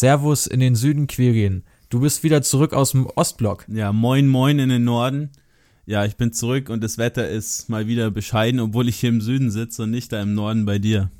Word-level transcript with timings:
Servus 0.00 0.46
in 0.46 0.60
den 0.60 0.76
Süden, 0.76 1.08
Quirin. 1.08 1.62
Du 1.90 2.00
bist 2.00 2.22
wieder 2.22 2.40
zurück 2.40 2.72
aus 2.72 2.92
dem 2.92 3.04
Ostblock. 3.04 3.66
Ja, 3.68 3.92
moin, 3.92 4.28
moin 4.28 4.58
in 4.58 4.70
den 4.70 4.84
Norden. 4.84 5.28
Ja, 5.84 6.06
ich 6.06 6.16
bin 6.16 6.32
zurück 6.32 6.70
und 6.70 6.82
das 6.82 6.96
Wetter 6.96 7.28
ist 7.28 7.68
mal 7.68 7.86
wieder 7.86 8.10
bescheiden, 8.10 8.60
obwohl 8.60 8.88
ich 8.88 8.96
hier 8.96 9.10
im 9.10 9.20
Süden 9.20 9.50
sitze 9.50 9.82
und 9.82 9.90
nicht 9.90 10.10
da 10.10 10.22
im 10.22 10.32
Norden 10.32 10.64
bei 10.64 10.78
dir. 10.78 11.10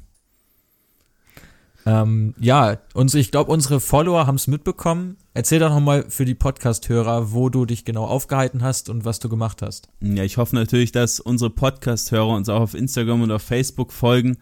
Ähm, 1.85 2.35
ja, 2.41 2.79
und 2.95 3.15
ich 3.15 3.31
glaube, 3.31 3.53
unsere 3.53 3.81
Follower 3.81 4.27
haben 4.27 4.37
es 4.37 4.47
mitbekommen. 4.47 5.19
Erzähl 5.35 5.59
doch 5.59 5.69
nochmal 5.69 6.07
für 6.09 6.25
die 6.25 6.35
Podcast-Hörer, 6.35 7.33
wo 7.33 7.51
du 7.51 7.67
dich 7.67 7.85
genau 7.85 8.07
aufgehalten 8.07 8.63
hast 8.63 8.89
und 8.89 9.05
was 9.05 9.19
du 9.19 9.29
gemacht 9.29 9.61
hast. 9.61 9.91
Ja, 10.01 10.25
ich 10.25 10.39
hoffe 10.39 10.57
natürlich, 10.57 10.91
dass 10.91 11.21
unsere 11.21 11.51
Podcast-Hörer 11.51 12.35
uns 12.35 12.49
auch 12.49 12.63
auf 12.63 12.73
Instagram 12.73 13.21
und 13.21 13.31
auf 13.31 13.43
Facebook 13.43 13.93
folgen 13.93 14.39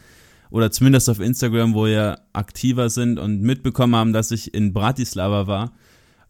oder 0.51 0.71
zumindest 0.71 1.09
auf 1.11 1.21
Instagram, 1.21 1.75
wo 1.75 1.87
wir 1.87 2.21
aktiver 2.33 2.91
sind 2.91 3.19
und 3.19 3.43
mitbekommen 3.43 3.95
haben, 3.95 4.13
dass 4.13 4.31
ich 4.31 4.55
in 4.55 4.73
Bratislava 4.73 5.47
war 5.47 5.73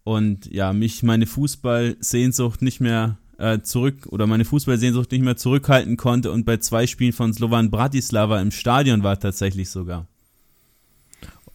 und 0.04 0.46
ja, 0.52 0.72
mich 0.72 1.02
meine 1.02 1.26
Fußballsehnsucht 1.26 2.62
nicht 2.62 2.80
mehr 2.80 3.18
äh, 3.38 3.60
zurück 3.60 4.06
oder 4.10 4.26
meine 4.26 4.44
Fußballsehnsucht 4.44 5.12
nicht 5.12 5.22
mehr 5.22 5.36
zurückhalten 5.36 5.96
konnte 5.96 6.32
und 6.32 6.44
bei 6.44 6.56
zwei 6.56 6.86
Spielen 6.86 7.12
von 7.12 7.32
Slovan 7.32 7.70
Bratislava 7.70 8.40
im 8.40 8.50
Stadion 8.50 9.02
war 9.02 9.18
tatsächlich 9.20 9.70
sogar. 9.70 10.06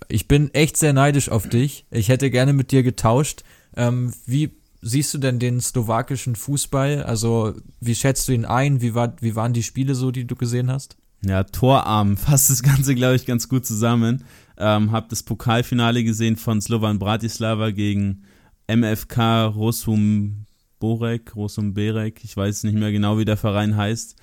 Ich 0.08 0.28
bin 0.28 0.54
echt 0.54 0.78
sehr 0.78 0.94
neidisch 0.94 1.30
auf 1.30 1.48
dich. 1.48 1.86
Ich 1.90 2.10
hätte 2.10 2.30
gerne 2.30 2.54
mit 2.54 2.72
dir 2.72 2.84
getauscht. 2.84 3.44
Ähm, 3.76 4.14
wie 4.26 4.52
siehst 4.82 5.14
du 5.14 5.18
denn 5.18 5.40
den 5.40 5.62
slowakischen 5.62 6.36
Fußball? 6.36 7.04
Also, 7.04 7.54
wie 7.80 7.96
schätzt 7.96 8.28
du 8.28 8.34
ihn 8.34 8.46
ein? 8.46 8.82
Wie, 8.82 8.94
war, 8.94 9.16
wie 9.22 9.36
waren 9.36 9.54
die 9.54 9.64
Spiele 9.64 9.96
so, 9.96 10.12
die 10.12 10.26
du 10.26 10.36
gesehen 10.36 10.70
hast? 10.70 10.98
Ja, 11.26 11.44
Torarm 11.44 12.18
fasst 12.18 12.50
das 12.50 12.64
Ganze, 12.64 12.96
glaube 12.96 13.16
ich, 13.16 13.26
ganz 13.26 13.48
gut 13.50 13.66
zusammen. 13.66 14.24
Ähm, 14.58 14.92
hab 14.92 15.10
das 15.10 15.24
Pokalfinale 15.24 16.04
gesehen 16.04 16.36
von 16.36 16.62
Slovan 16.62 17.00
Bratislava 17.00 17.72
gegen 17.72 18.24
MFK 18.68 19.46
Rosum 19.48 20.46
Borek, 20.80 21.36
Rosum 21.36 21.74
Berek, 21.74 22.24
ich 22.24 22.36
weiß 22.36 22.66
nicht 22.66 22.76
mehr 22.76 22.92
genau, 22.92 23.18
wie 23.18 23.26
der 23.26 23.38
Verein 23.38 23.78
heißt, 23.78 24.16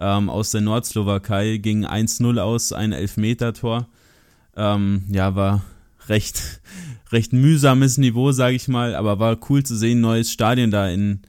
ähm, 0.00 0.28
aus 0.28 0.50
der 0.50 0.60
Nordslowakei, 0.60 1.58
ging 1.58 1.86
1-0 1.86 2.38
aus, 2.38 2.72
ein 2.72 2.92
Elfmeter-Tor. 2.92 3.88
Ähm, 4.56 5.04
ja, 5.10 5.34
war 5.36 5.64
recht, 6.08 6.60
recht 7.12 7.32
mühsames 7.32 7.98
Niveau, 7.98 8.32
sage 8.32 8.56
ich 8.56 8.68
mal, 8.68 8.94
aber 8.94 9.18
war 9.18 9.38
cool 9.48 9.62
zu 9.62 9.76
sehen, 9.76 10.00
neues 10.00 10.30
Stadion 10.30 10.70
da 10.70 10.88
in 10.88 11.22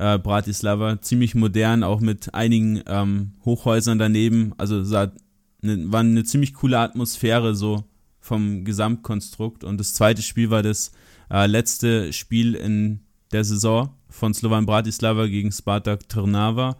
äh, 0.00 0.18
Bratislava, 0.18 1.00
ziemlich 1.02 1.34
modern, 1.34 1.84
auch 1.84 2.00
mit 2.00 2.34
einigen 2.34 2.82
ähm, 2.86 3.32
Hochhäusern 3.44 3.98
daneben, 3.98 4.54
also 4.56 4.82
sah, 4.82 5.12
ne, 5.60 5.92
war 5.92 6.00
eine 6.00 6.24
ziemlich 6.24 6.54
coole 6.54 6.78
Atmosphäre 6.78 7.54
so 7.54 7.84
vom 8.18 8.64
Gesamtkonstrukt 8.64 9.62
und 9.62 9.78
das 9.78 9.92
zweite 9.92 10.22
Spiel 10.22 10.50
war 10.50 10.62
das 10.62 10.92
äh, 11.30 11.46
letzte 11.46 12.12
Spiel 12.14 12.54
in 12.54 13.00
der 13.32 13.44
Saison 13.44 13.90
von 14.08 14.32
Slovan 14.32 14.66
Bratislava 14.66 15.26
gegen 15.26 15.52
Spartak 15.52 16.08
Trnava, 16.08 16.76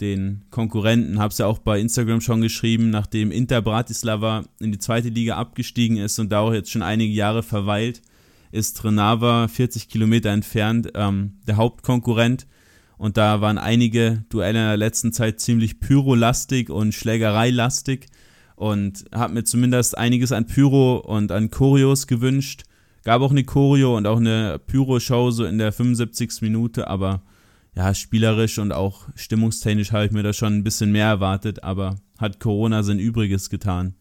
den 0.00 0.44
Konkurrenten. 0.50 1.18
Habe 1.18 1.32
es 1.32 1.38
ja 1.38 1.46
auch 1.46 1.58
bei 1.58 1.80
Instagram 1.80 2.20
schon 2.20 2.42
geschrieben, 2.42 2.90
nachdem 2.90 3.32
Inter 3.32 3.62
Bratislava 3.62 4.44
in 4.60 4.70
die 4.70 4.78
zweite 4.78 5.08
Liga 5.08 5.36
abgestiegen 5.36 5.96
ist 5.96 6.18
und 6.18 6.30
da 6.30 6.40
auch 6.40 6.52
jetzt 6.52 6.70
schon 6.70 6.82
einige 6.82 7.12
Jahre 7.12 7.42
verweilt, 7.42 8.02
ist 8.50 8.76
Trnava 8.78 9.48
40 9.48 9.88
Kilometer 9.88 10.30
entfernt 10.30 10.90
ähm, 10.94 11.38
der 11.46 11.56
Hauptkonkurrent. 11.56 12.46
Und 12.98 13.16
da 13.16 13.40
waren 13.40 13.58
einige 13.58 14.24
Duelle 14.28 14.60
in 14.60 14.66
der 14.66 14.76
letzten 14.76 15.12
Zeit 15.12 15.40
ziemlich 15.40 15.80
pyrolastig 15.80 16.68
und 16.68 16.92
schlägereilastig. 16.92 18.06
Und 18.56 19.06
habe 19.14 19.34
mir 19.34 19.44
zumindest 19.44 19.96
einiges 19.96 20.32
an 20.32 20.46
Pyro 20.46 20.98
und 20.98 21.32
an 21.32 21.50
Choreos 21.50 22.06
gewünscht. 22.06 22.64
Gab 23.04 23.22
auch 23.22 23.30
eine 23.30 23.44
Choreo 23.44 23.96
und 23.96 24.06
auch 24.06 24.18
eine 24.18 24.58
Pyro-Show 24.58 25.30
so 25.30 25.46
in 25.46 25.56
der 25.56 25.72
75. 25.72 26.42
Minute, 26.42 26.88
aber 26.88 27.22
ja, 27.74 27.94
spielerisch 27.94 28.58
und 28.58 28.72
auch 28.72 29.08
stimmungstechnisch 29.14 29.92
habe 29.92 30.06
ich 30.06 30.12
mir 30.12 30.22
da 30.22 30.32
schon 30.32 30.54
ein 30.54 30.64
bisschen 30.64 30.92
mehr 30.92 31.06
erwartet, 31.06 31.62
aber 31.62 31.96
hat 32.18 32.40
Corona 32.40 32.82
sein 32.82 32.98
Übriges 32.98 33.48
getan. 33.48 33.94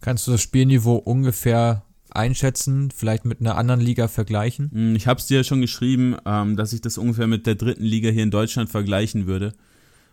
Kannst 0.00 0.26
du 0.26 0.32
das 0.32 0.42
Spielniveau 0.42 0.96
ungefähr 0.96 1.84
einschätzen, 2.12 2.90
vielleicht 2.90 3.24
mit 3.24 3.40
einer 3.40 3.56
anderen 3.56 3.80
Liga 3.80 4.08
vergleichen? 4.08 4.70
Hm, 4.72 4.96
ich 4.96 5.06
habe 5.06 5.20
es 5.20 5.26
dir 5.26 5.38
ja 5.38 5.44
schon 5.44 5.60
geschrieben, 5.60 6.16
ähm, 6.24 6.56
dass 6.56 6.72
ich 6.72 6.80
das 6.80 6.98
ungefähr 6.98 7.26
mit 7.26 7.46
der 7.46 7.54
dritten 7.54 7.84
Liga 7.84 8.10
hier 8.10 8.22
in 8.22 8.30
Deutschland 8.30 8.70
vergleichen 8.70 9.26
würde. 9.26 9.52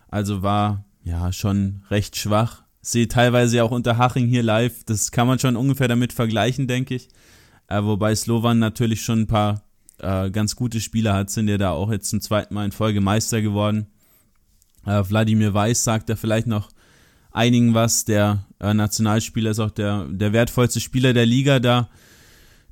Also 0.08 0.42
war 0.42 0.84
ja 1.04 1.32
schon 1.32 1.82
recht 1.90 2.16
schwach, 2.16 2.62
sehe 2.80 3.08
teilweise 3.08 3.58
ja 3.58 3.64
auch 3.64 3.70
Unterhaching 3.70 4.26
hier 4.26 4.42
live. 4.42 4.84
Das 4.84 5.10
kann 5.10 5.26
man 5.26 5.38
schon 5.38 5.56
ungefähr 5.56 5.88
damit 5.88 6.12
vergleichen, 6.12 6.66
denke 6.66 6.94
ich. 6.94 7.08
Äh, 7.68 7.82
wobei 7.82 8.14
Slovan 8.14 8.58
natürlich 8.58 9.02
schon 9.02 9.20
ein 9.20 9.26
paar 9.26 9.62
äh, 9.98 10.30
ganz 10.30 10.56
gute 10.56 10.80
Spieler 10.80 11.14
hat, 11.14 11.30
sind 11.30 11.48
ja 11.48 11.58
da 11.58 11.72
auch 11.72 11.90
jetzt 11.90 12.10
zum 12.10 12.20
zweiten 12.20 12.54
Mal 12.54 12.64
in 12.64 12.72
Folge 12.72 13.00
Meister 13.00 13.42
geworden. 13.42 13.88
Äh, 14.86 15.02
Wladimir 15.08 15.54
Weiß 15.54 15.84
sagt 15.84 16.08
da 16.08 16.16
vielleicht 16.16 16.46
noch 16.46 16.70
einigen 17.30 17.74
was. 17.74 18.04
Der 18.04 18.44
äh, 18.60 18.74
Nationalspieler 18.74 19.50
ist 19.50 19.60
auch 19.60 19.70
der, 19.70 20.04
der 20.10 20.32
wertvollste 20.32 20.80
Spieler 20.80 21.12
der 21.12 21.26
Liga 21.26 21.60
da. 21.60 21.88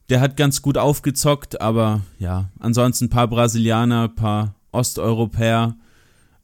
Der 0.08 0.20
hat 0.20 0.36
ganz 0.36 0.62
gut 0.62 0.78
aufgezockt, 0.78 1.60
aber 1.60 2.02
ja, 2.18 2.50
ansonsten 2.58 3.06
ein 3.06 3.10
paar 3.10 3.28
Brasilianer, 3.28 4.04
ein 4.04 4.14
paar 4.14 4.54
Osteuropäer, 4.70 5.76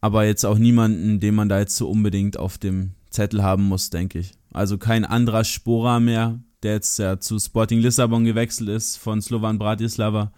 aber 0.01 0.25
jetzt 0.25 0.45
auch 0.45 0.59
niemanden, 0.59 1.21
den 1.21 1.35
man 1.35 1.49
da 1.49 1.61
jetzt 1.61 1.77
so 1.77 1.89
unbedingt 1.89 2.37
auf 2.37 2.59
dem 2.59 2.93
Zettel 3.11 3.43
haben 3.43 3.65
muss, 3.65 3.91
denke 3.91 4.19
ich. 4.19 4.33
Also 4.53 4.79
kein 4.79 5.05
anderer 5.05 5.45
Spora 5.45 6.01
mehr, 6.01 6.41
der 6.63 6.75
jetzt 6.75 6.99
ja 6.99 7.21
zu 7.21 7.39
Sporting 7.39 7.81
Lissabon 7.81 8.25
gewechselt 8.25 8.69
ist 8.69 8.97
von 8.97 9.23
Slovan 9.23 9.59
Bratislava. 9.59 10.33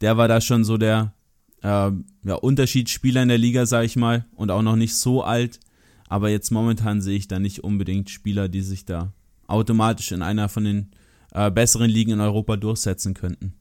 Der 0.00 0.16
war 0.16 0.28
da 0.28 0.40
schon 0.40 0.64
so 0.64 0.76
der 0.76 1.14
äh, 1.62 1.90
ja, 2.24 2.34
Unterschiedsspieler 2.34 3.22
in 3.22 3.28
der 3.28 3.38
Liga, 3.38 3.66
sag 3.66 3.84
ich 3.84 3.96
mal, 3.96 4.26
und 4.34 4.50
auch 4.50 4.62
noch 4.62 4.76
nicht 4.76 4.94
so 4.94 5.22
alt. 5.22 5.60
Aber 6.08 6.28
jetzt 6.30 6.50
momentan 6.50 7.00
sehe 7.00 7.16
ich 7.16 7.28
da 7.28 7.38
nicht 7.38 7.64
unbedingt 7.64 8.10
Spieler, 8.10 8.48
die 8.48 8.62
sich 8.62 8.84
da 8.84 9.12
automatisch 9.46 10.12
in 10.12 10.22
einer 10.22 10.48
von 10.48 10.64
den 10.64 10.90
äh, 11.32 11.50
besseren 11.50 11.90
Ligen 11.90 12.12
in 12.12 12.20
Europa 12.20 12.56
durchsetzen 12.56 13.14
könnten. 13.14 13.54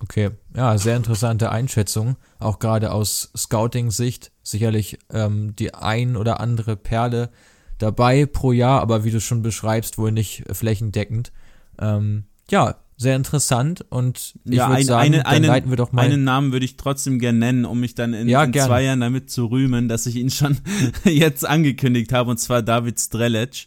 Okay, 0.00 0.30
ja, 0.54 0.76
sehr 0.76 0.96
interessante 0.96 1.50
Einschätzung, 1.50 2.16
auch 2.38 2.58
gerade 2.58 2.92
aus 2.92 3.30
Scouting-Sicht. 3.36 4.32
Sicherlich 4.42 4.98
ähm, 5.10 5.54
die 5.56 5.72
ein 5.72 6.16
oder 6.16 6.40
andere 6.40 6.76
Perle 6.76 7.30
dabei 7.78 8.26
pro 8.26 8.52
Jahr, 8.52 8.80
aber 8.80 9.04
wie 9.04 9.10
du 9.10 9.20
schon 9.20 9.42
beschreibst, 9.42 9.96
wohl 9.98 10.12
nicht 10.12 10.44
flächendeckend. 10.50 11.32
Ähm, 11.78 12.24
ja, 12.50 12.76
sehr 12.96 13.16
interessant 13.16 13.84
und 13.88 14.34
ich 14.44 14.54
ja, 14.54 14.68
würde 14.68 14.80
ein, 14.80 14.84
sagen, 14.84 15.14
eine, 15.14 15.26
einen, 15.26 15.44
leiten 15.44 15.70
wir 15.70 15.76
doch 15.76 15.92
mal. 15.92 16.02
Einen 16.02 16.24
Namen 16.24 16.52
würde 16.52 16.64
ich 16.64 16.76
trotzdem 16.76 17.18
gerne 17.18 17.38
nennen, 17.38 17.64
um 17.64 17.80
mich 17.80 17.94
dann 17.94 18.14
in, 18.14 18.28
ja, 18.28 18.44
in 18.44 18.52
zwei 18.52 18.82
Jahren 18.84 19.00
damit 19.00 19.30
zu 19.30 19.46
rühmen, 19.46 19.88
dass 19.88 20.06
ich 20.06 20.16
ihn 20.16 20.30
schon 20.30 20.58
jetzt 21.04 21.46
angekündigt 21.46 22.12
habe, 22.12 22.30
und 22.30 22.38
zwar 22.38 22.62
David 22.62 23.00
Strelec. 23.00 23.66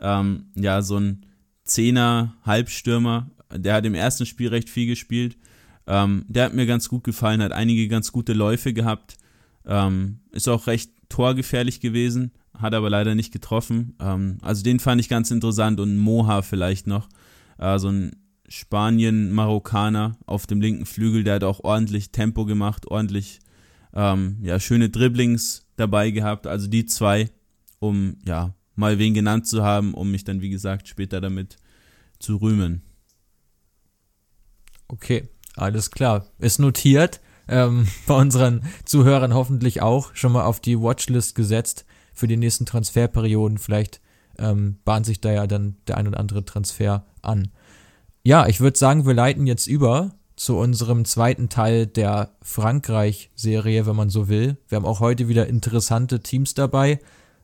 Ähm, 0.00 0.46
ja, 0.54 0.82
so 0.82 0.98
ein 0.98 1.26
Zehner, 1.64 2.34
Halbstürmer, 2.44 3.30
der 3.54 3.74
hat 3.74 3.86
im 3.86 3.94
ersten 3.94 4.26
Spiel 4.26 4.48
recht 4.48 4.68
viel 4.68 4.86
gespielt 4.86 5.36
ähm, 5.86 6.24
der 6.28 6.46
hat 6.46 6.54
mir 6.54 6.66
ganz 6.66 6.88
gut 6.88 7.04
gefallen, 7.04 7.42
hat 7.42 7.52
einige 7.52 7.88
ganz 7.88 8.12
gute 8.12 8.32
Läufe 8.32 8.72
gehabt, 8.72 9.16
ähm, 9.66 10.20
ist 10.30 10.48
auch 10.48 10.66
recht 10.66 10.90
torgefährlich 11.08 11.80
gewesen, 11.80 12.32
hat 12.56 12.74
aber 12.74 12.90
leider 12.90 13.14
nicht 13.14 13.32
getroffen. 13.32 13.96
Ähm, 14.00 14.38
also 14.42 14.62
den 14.62 14.80
fand 14.80 15.00
ich 15.00 15.08
ganz 15.08 15.30
interessant 15.30 15.80
und 15.80 15.98
Moha 15.98 16.42
vielleicht 16.42 16.86
noch, 16.86 17.08
äh, 17.58 17.78
so 17.78 17.88
ein 17.88 18.12
Spanien-Marokkaner 18.52 20.18
auf 20.26 20.46
dem 20.46 20.60
linken 20.60 20.86
Flügel, 20.86 21.24
der 21.24 21.36
hat 21.36 21.44
auch 21.44 21.60
ordentlich 21.60 22.12
Tempo 22.12 22.44
gemacht, 22.44 22.86
ordentlich 22.86 23.40
ähm, 23.94 24.38
ja, 24.42 24.60
schöne 24.60 24.90
Dribblings 24.90 25.66
dabei 25.76 26.10
gehabt. 26.10 26.46
Also 26.46 26.66
die 26.66 26.86
zwei, 26.86 27.30
um 27.78 28.18
ja 28.24 28.54
mal 28.74 28.98
wen 28.98 29.14
genannt 29.14 29.46
zu 29.46 29.62
haben, 29.62 29.94
um 29.94 30.10
mich 30.10 30.24
dann, 30.24 30.40
wie 30.40 30.50
gesagt, 30.50 30.88
später 30.88 31.20
damit 31.20 31.56
zu 32.18 32.36
rühmen. 32.36 32.82
Okay. 34.88 35.28
Alles 35.56 35.90
klar. 35.90 36.26
Ist 36.38 36.58
notiert. 36.58 37.20
Ähm, 37.48 37.86
bei 38.06 38.14
unseren 38.14 38.62
Zuhörern 38.84 39.34
hoffentlich 39.34 39.82
auch 39.82 40.14
schon 40.14 40.32
mal 40.32 40.44
auf 40.44 40.60
die 40.60 40.80
Watchlist 40.80 41.34
gesetzt 41.34 41.84
für 42.12 42.26
die 42.26 42.36
nächsten 42.36 42.66
Transferperioden. 42.66 43.58
Vielleicht 43.58 44.00
ähm, 44.38 44.78
bahnt 44.84 45.06
sich 45.06 45.20
da 45.20 45.32
ja 45.32 45.46
dann 45.46 45.76
der 45.86 45.98
ein 45.98 46.08
oder 46.08 46.20
andere 46.20 46.44
Transfer 46.44 47.06
an. 47.20 47.50
Ja, 48.24 48.46
ich 48.46 48.60
würde 48.60 48.78
sagen, 48.78 49.04
wir 49.04 49.14
leiten 49.14 49.48
jetzt 49.48 49.66
über 49.66 50.14
zu 50.36 50.56
unserem 50.56 51.04
zweiten 51.04 51.48
Teil 51.48 51.86
der 51.86 52.36
Frankreich-Serie, 52.40 53.84
wenn 53.84 53.96
man 53.96 54.10
so 54.10 54.28
will. 54.28 54.58
Wir 54.68 54.76
haben 54.76 54.86
auch 54.86 55.00
heute 55.00 55.28
wieder 55.28 55.48
interessante 55.48 56.20
Teams 56.20 56.54
dabei. 56.54 57.00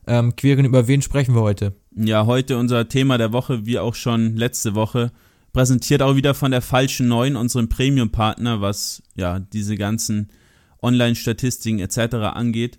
Ähm, 0.07 0.37
Queren, 0.37 0.63
über 0.63 0.87
wen 0.87 1.01
sprechen 1.01 1.35
wir 1.35 1.41
heute? 1.41 1.75
Ja, 1.95 2.25
heute 2.25 2.57
unser 2.57 2.87
Thema 2.87 3.17
der 3.17 3.33
Woche, 3.33 3.65
wie 3.65 3.77
auch 3.77 3.93
schon 3.93 4.37
letzte 4.37 4.73
Woche, 4.73 5.11
präsentiert 5.51 6.01
auch 6.01 6.15
wieder 6.15 6.33
von 6.33 6.51
der 6.51 6.61
falschen 6.61 7.09
9, 7.09 7.35
unserem 7.35 7.67
Premium-Partner, 7.67 8.61
was 8.61 9.03
ja 9.15 9.39
diese 9.39 9.75
ganzen 9.75 10.29
Online-Statistiken 10.81 11.79
etc. 11.79 12.15
angeht. 12.15 12.77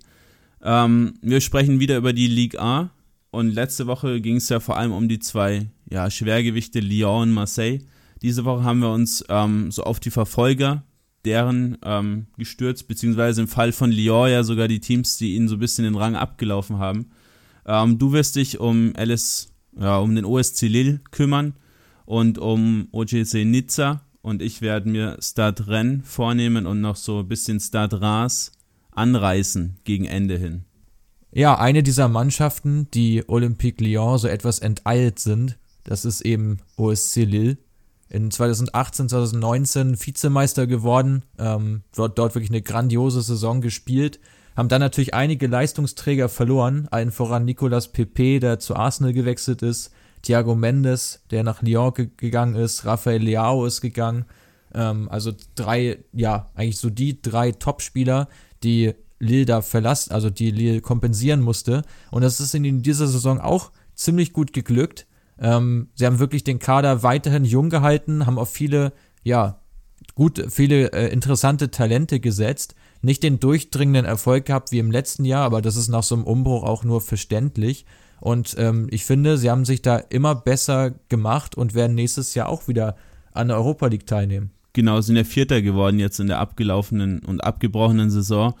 Ähm, 0.63 1.19
wir 1.21 1.39
sprechen 1.39 1.79
wieder 1.79 1.97
über 1.97 2.13
die 2.13 2.27
Ligue 2.27 2.59
A 2.59 2.89
und 3.29 3.53
letzte 3.53 3.85
Woche 3.85 4.21
ging 4.21 4.37
es 4.37 4.49
ja 4.49 4.59
vor 4.59 4.77
allem 4.77 4.91
um 4.91 5.07
die 5.07 5.19
zwei 5.19 5.67
ja, 5.91 6.09
Schwergewichte 6.09 6.79
Lyon 6.79 7.31
Marseille. 7.31 7.79
Diese 8.21 8.45
Woche 8.45 8.63
haben 8.63 8.79
wir 8.79 8.91
uns 8.91 9.23
ähm, 9.29 9.71
so 9.71 9.83
auf 9.83 9.99
die 9.99 10.11
Verfolger 10.11 10.83
deren 11.25 11.77
ähm, 11.83 12.27
gestürzt, 12.37 12.87
beziehungsweise 12.87 13.41
im 13.41 13.47
Fall 13.47 13.71
von 13.71 13.91
Lyon 13.91 14.29
ja 14.29 14.43
sogar 14.43 14.67
die 14.67 14.79
Teams, 14.79 15.17
die 15.17 15.35
ihnen 15.35 15.47
so 15.47 15.55
ein 15.55 15.59
bisschen 15.59 15.83
den 15.83 15.95
Rang 15.95 16.15
abgelaufen 16.15 16.79
haben. 16.79 17.11
Ähm, 17.65 17.99
du 17.99 18.11
wirst 18.11 18.37
dich 18.37 18.59
um 18.59 18.93
Alice, 18.95 19.53
ja, 19.79 19.99
um 19.99 20.15
den 20.15 20.25
OSC 20.25 20.63
Lille 20.63 21.01
kümmern 21.11 21.53
und 22.05 22.37
um 22.39 22.87
OGC 22.91 23.45
Nizza 23.45 24.01
und 24.21 24.41
ich 24.41 24.61
werde 24.61 24.89
mir 24.89 25.17
Stade 25.21 25.67
Rennes 25.67 26.01
vornehmen 26.07 26.65
und 26.65 26.81
noch 26.81 26.95
so 26.95 27.19
ein 27.19 27.27
bisschen 27.27 27.59
Stade 27.59 28.01
Reims 28.01 28.51
anreißen 28.91 29.77
gegen 29.83 30.05
Ende 30.05 30.37
hin. 30.37 30.63
Ja, 31.31 31.57
eine 31.57 31.81
dieser 31.81 32.09
Mannschaften, 32.09 32.87
die 32.93 33.23
Olympique 33.27 33.83
Lyon 33.83 34.17
so 34.17 34.27
etwas 34.27 34.59
enteilt 34.59 35.19
sind, 35.19 35.57
das 35.83 36.05
ist 36.05 36.21
eben 36.21 36.59
OSC 36.77 37.17
Lille. 37.17 37.57
In 38.09 38.29
2018, 38.29 39.09
2019 39.09 39.99
Vizemeister 39.99 40.67
geworden, 40.67 41.23
ähm, 41.39 41.83
dort, 41.95 42.17
dort 42.17 42.35
wirklich 42.35 42.51
eine 42.51 42.61
grandiose 42.61 43.21
Saison 43.21 43.61
gespielt, 43.61 44.19
haben 44.55 44.67
dann 44.67 44.81
natürlich 44.81 45.13
einige 45.13 45.47
Leistungsträger 45.47 46.27
verloren, 46.27 46.87
allen 46.91 47.11
voran 47.11 47.45
Nicolas 47.45 47.87
Pepe, 47.87 48.39
der 48.39 48.59
zu 48.59 48.75
Arsenal 48.75 49.13
gewechselt 49.13 49.61
ist, 49.61 49.91
Thiago 50.23 50.55
Mendes, 50.55 51.21
der 51.31 51.43
nach 51.43 51.61
Lyon 51.61 51.93
ge 51.93 52.09
gegangen 52.17 52.55
ist, 52.55 52.85
Rafael 52.85 53.21
Leao 53.21 53.65
ist 53.65 53.81
gegangen, 53.81 54.25
ähm, 54.73 55.07
also 55.09 55.31
drei, 55.55 55.99
ja, 56.13 56.49
eigentlich 56.55 56.77
so 56.77 56.89
die 56.89 57.21
drei 57.21 57.51
Topspieler, 57.51 58.27
die 58.63 58.93
Lille 59.19 59.45
da 59.45 59.61
verlassen, 59.61 60.11
also 60.11 60.29
die 60.29 60.51
Lille 60.51 60.81
kompensieren 60.81 61.41
musste. 61.41 61.83
Und 62.09 62.23
das 62.23 62.39
ist 62.39 62.53
in 62.55 62.81
dieser 62.81 63.07
Saison 63.07 63.39
auch 63.39 63.71
ziemlich 63.93 64.33
gut 64.33 64.51
geglückt. 64.51 65.05
Ähm, 65.41 65.89
sie 65.95 66.05
haben 66.05 66.19
wirklich 66.19 66.43
den 66.43 66.59
Kader 66.59 67.03
weiterhin 67.03 67.43
jung 67.43 67.69
gehalten, 67.69 68.25
haben 68.25 68.37
auf 68.37 68.49
viele, 68.49 68.93
ja, 69.23 69.59
gut, 70.15 70.45
viele 70.49 70.93
äh, 70.93 71.11
interessante 71.11 71.71
Talente 71.71 72.19
gesetzt. 72.19 72.75
Nicht 73.01 73.23
den 73.23 73.39
durchdringenden 73.39 74.05
Erfolg 74.05 74.45
gehabt 74.45 74.71
wie 74.71 74.77
im 74.79 74.91
letzten 74.91 75.25
Jahr, 75.25 75.43
aber 75.43 75.61
das 75.61 75.75
ist 75.75 75.87
nach 75.87 76.03
so 76.03 76.15
einem 76.15 76.23
Umbruch 76.23 76.63
auch 76.63 76.83
nur 76.83 77.01
verständlich. 77.01 77.85
Und 78.19 78.55
ähm, 78.59 78.87
ich 78.91 79.03
finde, 79.03 79.39
sie 79.39 79.49
haben 79.49 79.65
sich 79.65 79.81
da 79.81 79.97
immer 79.97 80.35
besser 80.35 80.91
gemacht 81.09 81.57
und 81.57 81.73
werden 81.73 81.95
nächstes 81.95 82.35
Jahr 82.35 82.47
auch 82.47 82.67
wieder 82.67 82.95
an 83.31 83.47
der 83.47 83.57
Europa 83.57 83.87
League 83.87 84.05
teilnehmen. 84.05 84.51
Genau, 84.73 85.01
sind 85.01 85.15
ja 85.15 85.23
Vierter 85.23 85.63
geworden 85.63 85.99
jetzt 85.99 86.19
in 86.19 86.27
der 86.27 86.37
abgelaufenen 86.37 87.19
und 87.25 87.43
abgebrochenen 87.43 88.11
Saison. 88.11 88.53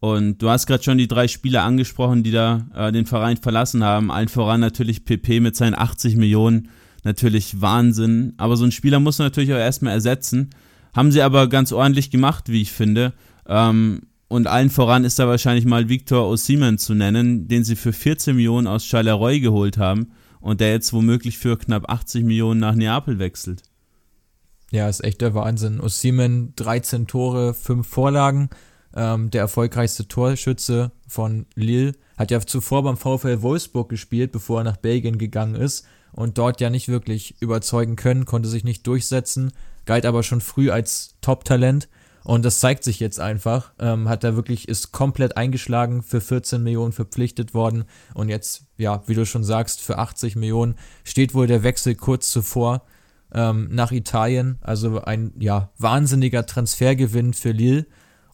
Und 0.00 0.38
du 0.38 0.48
hast 0.48 0.66
gerade 0.66 0.82
schon 0.82 0.96
die 0.96 1.08
drei 1.08 1.28
Spieler 1.28 1.62
angesprochen, 1.62 2.22
die 2.22 2.30
da 2.30 2.66
äh, 2.74 2.90
den 2.90 3.04
Verein 3.04 3.36
verlassen 3.36 3.84
haben. 3.84 4.10
Allen 4.10 4.28
voran 4.28 4.60
natürlich 4.60 5.04
PP 5.04 5.40
mit 5.40 5.56
seinen 5.56 5.74
80 5.74 6.16
Millionen. 6.16 6.70
Natürlich 7.04 7.60
Wahnsinn. 7.60 8.32
Aber 8.38 8.56
so 8.56 8.64
ein 8.64 8.72
Spieler 8.72 8.98
muss 8.98 9.18
man 9.18 9.26
natürlich 9.26 9.52
auch 9.52 9.58
erstmal 9.58 9.92
ersetzen. 9.92 10.50
Haben 10.94 11.12
sie 11.12 11.20
aber 11.20 11.48
ganz 11.48 11.70
ordentlich 11.70 12.10
gemacht, 12.10 12.48
wie 12.48 12.62
ich 12.62 12.72
finde. 12.72 13.12
Ähm, 13.46 14.00
und 14.28 14.46
allen 14.46 14.70
voran 14.70 15.04
ist 15.04 15.18
da 15.18 15.28
wahrscheinlich 15.28 15.66
mal 15.66 15.88
Victor 15.90 16.28
Osimhen 16.28 16.78
zu 16.78 16.94
nennen, 16.94 17.46
den 17.48 17.64
sie 17.64 17.76
für 17.76 17.92
14 17.92 18.34
Millionen 18.34 18.68
aus 18.68 18.86
Charleroi 18.86 19.40
geholt 19.40 19.76
haben 19.76 20.12
und 20.40 20.60
der 20.60 20.70
jetzt 20.70 20.92
womöglich 20.94 21.36
für 21.36 21.58
knapp 21.58 21.90
80 21.90 22.24
Millionen 22.24 22.60
nach 22.60 22.74
Neapel 22.74 23.18
wechselt. 23.18 23.64
Ja, 24.70 24.88
ist 24.88 25.04
echt 25.04 25.20
der 25.20 25.34
Wahnsinn. 25.34 25.80
Osimhen 25.80 26.54
13 26.56 27.06
Tore, 27.06 27.54
5 27.54 27.86
Vorlagen 27.86 28.50
ähm, 28.94 29.30
der 29.30 29.42
erfolgreichste 29.42 30.08
Torschütze 30.08 30.92
von 31.06 31.46
Lille, 31.54 31.92
hat 32.16 32.30
ja 32.30 32.40
zuvor 32.40 32.82
beim 32.82 32.96
VfL 32.96 33.42
Wolfsburg 33.42 33.88
gespielt, 33.88 34.32
bevor 34.32 34.60
er 34.60 34.64
nach 34.64 34.76
Belgien 34.76 35.18
gegangen 35.18 35.54
ist 35.54 35.86
und 36.12 36.38
dort 36.38 36.60
ja 36.60 36.70
nicht 36.70 36.88
wirklich 36.88 37.40
überzeugen 37.40 37.96
können, 37.96 38.24
konnte 38.24 38.48
sich 38.48 38.64
nicht 38.64 38.86
durchsetzen, 38.86 39.52
galt 39.86 40.06
aber 40.06 40.22
schon 40.22 40.40
früh 40.40 40.70
als 40.70 41.16
Top-Talent 41.20 41.88
und 42.24 42.44
das 42.44 42.60
zeigt 42.60 42.84
sich 42.84 43.00
jetzt 43.00 43.18
einfach. 43.18 43.72
Ähm, 43.78 44.08
hat 44.08 44.24
er 44.24 44.36
wirklich, 44.36 44.68
ist 44.68 44.92
komplett 44.92 45.36
eingeschlagen, 45.36 46.02
für 46.02 46.20
14 46.20 46.62
Millionen 46.62 46.92
verpflichtet 46.92 47.54
worden 47.54 47.84
und 48.14 48.28
jetzt, 48.28 48.66
ja, 48.76 49.02
wie 49.06 49.14
du 49.14 49.24
schon 49.24 49.44
sagst, 49.44 49.80
für 49.80 49.98
80 49.98 50.36
Millionen 50.36 50.74
steht 51.04 51.34
wohl 51.34 51.46
der 51.46 51.62
Wechsel 51.62 51.94
kurz 51.94 52.30
zuvor 52.30 52.82
ähm, 53.32 53.68
nach 53.70 53.92
Italien. 53.92 54.58
Also 54.60 55.00
ein, 55.02 55.32
ja, 55.38 55.70
wahnsinniger 55.78 56.46
Transfergewinn 56.46 57.32
für 57.32 57.52
Lille. 57.52 57.86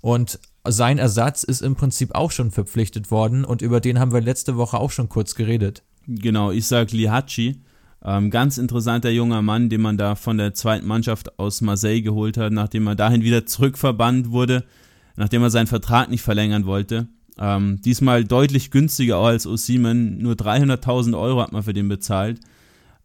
Und 0.06 0.38
sein 0.62 0.98
Ersatz 0.98 1.42
ist 1.42 1.62
im 1.62 1.74
Prinzip 1.74 2.14
auch 2.14 2.30
schon 2.30 2.52
verpflichtet 2.52 3.10
worden 3.10 3.44
und 3.44 3.60
über 3.60 3.80
den 3.80 3.98
haben 3.98 4.12
wir 4.12 4.20
letzte 4.20 4.56
Woche 4.56 4.78
auch 4.78 4.92
schon 4.92 5.08
kurz 5.08 5.34
geredet. 5.34 5.82
Genau, 6.06 6.52
Isaac 6.52 6.92
Lihachi, 6.92 7.60
ähm, 8.04 8.30
ganz 8.30 8.56
interessanter 8.56 9.10
junger 9.10 9.42
Mann, 9.42 9.68
den 9.68 9.80
man 9.80 9.98
da 9.98 10.14
von 10.14 10.38
der 10.38 10.54
zweiten 10.54 10.86
Mannschaft 10.86 11.40
aus 11.40 11.60
Marseille 11.60 12.02
geholt 12.02 12.36
hat, 12.36 12.52
nachdem 12.52 12.86
er 12.86 12.94
dahin 12.94 13.24
wieder 13.24 13.46
zurückverbannt 13.46 14.30
wurde, 14.30 14.62
nachdem 15.16 15.42
er 15.42 15.50
seinen 15.50 15.66
Vertrag 15.66 16.08
nicht 16.08 16.22
verlängern 16.22 16.66
wollte. 16.66 17.08
Ähm, 17.36 17.80
diesmal 17.84 18.22
deutlich 18.22 18.70
günstiger 18.70 19.16
als 19.16 19.44
Osimen, 19.44 20.18
nur 20.18 20.34
300.000 20.34 21.18
Euro 21.18 21.42
hat 21.42 21.50
man 21.50 21.64
für 21.64 21.72
den 21.72 21.88
bezahlt. 21.88 22.38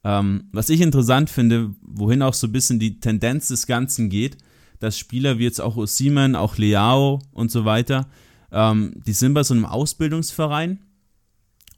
Ähm, 0.04 0.50
was 0.52 0.70
ich 0.70 0.82
interessant 0.82 1.32
finde, 1.32 1.72
wohin 1.82 2.22
auch 2.22 2.36
so 2.36 2.46
ein 2.46 2.54
bisschen 2.54 2.78
die 2.78 3.00
Tendenz 3.00 3.48
des 3.48 3.66
Ganzen 3.66 4.12
geht, 4.12 4.38
dass 4.82 4.98
Spieler 4.98 5.38
wie 5.38 5.44
jetzt 5.44 5.62
auch 5.62 5.78
Osimen, 5.78 6.36
auch 6.36 6.58
Leao 6.58 7.22
und 7.32 7.52
so 7.52 7.64
weiter, 7.66 8.08
ähm, 8.52 8.94
die 9.06 9.14
sind 9.14 9.34
bei 9.34 9.44
so 9.44 9.54
einem 9.54 9.66
Ausbildungsverein 9.66 10.80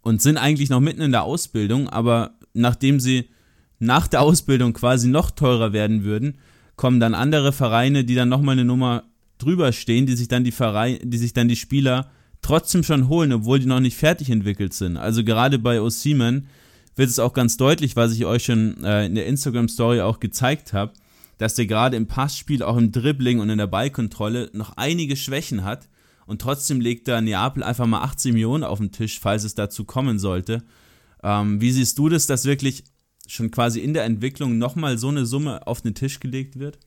und 0.02 0.22
sind 0.22 0.38
eigentlich 0.38 0.70
noch 0.70 0.80
mitten 0.80 1.02
in 1.02 1.12
der 1.12 1.24
Ausbildung, 1.24 1.90
aber 1.90 2.32
nachdem 2.54 3.00
sie 3.00 3.30
nach 3.80 4.08
der 4.08 4.22
Ausbildung 4.22 4.74
quasi 4.74 5.08
noch 5.08 5.32
teurer 5.32 5.74
werden 5.74 6.04
würden, 6.04 6.38
kommen 6.76 7.00
dann 7.00 7.14
andere 7.14 7.52
Vereine, 7.52 8.06
die 8.06 8.16
dann 8.16 8.30
nochmal 8.30 8.54
eine 8.54 8.66
Nummer 8.66 9.04
drüber 9.38 9.74
stehen, 9.74 10.06
die 10.06 10.16
sich 10.16 10.30
dann 10.30 10.44
die 10.44 10.52
Vereine, 10.52 11.00
die 11.04 11.18
sich 11.18 11.34
dann 11.34 11.50
die 11.50 11.56
Spieler 11.56 12.10
trotzdem 12.42 12.84
schon 12.84 13.10
holen, 13.10 13.34
obwohl 13.34 13.60
die 13.60 13.66
noch 13.66 13.80
nicht 13.80 13.98
fertig 13.98 14.30
entwickelt 14.30 14.74
sind. 14.74 14.98
Also 14.98 15.24
gerade 15.24 15.60
bei 15.60 15.82
Osimen 15.82 16.48
wird 16.96 17.10
es 17.10 17.20
auch 17.20 17.34
ganz 17.34 17.58
deutlich, 17.58 17.96
was 17.96 18.14
ich 18.14 18.26
euch 18.26 18.46
schon 18.46 18.84
äh, 18.84 19.06
in 19.06 19.16
der 19.16 19.26
Instagram 19.26 19.68
Story 19.68 20.02
auch 20.02 20.20
gezeigt 20.20 20.74
habe, 20.74 20.94
dass 21.44 21.56
der 21.56 21.66
gerade 21.66 21.98
im 21.98 22.08
Passspiel, 22.08 22.64
auch 22.64 22.78
im 22.78 22.94
Dribbling 22.94 23.42
und 23.42 23.50
in 23.50 23.58
der 23.58 23.68
Ballkontrolle 23.68 24.50
noch 24.54 24.78
einige 24.78 25.18
Schwächen 25.18 25.66
hat. 25.66 25.90
Und 26.26 26.42
trotzdem 26.42 26.80
legt 26.80 27.10
da 27.10 27.20
Neapel 27.20 27.64
einfach 27.64 27.86
mal 27.86 28.02
18 28.02 28.32
Millionen 28.32 28.64
auf 28.64 28.80
den 28.80 28.94
Tisch, 28.94 29.20
falls 29.20 29.44
es 29.44 29.54
dazu 29.54 29.84
kommen 29.84 30.20
sollte. 30.20 30.64
Ähm, 31.22 31.60
wie 31.60 31.74
siehst 31.74 32.00
du 32.00 32.08
das, 32.08 32.28
dass 32.28 32.46
wirklich 32.46 32.86
schon 33.28 33.52
quasi 33.52 33.82
in 33.82 33.94
der 33.94 34.06
Entwicklung 34.06 34.58
nochmal 34.58 34.98
so 34.98 35.10
eine 35.10 35.26
Summe 35.26 35.68
auf 35.68 35.82
den 35.82 35.96
Tisch 35.96 36.22
gelegt 36.22 36.60
wird? 36.60 36.80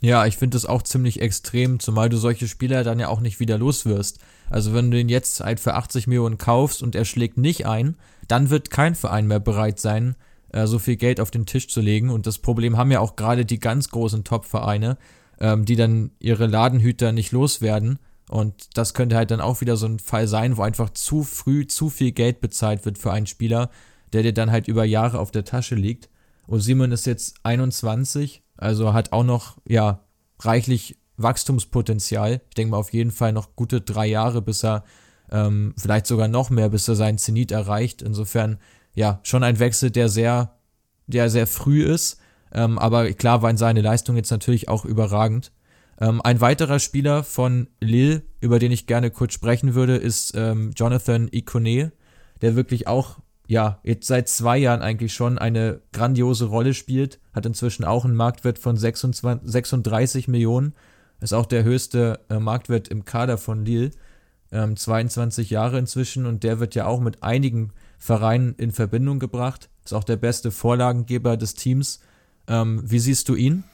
Ja, 0.00 0.24
ich 0.24 0.36
finde 0.36 0.54
das 0.54 0.64
auch 0.64 0.82
ziemlich 0.82 1.20
extrem, 1.20 1.80
zumal 1.80 2.08
du 2.08 2.16
solche 2.16 2.46
Spieler 2.46 2.84
dann 2.84 3.00
ja 3.00 3.08
auch 3.08 3.18
nicht 3.18 3.40
wieder 3.40 3.58
los 3.58 3.86
wirst. 3.86 4.20
Also 4.48 4.72
wenn 4.72 4.92
du 4.92 4.96
den 4.96 5.08
jetzt 5.08 5.40
halt 5.40 5.58
für 5.58 5.74
80 5.74 6.06
Millionen 6.06 6.38
kaufst 6.38 6.80
und 6.80 6.94
er 6.94 7.04
schlägt 7.04 7.38
nicht 7.38 7.66
ein, 7.66 7.96
dann 8.28 8.50
wird 8.50 8.70
kein 8.70 8.94
Verein 8.94 9.26
mehr 9.26 9.40
bereit 9.40 9.80
sein, 9.80 10.14
äh, 10.52 10.66
so 10.66 10.78
viel 10.78 10.96
Geld 10.96 11.20
auf 11.20 11.30
den 11.30 11.46
Tisch 11.46 11.68
zu 11.68 11.80
legen. 11.80 12.10
Und 12.10 12.26
das 12.26 12.38
Problem 12.38 12.76
haben 12.76 12.90
ja 12.90 13.00
auch 13.00 13.16
gerade 13.16 13.44
die 13.44 13.60
ganz 13.60 13.90
großen 13.90 14.24
Top-Vereine, 14.24 14.98
ähm, 15.40 15.64
die 15.64 15.76
dann 15.76 16.12
ihre 16.18 16.46
Ladenhüter 16.46 17.12
nicht 17.12 17.32
loswerden. 17.32 17.98
Und 18.28 18.76
das 18.76 18.94
könnte 18.94 19.16
halt 19.16 19.30
dann 19.30 19.40
auch 19.40 19.60
wieder 19.60 19.76
so 19.76 19.86
ein 19.86 19.98
Fall 19.98 20.28
sein, 20.28 20.56
wo 20.56 20.62
einfach 20.62 20.90
zu 20.90 21.22
früh 21.22 21.66
zu 21.66 21.88
viel 21.88 22.12
Geld 22.12 22.40
bezahlt 22.40 22.84
wird 22.84 22.98
für 22.98 23.12
einen 23.12 23.26
Spieler, 23.26 23.70
der 24.12 24.22
dir 24.22 24.34
dann 24.34 24.50
halt 24.50 24.68
über 24.68 24.84
Jahre 24.84 25.18
auf 25.18 25.30
der 25.30 25.44
Tasche 25.44 25.74
liegt. 25.74 26.10
Und 26.46 26.60
Simon 26.60 26.92
ist 26.92 27.06
jetzt 27.06 27.36
21, 27.42 28.42
also 28.56 28.92
hat 28.92 29.12
auch 29.12 29.24
noch, 29.24 29.58
ja, 29.66 30.04
reichlich 30.40 30.98
Wachstumspotenzial. 31.16 32.40
Ich 32.48 32.54
denke 32.54 32.70
mal 32.70 32.78
auf 32.78 32.92
jeden 32.92 33.10
Fall 33.10 33.32
noch 33.32 33.54
gute 33.54 33.80
drei 33.80 34.06
Jahre, 34.06 34.40
bis 34.40 34.64
er, 34.64 34.84
ähm, 35.30 35.74
vielleicht 35.76 36.06
sogar 36.06 36.28
noch 36.28 36.48
mehr, 36.48 36.70
bis 36.70 36.88
er 36.88 36.94
seinen 36.94 37.18
Zenit 37.18 37.50
erreicht. 37.50 38.02
Insofern 38.02 38.58
ja, 38.94 39.20
schon 39.22 39.42
ein 39.42 39.58
Wechsel, 39.58 39.90
der 39.90 40.08
sehr, 40.08 40.56
der 41.06 41.30
sehr 41.30 41.46
früh 41.46 41.84
ist. 41.84 42.20
Ähm, 42.52 42.78
aber 42.78 43.12
klar 43.12 43.42
waren 43.42 43.56
seine 43.56 43.82
Leistungen 43.82 44.16
jetzt 44.16 44.30
natürlich 44.30 44.68
auch 44.68 44.84
überragend. 44.84 45.52
Ähm, 46.00 46.20
ein 46.22 46.40
weiterer 46.40 46.78
Spieler 46.78 47.24
von 47.24 47.68
Lille, 47.80 48.22
über 48.40 48.58
den 48.58 48.72
ich 48.72 48.86
gerne 48.86 49.10
kurz 49.10 49.34
sprechen 49.34 49.74
würde, 49.74 49.96
ist 49.96 50.32
ähm, 50.36 50.72
Jonathan 50.74 51.28
Ikone, 51.32 51.92
der 52.40 52.56
wirklich 52.56 52.86
auch, 52.86 53.18
ja, 53.46 53.80
jetzt 53.82 54.06
seit 54.06 54.28
zwei 54.28 54.58
Jahren 54.58 54.82
eigentlich 54.82 55.12
schon 55.12 55.38
eine 55.38 55.80
grandiose 55.92 56.46
Rolle 56.46 56.74
spielt, 56.74 57.18
hat 57.32 57.46
inzwischen 57.46 57.84
auch 57.84 58.04
einen 58.04 58.14
Marktwert 58.14 58.58
von 58.58 58.76
26, 58.76 59.50
36 59.50 60.28
Millionen, 60.28 60.74
ist 61.20 61.34
auch 61.34 61.46
der 61.46 61.64
höchste 61.64 62.20
äh, 62.28 62.38
Marktwert 62.38 62.88
im 62.88 63.04
Kader 63.04 63.38
von 63.38 63.64
Lille, 63.64 63.90
22 64.50 65.50
ähm, 65.50 65.54
Jahre 65.54 65.78
inzwischen 65.78 66.24
und 66.24 66.42
der 66.42 66.58
wird 66.58 66.74
ja 66.74 66.86
auch 66.86 67.00
mit 67.00 67.22
einigen 67.22 67.72
Verein 67.98 68.54
in 68.56 68.72
Verbindung 68.72 69.18
gebracht. 69.18 69.68
Ist 69.84 69.92
auch 69.92 70.04
der 70.04 70.16
beste 70.16 70.50
Vorlagengeber 70.50 71.36
des 71.36 71.54
Teams. 71.54 72.00
Ähm, 72.46 72.82
wie 72.84 72.98
siehst 72.98 73.28
du 73.28 73.34
ihn? 73.34 73.64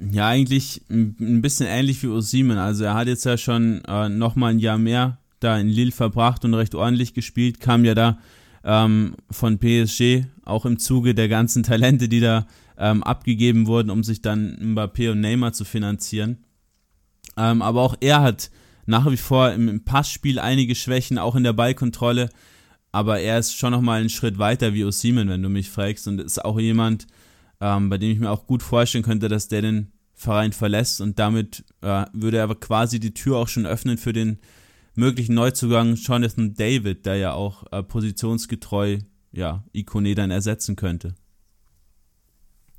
Ja, 0.00 0.28
eigentlich 0.28 0.82
ein 0.90 1.42
bisschen 1.42 1.66
ähnlich 1.66 2.02
wie 2.02 2.08
Osimen. 2.08 2.58
Also 2.58 2.84
er 2.84 2.94
hat 2.94 3.06
jetzt 3.06 3.24
ja 3.24 3.36
schon 3.36 3.82
äh, 3.86 4.08
nochmal 4.08 4.52
ein 4.52 4.58
Jahr 4.58 4.78
mehr 4.78 5.18
da 5.40 5.58
in 5.58 5.68
Lille 5.68 5.92
verbracht 5.92 6.44
und 6.44 6.54
recht 6.54 6.74
ordentlich 6.74 7.14
gespielt, 7.14 7.60
kam 7.60 7.84
ja 7.84 7.94
da 7.94 8.18
ähm, 8.62 9.16
von 9.30 9.58
PSG, 9.58 10.24
auch 10.44 10.66
im 10.66 10.78
Zuge 10.78 11.14
der 11.14 11.28
ganzen 11.28 11.62
Talente, 11.62 12.08
die 12.08 12.20
da 12.20 12.46
ähm, 12.76 13.02
abgegeben 13.02 13.66
wurden, 13.66 13.90
um 13.90 14.04
sich 14.04 14.22
dann 14.22 14.56
Mbappé 14.60 15.10
und 15.12 15.20
Neymar 15.20 15.52
zu 15.52 15.64
finanzieren. 15.64 16.44
Ähm, 17.36 17.62
aber 17.62 17.80
auch 17.80 17.96
er 18.00 18.22
hat 18.22 18.50
nach 18.86 19.10
wie 19.10 19.16
vor 19.16 19.52
im, 19.52 19.68
im 19.68 19.84
Passspiel 19.84 20.38
einige 20.38 20.74
Schwächen, 20.74 21.18
auch 21.18 21.36
in 21.36 21.44
der 21.44 21.52
Ballkontrolle. 21.52 22.28
Aber 22.92 23.20
er 23.20 23.38
ist 23.38 23.56
schon 23.56 23.72
nochmal 23.72 24.00
einen 24.00 24.08
Schritt 24.08 24.38
weiter 24.38 24.74
wie 24.74 24.84
Osimen, 24.84 25.28
wenn 25.28 25.42
du 25.42 25.48
mich 25.48 25.70
fragst. 25.70 26.08
Und 26.08 26.20
ist 26.20 26.44
auch 26.44 26.58
jemand, 26.58 27.06
ähm, 27.60 27.88
bei 27.88 27.98
dem 27.98 28.10
ich 28.10 28.18
mir 28.18 28.30
auch 28.30 28.46
gut 28.46 28.62
vorstellen 28.62 29.04
könnte, 29.04 29.28
dass 29.28 29.48
der 29.48 29.62
den 29.62 29.92
Verein 30.14 30.52
verlässt. 30.52 31.00
Und 31.00 31.18
damit 31.18 31.64
äh, 31.82 32.04
würde 32.12 32.38
er 32.38 32.44
aber 32.44 32.58
quasi 32.58 33.00
die 33.00 33.14
Tür 33.14 33.36
auch 33.36 33.48
schon 33.48 33.66
öffnen 33.66 33.96
für 33.96 34.12
den 34.12 34.38
möglichen 34.94 35.34
Neuzugang 35.34 35.94
Jonathan 35.94 36.54
David, 36.54 37.06
der 37.06 37.16
ja 37.16 37.32
auch 37.32 37.64
äh, 37.72 37.82
positionsgetreu 37.82 38.98
ja, 39.32 39.64
Ikone 39.72 40.14
dann 40.14 40.30
ersetzen 40.30 40.76
könnte. 40.76 41.14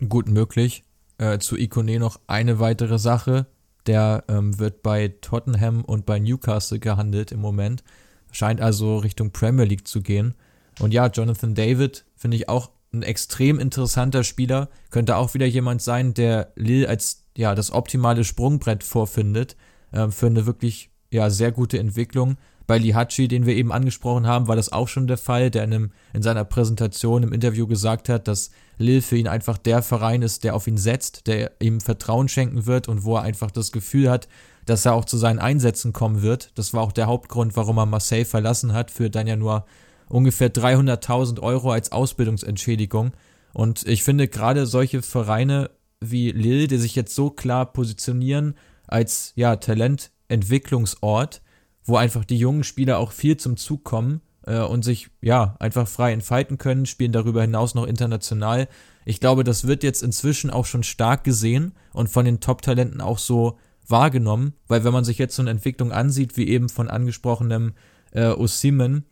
Gut 0.08 0.28
möglich. 0.28 0.84
Äh, 1.18 1.40
zu 1.40 1.58
Ikone 1.58 2.00
noch 2.00 2.20
eine 2.28 2.60
weitere 2.60 3.00
Sache. 3.00 3.48
Der 3.88 4.26
ähm, 4.28 4.60
wird 4.60 4.84
bei 4.84 5.08
Tottenham 5.22 5.84
und 5.84 6.06
bei 6.06 6.20
Newcastle 6.20 6.80
gehandelt 6.80 7.32
im 7.32 7.40
Moment. 7.40 7.84
Scheint 8.32 8.62
also 8.62 8.98
Richtung 8.98 9.32
Premier 9.32 9.66
League 9.66 9.88
zu 9.88 10.02
gehen. 10.02 10.36
Und 10.80 10.94
ja, 10.94 11.08
Jonathan 11.08 11.54
David 11.54 12.06
finde 12.16 12.38
ich 12.38 12.50
auch 12.50 12.72
ein 12.94 13.04
extrem 13.04 13.60
interessanter 13.60 14.24
Spieler. 14.24 14.70
Könnte 14.90 15.16
auch 15.16 15.34
wieder 15.34 15.46
jemand 15.46 15.82
sein, 15.82 16.14
der 16.14 16.52
Lille 16.56 16.90
als 16.90 17.26
ja 17.38 17.56
das 17.56 17.72
optimale 17.72 18.24
Sprungbrett 18.24 18.84
vorfindet 18.84 19.56
äh, 19.92 20.10
für 20.10 20.28
eine 20.28 20.46
wirklich 20.46 20.90
ja 21.10 21.30
sehr 21.30 21.52
gute 21.52 21.80
Entwicklung. 21.80 22.38
Bei 22.68 22.78
Lihachi, 22.78 23.28
den 23.28 23.46
wir 23.46 23.56
eben 23.56 23.72
angesprochen 23.72 24.28
haben, 24.28 24.48
war 24.48 24.56
das 24.56 24.72
auch 24.72 24.88
schon 24.88 25.08
der 25.08 25.18
Fall, 25.18 25.52
der 25.52 25.64
in, 25.64 25.74
einem, 25.74 25.92
in 26.14 26.22
seiner 26.22 26.46
Präsentation 26.46 27.24
im 27.24 27.34
Interview 27.34 27.68
gesagt 27.68 28.08
hat, 28.08 28.28
dass 28.28 28.52
Lille 28.78 29.02
für 29.02 29.18
ihn 29.18 29.28
einfach 29.28 29.58
der 29.58 29.82
Verein 29.82 30.22
ist, 30.22 30.44
der 30.44 30.56
auf 30.56 30.68
ihn 30.68 30.78
setzt, 30.78 31.28
der 31.28 31.52
ihm 31.60 31.82
Vertrauen 31.82 32.30
schenken 32.30 32.66
wird 32.66 32.88
und 32.88 33.04
wo 33.04 33.16
er 33.16 33.24
einfach 33.24 33.52
das 33.52 33.72
Gefühl 33.72 34.10
hat, 34.10 34.28
dass 34.72 34.86
er 34.86 34.94
auch 34.94 35.04
zu 35.04 35.18
seinen 35.18 35.40
Einsätzen 35.40 35.92
kommen 35.92 36.22
wird. 36.22 36.52
Das 36.56 36.74
war 36.74 36.82
auch 36.82 36.94
der 36.94 37.08
Hauptgrund, 37.08 37.58
warum 37.58 37.78
er 37.78 37.86
Marseille 37.86 38.24
verlassen 38.24 38.72
hat, 38.72 38.90
für 38.90 39.10
dann 39.10 39.28
ja 39.28 39.36
nur 39.36 39.66
ungefähr 40.08 40.52
300.000 40.52 41.42
Euro 41.42 41.74
als 41.74 41.92
Ausbildungsentschädigung. 41.92 43.12
Und 43.54 43.86
ich 43.86 44.04
finde 44.04 44.30
gerade 44.30 44.66
solche 44.66 45.02
Vereine 45.02 45.72
wie 46.00 46.32
Lille, 46.32 46.68
die 46.68 46.78
sich 46.78 46.96
jetzt 46.96 47.14
so 47.14 47.30
klar 47.30 47.66
positionieren 47.74 48.56
als 48.88 49.34
ja 49.36 49.58
Talententwicklungsort, 49.58 51.42
wo 51.84 51.98
einfach 51.98 52.24
die 52.24 52.38
jungen 52.38 52.64
Spieler 52.64 52.98
auch 52.98 53.12
viel 53.12 53.36
zum 53.36 53.58
Zug 53.58 53.84
kommen 53.84 54.22
äh, 54.48 54.62
und 54.62 54.86
sich 54.86 55.10
ja 55.22 55.58
einfach 55.60 55.86
frei 55.86 56.14
entfalten 56.14 56.58
können, 56.58 56.86
spielen 56.86 57.12
darüber 57.12 57.42
hinaus 57.42 57.76
noch 57.76 57.86
international. 57.86 58.70
Ich 59.04 59.20
glaube, 59.20 59.44
das 59.44 59.68
wird 59.68 59.84
jetzt 59.84 60.02
inzwischen 60.02 60.50
auch 60.50 60.66
schon 60.66 60.84
stark 60.84 61.26
gesehen 61.26 61.74
und 61.92 62.08
von 62.08 62.24
den 62.24 62.40
Top-Talenten 62.40 63.02
auch 63.02 63.18
so 63.18 63.58
wahrgenommen, 63.88 64.54
weil 64.68 64.84
wenn 64.84 64.94
man 64.94 65.04
sich 65.04 65.18
jetzt 65.18 65.36
so 65.36 65.42
eine 65.42 65.52
Entwicklung 65.52 65.92
ansieht, 65.92 66.38
wie 66.38 66.48
eben 66.48 66.70
von 66.70 66.90
angesprochenem 66.90 67.74
äh, 68.12 68.28
Osimen, 68.28 69.06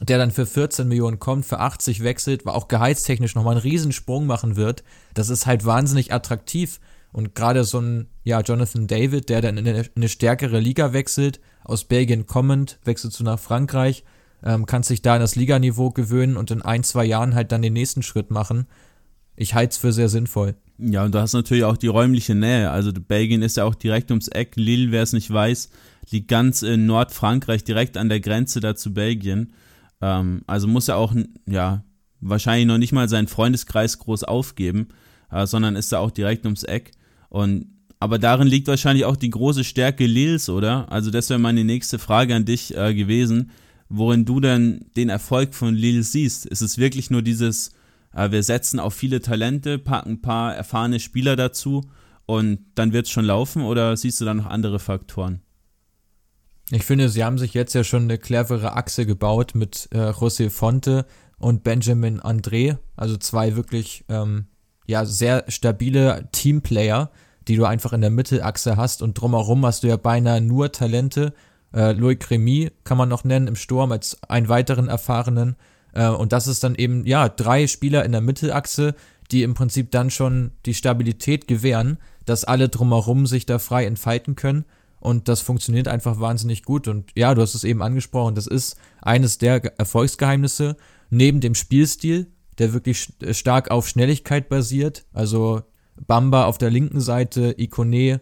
der 0.00 0.18
dann 0.18 0.30
für 0.30 0.46
14 0.46 0.86
Millionen 0.88 1.18
kommt, 1.18 1.46
für 1.46 1.60
80 1.60 2.02
wechselt, 2.02 2.44
war 2.44 2.54
auch 2.54 2.68
gehaltstechnisch 2.68 3.34
nochmal 3.34 3.52
einen 3.52 3.62
Riesensprung 3.62 4.26
machen 4.26 4.56
wird, 4.56 4.84
das 5.14 5.30
ist 5.30 5.46
halt 5.46 5.64
wahnsinnig 5.64 6.12
attraktiv. 6.12 6.80
Und 7.12 7.34
gerade 7.34 7.64
so 7.64 7.80
ein, 7.80 8.08
ja, 8.24 8.40
Jonathan 8.40 8.86
David, 8.86 9.30
der 9.30 9.40
dann 9.40 9.56
in 9.56 9.66
eine, 9.66 9.86
in 9.94 10.08
stärkere 10.08 10.60
Liga 10.60 10.92
wechselt, 10.92 11.40
aus 11.64 11.84
Belgien 11.84 12.26
kommend, 12.26 12.78
wechselst 12.84 13.18
du 13.18 13.24
nach 13.24 13.38
Frankreich, 13.38 14.04
ähm, 14.44 14.66
kannst 14.66 14.90
dich 14.90 15.00
da 15.00 15.14
an 15.14 15.20
das 15.20 15.34
Liganiveau 15.34 15.90
gewöhnen 15.90 16.36
und 16.36 16.50
in 16.50 16.60
ein, 16.60 16.82
zwei 16.82 17.04
Jahren 17.04 17.34
halt 17.34 17.52
dann 17.52 17.62
den 17.62 17.72
nächsten 17.72 18.02
Schritt 18.02 18.30
machen. 18.30 18.66
Ich 19.34 19.54
halte 19.54 19.72
es 19.72 19.76
für 19.78 19.92
sehr 19.92 20.10
sinnvoll. 20.10 20.56
Ja, 20.78 21.04
und 21.04 21.14
du 21.14 21.20
hast 21.20 21.32
natürlich 21.32 21.64
auch 21.64 21.76
die 21.76 21.86
räumliche 21.86 22.34
Nähe. 22.34 22.70
Also 22.70 22.92
Belgien 22.92 23.42
ist 23.42 23.56
ja 23.56 23.64
auch 23.64 23.74
direkt 23.74 24.10
ums 24.10 24.28
Eck. 24.28 24.56
Lille, 24.56 24.92
wer 24.92 25.02
es 25.02 25.12
nicht 25.12 25.32
weiß, 25.32 25.70
liegt 26.10 26.28
ganz 26.28 26.62
in 26.62 26.86
Nordfrankreich, 26.86 27.64
direkt 27.64 27.96
an 27.96 28.08
der 28.08 28.20
Grenze 28.20 28.60
da 28.60 28.74
zu 28.76 28.92
Belgien. 28.92 29.52
Ähm, 30.02 30.42
also 30.46 30.68
muss 30.68 30.88
er 30.88 30.96
auch, 30.96 31.14
ja, 31.46 31.82
wahrscheinlich 32.20 32.66
noch 32.66 32.78
nicht 32.78 32.92
mal 32.92 33.08
seinen 33.08 33.28
Freundeskreis 33.28 33.98
groß 33.98 34.24
aufgeben, 34.24 34.88
äh, 35.30 35.46
sondern 35.46 35.76
ist 35.76 35.92
da 35.92 35.98
auch 35.98 36.10
direkt 36.10 36.44
ums 36.44 36.62
Eck. 36.62 36.92
Und 37.30 37.66
aber 37.98 38.18
darin 38.18 38.46
liegt 38.46 38.68
wahrscheinlich 38.68 39.06
auch 39.06 39.16
die 39.16 39.30
große 39.30 39.64
Stärke 39.64 40.06
Lils, 40.06 40.50
oder? 40.50 40.92
Also 40.92 41.10
das 41.10 41.30
wäre 41.30 41.40
meine 41.40 41.64
nächste 41.64 41.98
Frage 41.98 42.34
an 42.34 42.44
dich 42.44 42.76
äh, 42.76 42.94
gewesen, 42.94 43.50
worin 43.88 44.26
du 44.26 44.40
denn 44.40 44.86
den 44.96 45.08
Erfolg 45.08 45.54
von 45.54 45.74
Lille 45.74 46.02
siehst. 46.02 46.44
Ist 46.44 46.60
es 46.60 46.76
wirklich 46.76 47.10
nur 47.10 47.22
dieses, 47.22 47.72
wir 48.16 48.42
setzen 48.42 48.80
auf 48.80 48.94
viele 48.94 49.20
Talente, 49.20 49.78
packen 49.78 50.12
ein 50.12 50.22
paar 50.22 50.54
erfahrene 50.54 51.00
Spieler 51.00 51.36
dazu 51.36 51.82
und 52.24 52.60
dann 52.74 52.92
wird 52.92 53.06
es 53.06 53.12
schon 53.12 53.24
laufen 53.24 53.62
oder 53.62 53.96
siehst 53.96 54.20
du 54.20 54.24
da 54.24 54.34
noch 54.34 54.46
andere 54.46 54.78
Faktoren? 54.78 55.42
Ich 56.70 56.84
finde, 56.84 57.08
sie 57.08 57.22
haben 57.22 57.38
sich 57.38 57.54
jetzt 57.54 57.74
ja 57.74 57.84
schon 57.84 58.04
eine 58.04 58.18
clevere 58.18 58.74
Achse 58.74 59.06
gebaut 59.06 59.54
mit 59.54 59.88
äh, 59.92 60.10
José 60.10 60.50
Fonte 60.50 61.06
und 61.38 61.62
Benjamin 61.62 62.20
André, 62.20 62.78
also 62.96 63.16
zwei 63.16 63.54
wirklich 63.54 64.04
ähm, 64.08 64.46
ja 64.86 65.04
sehr 65.04 65.44
stabile 65.48 66.28
Teamplayer, 66.32 67.10
die 67.46 67.56
du 67.56 67.66
einfach 67.66 67.92
in 67.92 68.00
der 68.00 68.10
Mittelachse 68.10 68.76
hast 68.76 69.02
und 69.02 69.14
drumherum 69.14 69.64
hast 69.64 69.82
du 69.82 69.88
ja 69.88 69.96
beinahe 69.96 70.40
nur 70.40 70.72
Talente. 70.72 71.34
Äh, 71.72 71.92
Loic 71.92 72.28
Remy 72.30 72.72
kann 72.82 72.98
man 72.98 73.08
noch 73.08 73.22
nennen 73.24 73.46
im 73.46 73.56
Sturm 73.56 73.92
als 73.92 74.20
einen 74.24 74.48
weiteren 74.48 74.88
erfahrenen. 74.88 75.56
Äh, 75.96 76.08
und 76.08 76.32
das 76.32 76.46
ist 76.46 76.62
dann 76.62 76.74
eben, 76.74 77.06
ja, 77.06 77.28
drei 77.28 77.66
Spieler 77.66 78.04
in 78.04 78.12
der 78.12 78.20
Mittelachse, 78.20 78.94
die 79.32 79.42
im 79.42 79.54
Prinzip 79.54 79.90
dann 79.90 80.10
schon 80.10 80.52
die 80.66 80.74
Stabilität 80.74 81.48
gewähren, 81.48 81.98
dass 82.26 82.44
alle 82.44 82.68
drumherum 82.68 83.26
sich 83.26 83.46
da 83.46 83.58
frei 83.58 83.86
entfalten 83.86 84.36
können. 84.36 84.64
Und 85.00 85.28
das 85.28 85.40
funktioniert 85.40 85.88
einfach 85.88 86.20
wahnsinnig 86.20 86.62
gut. 86.62 86.86
Und 86.88 87.10
ja, 87.16 87.34
du 87.34 87.42
hast 87.42 87.54
es 87.54 87.64
eben 87.64 87.82
angesprochen, 87.82 88.34
das 88.34 88.46
ist 88.46 88.76
eines 89.02 89.38
der 89.38 89.78
Erfolgsgeheimnisse 89.78 90.76
neben 91.10 91.40
dem 91.40 91.54
Spielstil, 91.54 92.32
der 92.58 92.72
wirklich 92.72 93.12
stark 93.32 93.70
auf 93.70 93.88
Schnelligkeit 93.88 94.48
basiert. 94.48 95.06
Also 95.12 95.62
Bamba 95.96 96.44
auf 96.46 96.58
der 96.58 96.70
linken 96.70 97.00
Seite, 97.00 97.54
Ikone, 97.58 98.20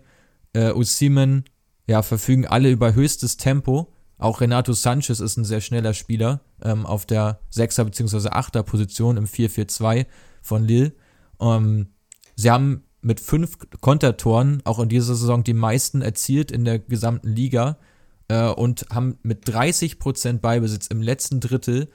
äh, 0.53 0.73
Usimen, 0.73 1.45
ja, 1.87 2.03
verfügen 2.03 2.47
alle 2.47 2.71
über 2.71 2.95
höchstes 2.95 3.37
Tempo. 3.37 3.93
Auch 4.19 4.41
Renato 4.41 4.73
Sanchez 4.73 5.21
ist 5.21 5.37
ein 5.37 5.45
sehr 5.45 5.61
schneller 5.61 5.95
Spieler 5.95 6.41
ähm, 6.63 6.87
auf 6.87 7.07
der 7.07 7.41
6er 7.53 7.85
bzw. 7.85 8.29
8er 8.29 8.63
Position 8.63 9.17
im 9.17 9.27
4-4-2 9.27 10.07
von 10.41 10.65
Lille. 10.65 10.93
Ähm, 11.41 11.89
sie 12.37 12.51
haben 12.51 12.85
mit 13.01 13.21
fünf 13.21 13.59
Kontertoren 13.81 14.63
auch 14.65 14.79
in 14.79 14.89
dieser 14.89 15.15
Saison 15.15 15.45
die 15.45 15.55
meisten 15.55 16.01
erzielt 16.01 16.51
in 16.51 16.65
der 16.65 16.79
gesamten 16.79 17.29
Liga 17.29 17.77
äh, 18.29 18.49
und 18.49 18.87
haben 18.91 19.19
mit 19.23 19.47
30% 19.47 20.39
Beibesitz 20.39 20.87
im 20.87 21.03
letzten 21.03 21.41
Drittel 21.41 21.89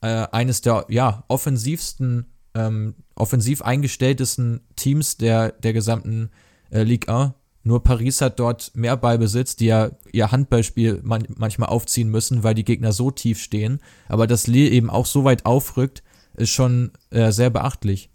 äh, 0.00 0.26
eines 0.32 0.62
der 0.62 0.86
ja, 0.88 1.24
offensivsten 1.28 2.26
ähm, 2.54 2.94
offensiv 3.14 3.62
eingestelltesten 3.62 4.60
Teams 4.76 5.16
der, 5.18 5.52
der 5.52 5.72
gesamten 5.72 6.30
äh, 6.70 6.82
Ligue 6.82 7.14
1. 7.14 7.32
Nur 7.66 7.82
Paris 7.82 8.20
hat 8.20 8.38
dort 8.38 8.70
mehr 8.76 8.96
Ballbesitz, 8.96 9.56
die 9.56 9.66
ja 9.66 9.90
ihr 10.12 10.30
Handballspiel 10.30 11.00
man 11.02 11.26
manchmal 11.36 11.68
aufziehen 11.68 12.08
müssen, 12.08 12.44
weil 12.44 12.54
die 12.54 12.62
Gegner 12.62 12.92
so 12.92 13.10
tief 13.10 13.40
stehen. 13.40 13.80
Aber 14.08 14.28
dass 14.28 14.46
Lille 14.46 14.70
eben 14.70 14.88
auch 14.88 15.04
so 15.04 15.24
weit 15.24 15.46
aufrückt, 15.46 16.04
ist 16.36 16.50
schon 16.50 16.92
äh, 17.10 17.32
sehr 17.32 17.50
beachtlich. 17.50 18.08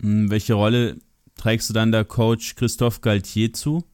Hm, 0.00 0.30
welche 0.30 0.54
Rolle 0.54 0.96
trägst 1.34 1.68
du 1.68 1.74
dann 1.74 1.92
der 1.92 2.06
Coach 2.06 2.54
Christophe 2.54 3.02
Galtier 3.02 3.52
zu? 3.52 3.84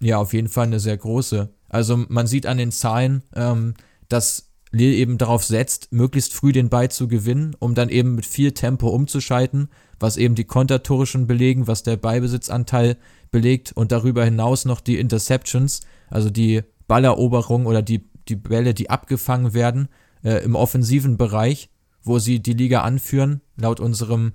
Ja, 0.00 0.16
auf 0.16 0.32
jeden 0.32 0.48
Fall 0.48 0.68
eine 0.68 0.80
sehr 0.80 0.96
große. 0.96 1.50
Also 1.68 2.02
man 2.08 2.26
sieht 2.26 2.46
an 2.46 2.56
den 2.56 2.72
Zahlen, 2.72 3.22
ähm, 3.34 3.74
dass 4.08 4.50
Lille 4.72 4.94
eben 4.94 5.18
darauf 5.18 5.44
setzt, 5.44 5.92
möglichst 5.92 6.32
früh 6.32 6.52
den 6.52 6.70
Ball 6.70 6.90
zu 6.90 7.06
gewinnen, 7.06 7.54
um 7.58 7.74
dann 7.74 7.90
eben 7.90 8.14
mit 8.14 8.24
viel 8.24 8.52
Tempo 8.52 8.88
umzuschalten, 8.88 9.68
was 9.98 10.16
eben 10.16 10.36
die 10.36 10.44
Kontertore 10.44 11.06
schon 11.06 11.26
belegen, 11.26 11.66
was 11.66 11.82
der 11.82 11.96
Ballbesitzanteil 11.96 12.96
belegt 13.30 13.72
und 13.72 13.92
darüber 13.92 14.24
hinaus 14.24 14.64
noch 14.64 14.80
die 14.80 14.98
Interceptions, 14.98 15.80
also 16.08 16.30
die 16.30 16.62
Balleroberung 16.88 17.66
oder 17.66 17.82
die, 17.82 18.08
die 18.28 18.36
Bälle, 18.36 18.74
die 18.74 18.90
abgefangen 18.90 19.54
werden 19.54 19.88
äh, 20.24 20.42
im 20.44 20.54
offensiven 20.54 21.16
Bereich, 21.16 21.70
wo 22.02 22.18
sie 22.18 22.40
die 22.40 22.52
Liga 22.54 22.82
anführen. 22.82 23.40
Laut 23.56 23.80
unserem 23.80 24.32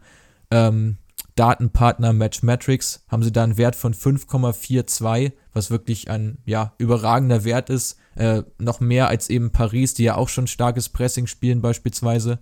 ähm, 0.52 0.98
Datenpartner 1.36 2.14
Matchmetrics 2.14 3.04
haben 3.10 3.24
sie 3.24 3.32
da 3.32 3.44
einen 3.44 3.58
Wert 3.58 3.75
von 3.75 3.94
5,42, 3.94 5.34
was 5.54 5.70
wirklich 5.70 6.10
ein 6.10 6.38
ja, 6.46 6.74
überragender 6.78 7.44
Wert 7.44 7.70
ist. 7.70 7.98
Äh, 8.16 8.44
noch 8.58 8.80
mehr 8.80 9.10
als 9.10 9.30
eben 9.30 9.52
Paris, 9.52 9.94
die 9.94 10.04
ja 10.04 10.16
auch 10.16 10.30
schon 10.30 10.48
starkes 10.48 10.88
Pressing 10.90 11.28
spielen 11.28 11.62
beispielsweise. 11.62 12.40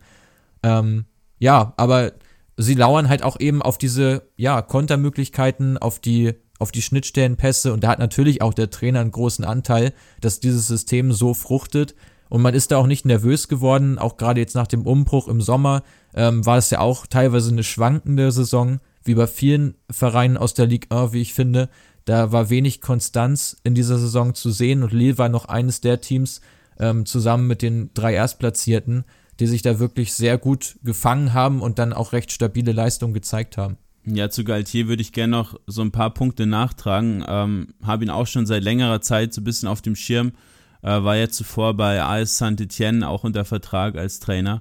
Ähm, 0.62 1.06
ja, 1.40 1.74
aber 1.78 2.14
sie 2.58 2.76
lauern 2.76 3.10
halt 3.10 3.24
auch 3.24 3.40
eben 3.40 3.62
auf 3.62 3.78
diese 3.78 4.30
ja, 4.36 4.62
Kontermöglichkeiten, 4.62 5.78
auf 5.78 6.00
die 6.00 6.34
auf 6.60 6.72
die 6.72 6.82
Schnittstellenpässe. 6.82 7.74
Und 7.74 7.84
da 7.84 7.90
hat 7.90 8.00
natürlich 8.00 8.42
auch 8.42 8.54
der 8.54 8.70
Trainer 8.70 9.02
einen 9.02 9.12
großen 9.12 9.44
Anteil, 9.44 9.94
dass 10.22 10.40
dieses 10.40 10.68
System 10.68 11.12
so 11.12 11.34
fruchtet. 11.34 11.94
Und 12.30 12.42
man 12.42 12.54
ist 12.54 12.72
da 12.72 12.78
auch 12.78 12.88
nicht 12.88 13.06
nervös 13.06 13.48
geworden, 13.48 14.00
auch 14.00 14.18
gerade 14.18 14.40
jetzt 14.40 14.56
nach 14.56 14.68
dem 14.68 14.88
Umbruch 14.88 15.28
im 15.28 15.42
Sommer 15.42 15.84
ähm, 16.16 16.46
war 16.46 16.58
es 16.58 16.70
ja 16.70 16.80
auch 16.80 17.06
teilweise 17.06 17.52
eine 17.52 17.64
schwankende 17.64 18.32
Saison, 18.32 18.80
wie 19.04 19.14
bei 19.14 19.28
vielen 19.28 19.76
Vereinen 19.92 20.38
aus 20.38 20.54
der 20.54 20.68
Ligue 20.68 20.90
1, 20.90 21.14
wie 21.14 21.22
ich 21.22 21.34
finde. 21.34 21.70
Da 22.06 22.32
war 22.32 22.50
wenig 22.50 22.82
Konstanz 22.82 23.58
in 23.64 23.76
dieser 23.76 24.00
Saison 24.00 24.34
zu 24.34 24.52
sehen. 24.52 24.84
Und 24.84 24.94
Lille 24.94 25.18
war 25.18 25.30
noch 25.30 25.46
eines 25.46 25.82
der 25.82 26.02
Teams 26.02 26.42
ähm, 26.80 27.06
zusammen 27.06 27.46
mit 27.46 27.62
den 27.62 27.92
drei 27.94 28.14
Erstplatzierten, 28.14 29.06
die 29.40 29.48
sich 29.48 29.62
da 29.62 29.80
wirklich 29.80 30.14
sehr 30.14 30.38
gut 30.38 30.78
gefangen 30.84 31.34
haben 31.34 31.62
und 31.62 31.80
dann 31.80 31.94
auch 31.94 32.14
recht 32.14 32.32
stabile 32.32 32.72
Leistungen 32.72 33.14
gezeigt 33.14 33.58
haben. 33.58 33.78
Ja, 34.06 34.30
zu 34.30 34.44
Galtier 34.44 34.88
würde 34.88 35.02
ich 35.02 35.14
gerne 35.14 35.32
noch 35.32 35.60
so 35.66 35.82
ein 35.82 35.92
paar 35.92 36.14
Punkte 36.14 36.46
nachtragen. 36.46 37.24
Ähm, 37.28 37.68
Habe 37.84 38.04
ihn 38.04 38.10
auch 38.10 38.28
schon 38.28 38.46
seit 38.46 38.64
längerer 38.64 39.02
Zeit 39.02 39.34
so 39.34 39.42
ein 39.42 39.46
bisschen 39.46 39.70
auf 39.70 39.82
dem 39.82 39.96
Schirm. 39.96 40.34
Äh, 40.82 41.04
war 41.04 41.16
jetzt 41.16 41.38
zuvor 41.38 41.76
bei 41.76 42.04
AS 42.04 42.38
Saint-Etienne 42.38 43.08
auch 43.08 43.24
unter 43.24 43.46
Vertrag 43.46 43.98
als 43.98 44.20
Trainer 44.20 44.60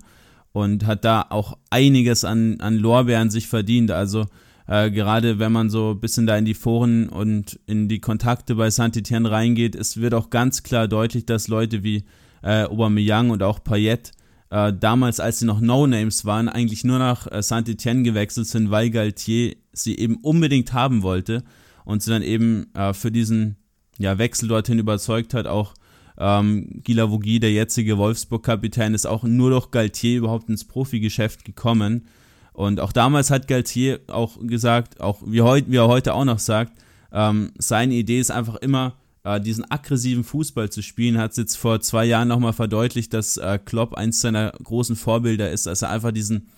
und 0.53 0.87
hat 0.87 1.05
da 1.05 1.27
auch 1.31 1.59
einiges 1.71 2.25
an, 2.25 2.61
an 2.61 2.77
Lorbeeren 2.77 3.31
sich 3.31 3.49
verdient. 3.49 3.91
Also 3.91 4.27
äh, 4.69 4.91
gerade 4.93 5.41
wenn 5.41 5.51
man 5.51 5.71
so 5.71 5.91
ein 5.91 6.01
bisschen 6.01 6.27
da 6.27 6.37
in 6.37 6.45
die 6.45 6.55
Foren 6.55 7.09
und 7.09 7.59
in 7.67 7.89
die 7.89 8.01
Kontakte 8.01 8.55
bei 8.55 8.71
Saint-Etienne 8.71 9.31
reingeht, 9.31 9.75
es 9.75 9.97
wird 9.97 10.15
auch 10.15 10.31
ganz 10.31 10.63
klar 10.63 10.87
deutlich, 10.87 11.27
dass 11.27 11.49
Leute 11.49 11.83
wie 11.83 12.05
äh, 12.43 12.65
Aubameyang 12.65 13.31
und 13.31 13.43
auch 13.43 13.65
Payet 13.65 14.13
äh, 14.53 14.71
damals, 14.79 15.19
als 15.19 15.39
sie 15.39 15.47
noch 15.47 15.61
No-Names 15.61 16.27
waren, 16.27 16.51
eigentlich 16.51 16.85
nur 16.85 16.99
nach 16.99 17.27
äh, 17.27 17.43
Saint-Etienne 17.43 18.03
gewechselt 18.03 18.47
sind, 18.47 18.71
weil 18.71 18.91
Galtier 18.91 19.57
sie 19.73 19.97
eben 19.99 20.17
unbedingt 20.17 20.75
haben 20.75 21.03
wollte 21.03 21.43
und 21.87 22.03
sie 22.03 22.11
dann 22.11 22.21
eben 22.21 22.67
äh, 22.75 22.93
für 22.93 23.11
diesen 23.11 23.57
ja, 23.97 24.19
Wechsel 24.19 24.49
dorthin 24.49 24.79
überzeugt 24.79 25.33
hat, 25.33 25.47
auch 25.47 25.73
ähm, 26.19 26.83
Gila 26.85 27.11
Vogie, 27.11 27.41
der 27.41 27.51
jetzige 27.51 27.97
Wolfsburg-Kapitän, 27.97 28.93
ist 28.93 29.07
auch 29.07 29.23
nur 29.23 29.49
durch 29.49 29.71
Galtier 29.71 30.19
überhaupt 30.19 30.51
ins 30.51 30.67
Profigeschäft 30.67 31.47
gekommen. 31.47 32.07
Und 32.53 32.79
auch 32.79 32.93
damals 32.93 33.31
hat 33.31 33.49
Galtier 33.49 34.01
auch 34.09 34.37
gesagt, 34.39 35.01
auch 35.01 35.23
wie, 35.25 35.41
heut, 35.41 35.65
wie 35.69 35.77
er 35.77 35.89
heute 35.89 36.13
auch 36.13 36.27
noch 36.27 36.39
sagt, 36.39 36.75
ähm, 37.11 37.53
seine 37.57 37.95
Idee 37.95 38.21
ist 38.21 38.31
einfach 38.31 38.57
immer, 38.57 38.99
äh, 39.25 39.41
diesen 39.41 39.71
aggressiven 39.71 40.25
Fußball 40.25 40.71
zu 40.71 40.83
spielen. 40.83 41.19
Hat 41.19 41.33
es 41.33 41.37
jetzt 41.37 41.57
vor 41.57 41.81
zwei 41.81 42.05
Jahren 42.05 42.29
nochmal 42.29 42.53
verdeutlicht, 42.53 43.13
dass 43.15 43.37
äh, 43.37 43.59
Klopp 43.65 43.95
eins 43.95 44.21
seiner 44.21 44.53
großen 44.63 44.97
Vorbilder 44.97 45.51
ist, 45.51 45.67
dass 45.67 45.83
er 45.83 45.91
einfach 45.91 46.13
diesen 46.13 46.49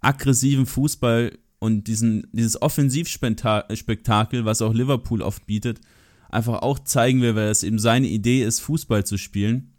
aggressiven 0.00 0.66
Fußball 0.66 1.38
und 1.58 1.88
diesen, 1.88 2.26
dieses 2.32 2.60
Offensivspektakel, 2.62 4.44
was 4.44 4.62
auch 4.62 4.72
Liverpool 4.72 5.22
oft 5.22 5.46
bietet, 5.46 5.80
einfach 6.30 6.62
auch 6.62 6.78
zeigen 6.78 7.20
will, 7.20 7.34
weil 7.34 7.48
es 7.48 7.62
eben 7.62 7.78
seine 7.78 8.06
Idee 8.06 8.44
ist, 8.44 8.60
Fußball 8.60 9.04
zu 9.04 9.16
spielen. 9.16 9.72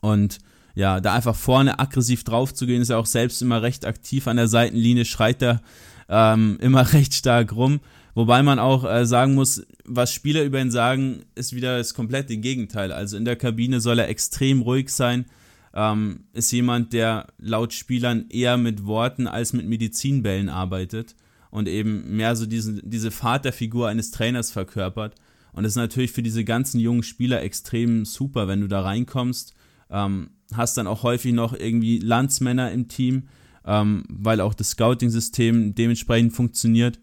Und 0.00 0.38
ja, 0.74 1.00
da 1.00 1.14
einfach 1.14 1.36
vorne 1.36 1.78
aggressiv 1.78 2.24
drauf 2.24 2.52
zu 2.52 2.66
gehen, 2.66 2.82
ist 2.82 2.90
er 2.90 2.98
auch 2.98 3.06
selbst 3.06 3.42
immer 3.42 3.62
recht 3.62 3.84
aktiv 3.84 4.26
an 4.26 4.36
der 4.36 4.48
Seitenlinie, 4.48 5.04
schreit 5.04 5.42
er 5.42 5.62
ähm, 6.08 6.58
immer 6.60 6.92
recht 6.92 7.14
stark 7.14 7.54
rum. 7.54 7.80
Wobei 8.14 8.42
man 8.42 8.58
auch 8.58 8.84
äh, 8.84 9.06
sagen 9.06 9.34
muss, 9.34 9.66
was 9.84 10.12
Spieler 10.12 10.44
über 10.44 10.60
ihn 10.60 10.70
sagen, 10.70 11.24
ist 11.34 11.54
wieder 11.54 11.78
das 11.78 11.94
komplette 11.94 12.36
Gegenteil. 12.36 12.92
Also 12.92 13.16
in 13.16 13.24
der 13.24 13.36
Kabine 13.36 13.80
soll 13.80 13.98
er 13.98 14.08
extrem 14.08 14.62
ruhig 14.62 14.90
sein. 14.90 15.26
Ähm, 15.74 16.24
ist 16.34 16.52
jemand, 16.52 16.92
der 16.92 17.28
laut 17.38 17.72
Spielern 17.72 18.26
eher 18.28 18.58
mit 18.58 18.84
Worten 18.84 19.26
als 19.26 19.54
mit 19.54 19.66
Medizinbällen 19.66 20.50
arbeitet 20.50 21.16
und 21.50 21.68
eben 21.68 22.16
mehr 22.16 22.36
so 22.36 22.44
diesen, 22.44 22.82
diese 22.84 23.10
Vaterfigur 23.10 23.88
eines 23.88 24.10
Trainers 24.10 24.50
verkörpert. 24.50 25.14
Und 25.52 25.64
das 25.64 25.72
ist 25.72 25.76
natürlich 25.76 26.12
für 26.12 26.22
diese 26.22 26.44
ganzen 26.44 26.80
jungen 26.80 27.02
Spieler 27.02 27.42
extrem 27.42 28.04
super, 28.04 28.48
wenn 28.48 28.60
du 28.60 28.68
da 28.68 28.82
reinkommst. 28.82 29.54
Ähm, 29.90 30.30
hast 30.54 30.76
dann 30.76 30.86
auch 30.86 31.02
häufig 31.02 31.32
noch 31.32 31.54
irgendwie 31.54 31.98
Landsmänner 31.98 32.70
im 32.72 32.88
Team, 32.88 33.28
ähm, 33.64 34.04
weil 34.08 34.40
auch 34.42 34.54
das 34.54 34.70
Scouting-System 34.70 35.74
dementsprechend 35.74 36.34
funktioniert. 36.34 36.98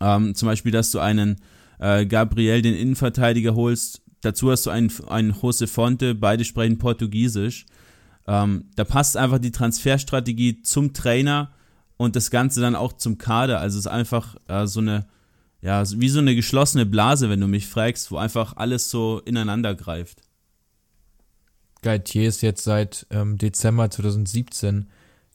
Ähm, 0.00 0.34
zum 0.34 0.46
Beispiel, 0.46 0.72
dass 0.72 0.90
du 0.90 0.98
einen 0.98 1.36
äh, 1.78 2.06
Gabriel, 2.06 2.62
den 2.62 2.74
Innenverteidiger, 2.74 3.54
holst. 3.54 4.02
Dazu 4.22 4.50
hast 4.50 4.66
du 4.66 4.70
einen, 4.70 4.92
einen 5.08 5.34
Jose 5.40 5.66
Fonte, 5.66 6.14
beide 6.14 6.44
sprechen 6.44 6.78
Portugiesisch. 6.78 7.66
Ähm, 8.26 8.66
da 8.76 8.84
passt 8.84 9.16
einfach 9.16 9.38
die 9.38 9.50
Transferstrategie 9.50 10.62
zum 10.62 10.92
Trainer 10.92 11.52
und 11.96 12.16
das 12.16 12.30
Ganze 12.30 12.60
dann 12.60 12.74
auch 12.74 12.92
zum 12.94 13.18
Kader. 13.18 13.60
Also 13.60 13.78
es 13.78 13.86
ist 13.86 13.90
einfach 13.90 14.36
äh, 14.48 14.66
so 14.66 14.80
eine 14.80 15.06
ja, 15.62 15.82
wie 15.90 16.08
so 16.08 16.20
eine 16.20 16.34
geschlossene 16.34 16.86
Blase, 16.86 17.28
wenn 17.28 17.40
du 17.40 17.46
mich 17.46 17.66
fragst, 17.66 18.10
wo 18.10 18.16
einfach 18.16 18.56
alles 18.56 18.90
so 18.90 19.20
ineinander 19.24 19.74
greift. 19.74 20.22
Gaitier 21.82 22.28
ist 22.28 22.42
jetzt 22.42 22.64
seit 22.64 23.06
ähm, 23.10 23.38
Dezember 23.38 23.90
2017 23.90 24.88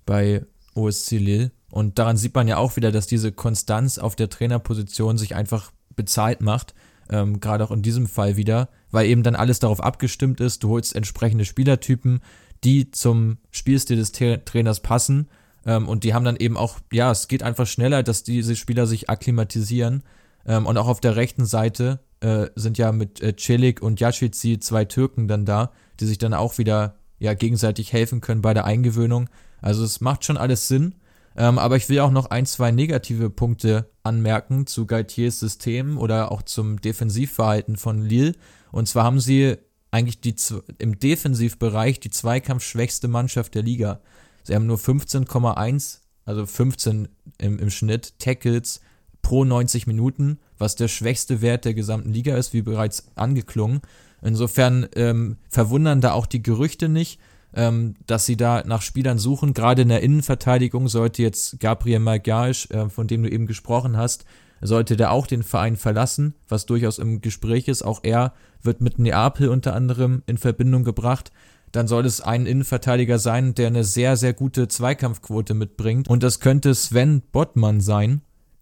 bei 0.06 0.46
OSC 0.74 1.12
Lille 1.12 1.52
und 1.76 2.00
daran 2.00 2.16
sieht 2.16 2.34
man 2.34 2.48
ja 2.48 2.56
auch 2.56 2.78
wieder, 2.78 2.94
dass 2.94 3.06
diese 3.06 3.34
Konstanz 3.34 3.98
auf 3.98 4.16
der 4.16 4.30
Trainerposition 4.30 5.18
sich 5.18 5.36
einfach 5.36 5.74
bezahlt 5.98 6.40
macht, 6.40 6.74
ähm, 7.10 7.42
gerade 7.42 7.66
auch 7.66 7.72
in 7.72 7.82
diesem 7.82 8.08
Fall 8.08 8.38
wieder, 8.38 8.70
weil 8.92 9.08
eben 9.08 9.24
dann 9.24 9.36
alles 9.36 9.60
darauf 9.60 9.84
abgestimmt 9.84 10.40
ist, 10.40 10.64
du 10.64 10.70
holst 10.70 10.96
entsprechende 10.96 11.44
Spielertypen, 11.44 12.22
die 12.64 12.92
zum 12.92 13.40
Spielstil 13.52 13.98
des 13.98 14.14
Tra 14.14 14.38
Trainers 14.38 14.80
passen 14.80 15.28
ähm, 15.66 15.90
und 15.90 16.06
die 16.06 16.14
haben 16.14 16.24
dann 16.24 16.38
eben 16.38 16.56
auch, 16.56 16.80
ja, 16.94 17.12
es 17.12 17.28
geht 17.28 17.44
einfach 17.44 17.68
schneller, 17.68 18.04
dass 18.04 18.24
diese 18.24 18.56
Spieler 18.56 18.88
sich 18.88 19.10
akklimatisieren. 19.10 20.04
Ähm, 20.46 20.68
und 20.68 20.78
auch 20.78 20.88
auf 20.88 21.02
der 21.02 21.18
rechten 21.18 21.46
Seite 21.46 22.00
äh, 22.22 22.48
sind 22.56 22.78
ja 22.78 22.94
mit 22.94 23.20
äh, 23.22 23.36
Celik 23.36 23.82
und 23.82 24.00
Yashici 24.00 24.60
zwei 24.60 24.86
Türken 24.86 25.28
dann 25.28 25.44
da, 25.44 25.74
die 26.00 26.06
sich 26.06 26.20
dann 26.20 26.34
auch 26.34 26.58
wieder 26.58 26.96
ja 27.20 27.34
gegenseitig 27.34 27.92
helfen 27.92 28.22
können 28.22 28.42
bei 28.42 28.54
der 28.54 28.64
Eingewöhnung. 28.64 29.30
Also 29.62 29.84
es 29.84 30.00
macht 30.00 30.24
schon 30.24 30.38
alles 30.38 30.70
Sinn. 30.70 30.96
Ähm, 31.38 31.60
aber 31.60 31.76
ich 31.76 31.90
will 31.90 32.00
auch 32.00 32.12
noch 32.12 32.28
ein, 32.28 32.46
zwei 32.46 32.72
negative 32.72 33.30
Punkte 33.30 33.90
anmerken 34.04 34.68
zu 34.68 34.86
Gaitiers 34.86 35.40
System 35.40 35.98
oder 35.98 36.32
auch 36.32 36.42
zum 36.42 36.80
Defensivverhalten 36.80 37.76
von 37.76 38.02
Lille. 38.02 38.34
Und 38.72 38.88
zwar 38.88 39.04
haben 39.04 39.20
sie 39.20 39.58
eigentlich 39.92 40.22
die, 40.22 40.36
im 40.78 41.00
Defensivbereich 41.00 42.00
die 42.00 42.10
zweikampfschwächste 42.10 43.08
Mannschaft 43.08 43.56
der 43.56 43.64
Liga. 43.64 44.02
Sie 44.44 44.56
haben 44.56 44.66
nur 44.66 44.78
15,1, 44.78 46.00
also 46.26 46.46
15 46.46 47.08
im, 47.40 47.60
im 47.60 47.70
Schnitt 47.70 48.20
Tackles 48.20 48.82
pro 49.22 49.44
90 49.44 49.88
Minuten, 49.88 50.40
was 50.58 50.76
der 50.76 50.88
schwächste 50.88 51.42
Wert 51.42 51.66
der 51.66 51.74
gesamten 51.74 52.14
Liga 52.14 52.38
ist, 52.38 52.54
wie 52.54 52.62
bereits 52.62 53.08
angeklungen. 53.16 53.82
Insofern 54.22 54.88
ähm, 54.96 55.38
verwundern 55.50 56.02
da 56.02 56.14
auch 56.14 56.26
die 56.26 56.44
Gerüchte 56.44 56.90
nicht, 56.90 57.20
ähm, 57.56 57.96
dass 58.06 58.26
sie 58.26 58.38
da 58.38 58.64
nach 58.66 58.82
Spielern 58.82 59.18
suchen. 59.18 59.54
Gerade 59.54 59.84
in 59.84 59.90
der 59.90 60.04
Innenverteidigung 60.04 60.88
sollte 60.88 61.22
jetzt 61.22 61.60
Gabriel 61.60 62.00
Magalhaes, 62.00 62.70
äh, 62.72 62.90
von 62.90 63.08
dem 63.08 63.24
du 63.24 63.30
eben 63.30 63.48
gesprochen 63.48 63.98
hast, 63.98 64.26
sollte 64.62 64.96
der 64.98 65.12
auch 65.12 65.28
den 65.28 65.44
Verein 65.44 65.76
verlassen, 65.76 66.34
was 66.48 66.66
durchaus 66.66 66.98
im 67.00 67.22
Gespräch 67.22 67.68
ist. 67.68 67.84
Auch 67.84 68.00
er 68.04 68.34
wird 68.62 68.82
mit 68.82 69.00
Neapel 69.00 69.50
unter 69.50 69.76
anderem 69.76 70.24
in 70.26 70.38
Verbindung 70.38 70.84
gebracht 70.84 71.32
dann 71.76 71.88
soll 71.88 72.06
es 72.06 72.22
ein 72.22 72.46
Innenverteidiger 72.46 73.20
sein, 73.20 73.54
der 73.54 73.68
eine 73.68 73.84
sehr, 73.84 74.16
sehr 74.16 74.34
gute 74.34 74.68
Zweikampfquote 74.68 75.54
mitbringt. 75.54 76.08
Und 76.08 76.24
das 76.24 76.40
könnte 76.40 76.74
Sven 76.74 77.22
Bottmann 77.32 77.82
sein, 77.82 78.22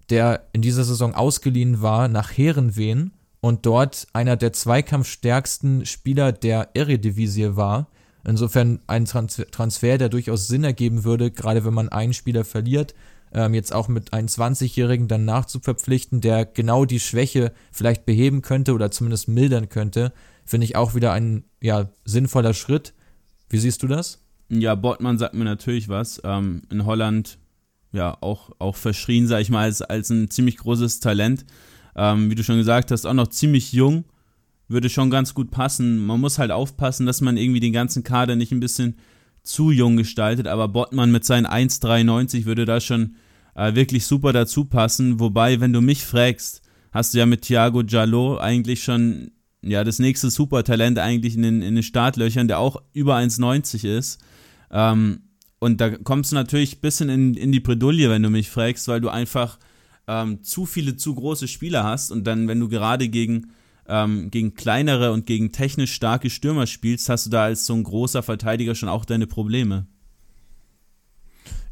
der 0.09 0.47
in 0.51 0.61
dieser 0.61 0.83
Saison 0.83 1.13
ausgeliehen 1.13 1.81
war 1.81 2.07
nach 2.07 2.31
Herenveen 2.31 3.13
und 3.39 3.65
dort 3.65 4.07
einer 4.13 4.35
der 4.35 4.53
zweikampfstärksten 4.53 5.85
Spieler 5.85 6.31
der 6.31 6.69
Eredivisie 6.73 7.55
war. 7.55 7.87
Insofern 8.25 8.79
ein 8.87 9.05
Transfer, 9.05 9.97
der 9.97 10.09
durchaus 10.09 10.47
Sinn 10.47 10.63
ergeben 10.63 11.03
würde, 11.03 11.29
gerade 11.31 11.65
wenn 11.65 11.73
man 11.73 11.89
einen 11.89 12.13
Spieler 12.13 12.45
verliert, 12.45 12.93
ähm, 13.33 13.53
jetzt 13.53 13.73
auch 13.73 13.87
mit 13.87 14.13
einem 14.13 14.27
20-Jährigen 14.27 15.07
dann 15.07 15.25
nachzuverpflichten, 15.25 16.21
der 16.21 16.45
genau 16.45 16.85
die 16.85 16.99
Schwäche 16.99 17.51
vielleicht 17.71 18.05
beheben 18.05 18.41
könnte 18.41 18.73
oder 18.73 18.91
zumindest 18.91 19.27
mildern 19.27 19.69
könnte, 19.69 20.13
finde 20.45 20.65
ich 20.65 20.75
auch 20.75 20.95
wieder 20.95 21.11
ein 21.11 21.43
ja, 21.61 21.89
sinnvoller 22.05 22.53
Schritt. 22.53 22.93
Wie 23.49 23.57
siehst 23.57 23.83
du 23.83 23.87
das? 23.87 24.21
Ja, 24.49 24.75
Bottmann 24.75 25.17
sagt 25.17 25.33
mir 25.33 25.45
natürlich 25.45 25.89
was. 25.89 26.21
Ähm, 26.23 26.61
in 26.69 26.85
Holland 26.85 27.39
ja 27.91 28.17
auch, 28.21 28.51
auch 28.59 28.75
verschrien, 28.75 29.27
sag 29.27 29.41
ich 29.41 29.49
mal, 29.49 29.63
als, 29.63 29.81
als 29.81 30.09
ein 30.09 30.29
ziemlich 30.29 30.57
großes 30.57 30.99
Talent. 30.99 31.45
Ähm, 31.95 32.29
wie 32.29 32.35
du 32.35 32.43
schon 32.43 32.57
gesagt 32.57 32.91
hast, 32.91 33.05
auch 33.05 33.13
noch 33.13 33.27
ziemlich 33.27 33.73
jung. 33.73 34.05
Würde 34.67 34.89
schon 34.89 35.09
ganz 35.09 35.33
gut 35.33 35.51
passen. 35.51 36.05
Man 36.05 36.19
muss 36.19 36.39
halt 36.39 36.51
aufpassen, 36.51 37.05
dass 37.05 37.21
man 37.21 37.37
irgendwie 37.37 37.59
den 37.59 37.73
ganzen 37.73 38.03
Kader 38.03 38.35
nicht 38.35 38.51
ein 38.51 38.59
bisschen 38.59 38.95
zu 39.43 39.71
jung 39.71 39.97
gestaltet, 39.97 40.47
aber 40.47 40.69
Bottmann 40.69 41.11
mit 41.11 41.25
seinen 41.25 41.45
1,93 41.45 42.45
würde 42.45 42.65
da 42.65 42.79
schon 42.79 43.15
äh, 43.55 43.75
wirklich 43.75 44.05
super 44.05 44.31
dazu 44.31 44.65
passen. 44.65 45.19
Wobei, 45.19 45.59
wenn 45.59 45.73
du 45.73 45.81
mich 45.81 46.05
fragst, 46.05 46.61
hast 46.91 47.13
du 47.13 47.17
ja 47.17 47.25
mit 47.25 47.41
Thiago 47.41 47.81
Jallo 47.81 48.37
eigentlich 48.37 48.83
schon 48.83 49.31
ja, 49.61 49.83
das 49.83 49.99
nächste 49.99 50.29
Supertalent 50.29 50.99
eigentlich 50.99 51.35
in 51.35 51.41
den, 51.41 51.61
in 51.61 51.75
den 51.75 51.83
Startlöchern, 51.83 52.47
der 52.47 52.59
auch 52.59 52.81
über 52.93 53.15
1,90 53.15 53.87
ist. 53.87 54.21
Ähm, 54.71 55.21
und 55.59 55.79
da 55.79 55.89
kommst 55.91 56.31
du 56.31 56.35
natürlich 56.35 56.77
ein 56.77 56.81
bisschen 56.81 57.09
in, 57.09 57.33
in 57.35 57.51
die 57.51 57.61
Bredouille, 57.61 58.09
wenn 58.09 58.23
du 58.23 58.29
mich 58.29 58.49
fragst, 58.49 58.87
weil 58.89 58.99
du 58.99 59.09
einfach 59.09 59.57
ähm, 60.07 60.43
zu 60.43 60.65
viele, 60.65 60.97
zu 60.97 61.15
große 61.15 61.47
Spieler 61.47 61.85
hast 61.85 62.11
und 62.11 62.25
dann, 62.25 62.49
wenn 62.49 62.59
du 62.59 62.67
gerade 62.67 63.07
gegen 63.07 63.51
ähm, 63.87 64.31
gegen 64.31 64.53
kleinere 64.55 65.11
und 65.11 65.25
gegen 65.25 65.51
technisch 65.51 65.93
starke 65.93 66.29
Stürmer 66.29 66.67
spielst, 66.67 67.09
hast 67.09 67.25
du 67.25 67.29
da 67.29 67.43
als 67.43 67.65
so 67.65 67.73
ein 67.73 67.83
großer 67.83 68.23
Verteidiger 68.23 68.75
schon 68.75 68.89
auch 68.89 69.05
deine 69.05 69.27
Probleme. 69.27 69.87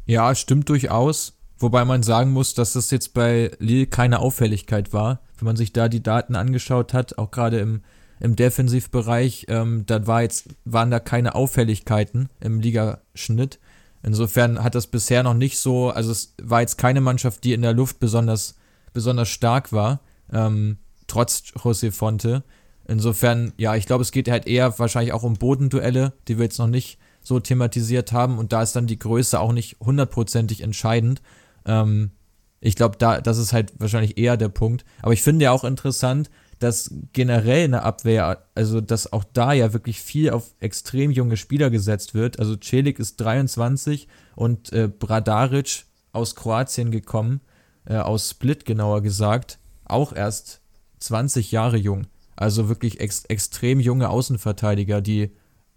Ja, 0.06 0.34
stimmt 0.34 0.68
durchaus. 0.68 1.38
Wobei 1.58 1.84
man 1.84 2.02
sagen 2.02 2.32
muss, 2.32 2.54
dass 2.54 2.72
das 2.72 2.90
jetzt 2.90 3.14
bei 3.14 3.52
Lille 3.60 3.86
keine 3.86 4.18
Auffälligkeit 4.18 4.92
war. 4.92 5.20
Wenn 5.38 5.46
man 5.46 5.56
sich 5.56 5.72
da 5.72 5.88
die 5.88 6.02
Daten 6.02 6.34
angeschaut 6.34 6.92
hat, 6.92 7.18
auch 7.18 7.30
gerade 7.30 7.60
im, 7.60 7.82
im 8.18 8.34
Defensivbereich, 8.34 9.46
ähm, 9.48 9.84
da 9.86 10.06
war 10.08 10.22
jetzt, 10.22 10.48
waren 10.64 10.90
da 10.90 10.98
keine 10.98 11.36
Auffälligkeiten 11.36 12.28
im 12.40 12.58
Ligaschnitt. 12.58 13.60
Insofern 14.02 14.62
hat 14.62 14.74
das 14.74 14.88
bisher 14.88 15.22
noch 15.22 15.34
nicht 15.34 15.58
so, 15.58 15.90
also 15.90 16.10
es 16.10 16.34
war 16.42 16.62
jetzt 16.62 16.78
keine 16.78 17.00
Mannschaft, 17.00 17.44
die 17.44 17.52
in 17.52 17.62
der 17.62 17.72
Luft 17.74 18.00
besonders, 18.00 18.56
besonders 18.92 19.28
stark 19.28 19.72
war, 19.72 20.00
ähm, 20.32 20.78
trotz 21.12 21.52
José 21.56 21.92
Fonte. 21.92 22.42
Insofern, 22.86 23.52
ja, 23.58 23.76
ich 23.76 23.86
glaube, 23.86 24.02
es 24.02 24.12
geht 24.12 24.30
halt 24.30 24.46
eher 24.46 24.78
wahrscheinlich 24.78 25.12
auch 25.12 25.22
um 25.22 25.34
Bodenduelle, 25.34 26.14
die 26.26 26.38
wir 26.38 26.44
jetzt 26.44 26.58
noch 26.58 26.68
nicht 26.68 26.98
so 27.20 27.38
thematisiert 27.38 28.12
haben 28.12 28.38
und 28.38 28.52
da 28.52 28.62
ist 28.62 28.74
dann 28.74 28.86
die 28.86 28.98
Größe 28.98 29.38
auch 29.38 29.52
nicht 29.52 29.76
hundertprozentig 29.80 30.62
entscheidend. 30.62 31.22
Ähm, 31.66 32.12
ich 32.60 32.76
glaube, 32.76 32.96
da, 32.96 33.20
das 33.20 33.38
ist 33.38 33.52
halt 33.52 33.72
wahrscheinlich 33.78 34.18
eher 34.18 34.36
der 34.36 34.48
Punkt. 34.48 34.84
Aber 35.02 35.12
ich 35.12 35.22
finde 35.22 35.44
ja 35.44 35.52
auch 35.52 35.64
interessant, 35.64 36.30
dass 36.58 36.92
generell 37.12 37.66
in 37.66 37.72
der 37.72 37.84
Abwehr, 37.84 38.46
also 38.54 38.80
dass 38.80 39.12
auch 39.12 39.24
da 39.32 39.52
ja 39.52 39.72
wirklich 39.72 40.00
viel 40.00 40.30
auf 40.30 40.54
extrem 40.60 41.10
junge 41.10 41.36
Spieler 41.36 41.70
gesetzt 41.70 42.14
wird. 42.14 42.38
Also 42.38 42.56
Celik 42.56 42.98
ist 42.98 43.16
23 43.20 44.08
und 44.34 44.72
äh, 44.72 44.88
Bradaric 44.88 45.84
aus 46.12 46.36
Kroatien 46.36 46.90
gekommen, 46.90 47.40
äh, 47.84 47.96
aus 47.96 48.30
Split 48.30 48.64
genauer 48.64 49.02
gesagt, 49.02 49.58
auch 49.84 50.12
erst 50.12 50.61
20 51.02 51.52
Jahre 51.52 51.76
jung. 51.76 52.06
Also 52.36 52.68
wirklich 52.68 53.00
ex 53.00 53.24
extrem 53.26 53.80
junge 53.80 54.08
Außenverteidiger, 54.08 55.00
die 55.00 55.30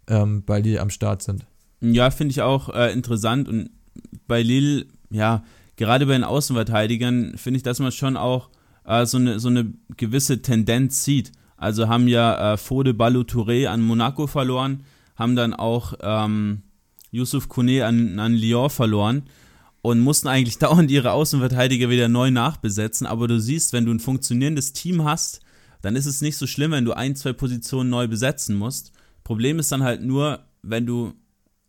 ähm, 0.08 0.44
bei 0.44 0.60
Lille 0.60 0.80
am 0.80 0.90
Start 0.90 1.22
sind. 1.22 1.46
Ja, 1.80 2.10
finde 2.10 2.32
ich 2.32 2.42
auch 2.42 2.70
äh, 2.70 2.92
interessant 2.92 3.48
und 3.48 3.70
bei 4.26 4.42
Lille, 4.42 4.86
ja, 5.10 5.44
gerade 5.76 6.06
bei 6.06 6.12
den 6.12 6.24
Außenverteidigern 6.24 7.36
finde 7.36 7.58
ich, 7.58 7.62
dass 7.62 7.78
man 7.78 7.92
schon 7.92 8.16
auch 8.16 8.50
äh, 8.84 9.04
so, 9.04 9.18
eine, 9.18 9.38
so 9.38 9.48
eine 9.48 9.72
gewisse 9.96 10.40
Tendenz 10.42 11.04
sieht. 11.04 11.32
Also 11.56 11.88
haben 11.88 12.08
ja 12.08 12.54
äh, 12.54 12.56
Fode 12.56 12.94
Balou 12.94 13.22
Touré 13.22 13.66
an 13.66 13.82
Monaco 13.82 14.26
verloren, 14.26 14.84
haben 15.16 15.36
dann 15.36 15.54
auch 15.54 15.94
ähm, 16.00 16.62
Yusuf 17.10 17.48
Kone 17.48 17.84
an, 17.84 18.18
an 18.18 18.34
Lyon 18.34 18.70
verloren 18.70 19.24
und 19.82 20.00
mussten 20.00 20.28
eigentlich 20.28 20.58
dauernd 20.60 20.90
ihre 20.90 21.12
Außenverteidiger 21.12 21.88
wieder 21.90 22.08
neu 22.08 22.30
nachbesetzen. 22.30 23.06
Aber 23.06 23.28
du 23.28 23.40
siehst, 23.40 23.72
wenn 23.72 23.86
du 23.86 23.92
ein 23.92 24.00
funktionierendes 24.00 24.72
Team 24.72 25.04
hast, 25.04 25.40
dann 25.82 25.96
ist 25.96 26.06
es 26.06 26.20
nicht 26.20 26.36
so 26.36 26.46
schlimm, 26.46 26.72
wenn 26.72 26.84
du 26.84 26.92
ein, 26.92 27.16
zwei 27.16 27.32
Positionen 27.32 27.90
neu 27.90 28.08
besetzen 28.08 28.56
musst. 28.56 28.92
Problem 29.24 29.58
ist 29.58 29.72
dann 29.72 29.82
halt 29.82 30.02
nur, 30.02 30.40
wenn 30.62 30.86
du 30.86 31.14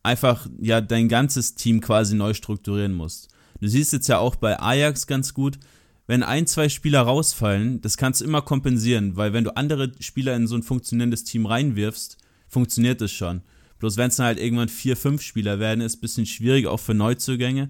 einfach 0.04 0.48
ja 0.60 0.82
dein 0.82 1.10
ganzes 1.10 1.56
Team 1.56 1.82
quasi 1.82 2.16
neu 2.16 2.34
strukturieren 2.34 2.94
musst. 2.94 3.30
Du 3.60 3.68
siehst 3.68 3.94
jetzt 3.94 4.08
ja 4.08 4.20
auch 4.20 4.36
bei 4.36 4.60
Ajax 4.60 5.08
ganz 5.08 5.34
gut, 5.34 5.60
wenn 6.08 6.24
ein, 6.24 6.48
zwei 6.48 6.70
Spieler 6.70 7.02
rausfallen, 7.02 7.82
das 7.82 7.98
kannst 7.98 8.22
du 8.22 8.26
immer 8.26 8.42
kompensieren, 8.42 9.18
weil 9.18 9.34
wenn 9.34 9.44
du 9.44 9.56
andere 9.58 9.92
Spieler 10.00 10.36
in 10.36 10.48
so 10.48 10.56
ein 10.56 10.64
funktionierendes 10.64 11.26
Team 11.26 11.46
reinwirfst, 11.46 12.18
funktioniert 12.48 13.02
das 13.02 13.12
schon. 13.12 13.42
Bloß 13.80 13.98
wenn 13.98 14.08
es 14.08 14.16
dann 14.16 14.28
halt 14.28 14.40
irgendwann 14.40 14.70
vier, 14.70 14.96
fünf 14.96 15.22
Spieler 15.22 15.60
werden, 15.60 15.82
ist 15.82 15.98
ein 15.98 16.02
bisschen 16.02 16.26
schwierig, 16.26 16.66
auch 16.66 16.80
für 16.80 16.94
Neuzugänge. 16.94 17.70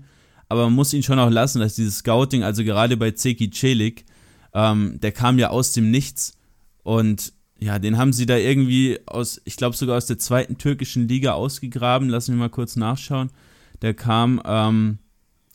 Aber 0.50 0.66
man 0.66 0.74
muss 0.74 0.94
ihn 0.94 1.04
schon 1.04 1.20
auch 1.20 1.30
lassen, 1.30 1.60
dass 1.60 1.76
dieses 1.76 2.00
Scouting, 2.00 2.44
also 2.44 2.64
gerade 2.64 2.98
bei 2.98 3.12
Zeki 3.12 3.50
Celik, 3.52 4.06
ähm, 4.54 5.00
der 5.02 5.12
kam 5.12 5.40
ja 5.40 5.50
aus 5.50 5.74
dem 5.74 5.92
Nichts 5.92 6.38
und 6.84 7.34
ja, 7.60 7.80
den 7.80 7.98
haben 7.98 8.14
sie 8.14 8.26
da 8.26 8.38
irgendwie 8.38 9.00
aus, 9.08 9.42
ich 9.44 9.58
glaube 9.58 9.76
sogar 9.76 9.98
aus 9.98 10.06
der 10.06 10.20
zweiten 10.20 10.58
türkischen 10.58 11.08
Liga 11.08 11.34
ausgegraben. 11.34 12.08
Lass 12.08 12.28
mich 12.28 12.38
mal 12.38 12.50
kurz 12.50 12.76
nachschauen. 12.76 13.32
Der 13.82 13.96
kam, 13.96 14.42
ähm, 14.46 15.00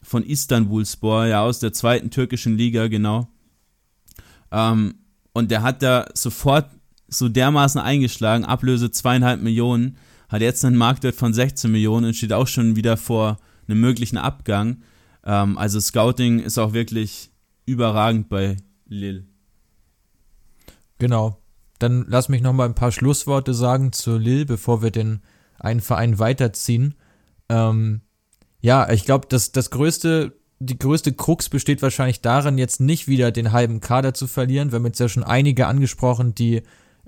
von 0.03 0.25
Istanbulspor, 0.25 1.27
ja, 1.27 1.43
aus 1.43 1.61
der 1.61 1.73
zweiten 1.73 2.11
türkischen 2.11 2.59
Liga, 2.59 2.89
genau. 2.89 3.29
Ähm, 4.51 4.95
und 5.33 5.51
der 5.51 5.63
hat 5.63 5.83
da 5.83 6.07
sofort 6.15 6.67
so 7.09 7.29
dermaßen 7.29 7.81
eingeschlagen, 7.81 8.45
Ablöse 8.45 8.91
zweieinhalb 8.91 9.41
Millionen, 9.41 9.97
hat 10.29 10.43
jetzt 10.43 10.65
einen 10.65 10.77
Marktwert 10.77 11.15
von 11.15 11.33
16 11.33 11.71
Millionen 11.71 12.07
und 12.07 12.17
steht 12.17 12.33
auch 12.33 12.49
schon 12.49 12.75
wieder 12.75 12.97
vor 12.97 13.39
einem 13.68 13.81
möglichen 13.81 14.18
Abgang. 14.18 14.83
Ähm, 15.25 15.59
also 15.59 15.81
Scouting 15.81 16.40
ist 16.40 16.59
auch 16.59 16.72
wirklich 16.72 17.31
überragend 17.66 18.29
bei 18.29 18.57
Lille. 18.87 19.25
Genau. 20.98 21.38
Dann 21.79 22.05
lass 22.09 22.29
mich 22.29 22.42
noch 22.42 22.53
mal 22.53 22.66
ein 22.66 22.75
paar 22.75 22.92
Schlussworte 22.92 23.55
sagen 23.55 23.92
zu 23.92 24.16
Lille, 24.16 24.46
bevor 24.46 24.83
wir 24.83 24.90
den 24.90 25.20
einen 25.59 25.81
Verein 25.81 26.18
weiterziehen. 26.18 26.94
Ähm, 27.48 28.03
ja, 28.61 28.88
ich 28.90 29.05
glaube, 29.05 29.27
das, 29.29 29.53
das 29.53 29.70
größte, 29.70 30.38
die 30.61 30.79
größte 30.79 31.12
Krux 31.12 31.48
besteht 31.48 31.83
wahrscheinlich 31.83 32.20
darin, 32.20 32.59
jetzt 32.59 32.81
nicht 32.81 33.09
wieder 33.09 33.33
den 33.33 33.51
halben 33.51 33.81
Kader 33.81 34.14
zu 34.14 34.29
verlieren. 34.29 34.70
Wir 34.70 34.77
haben 34.77 34.87
jetzt 34.87 35.01
ja 35.01 35.09
schon 35.09 35.25
einige 35.25 35.66
angesprochen, 35.66 36.35
die 36.35 36.62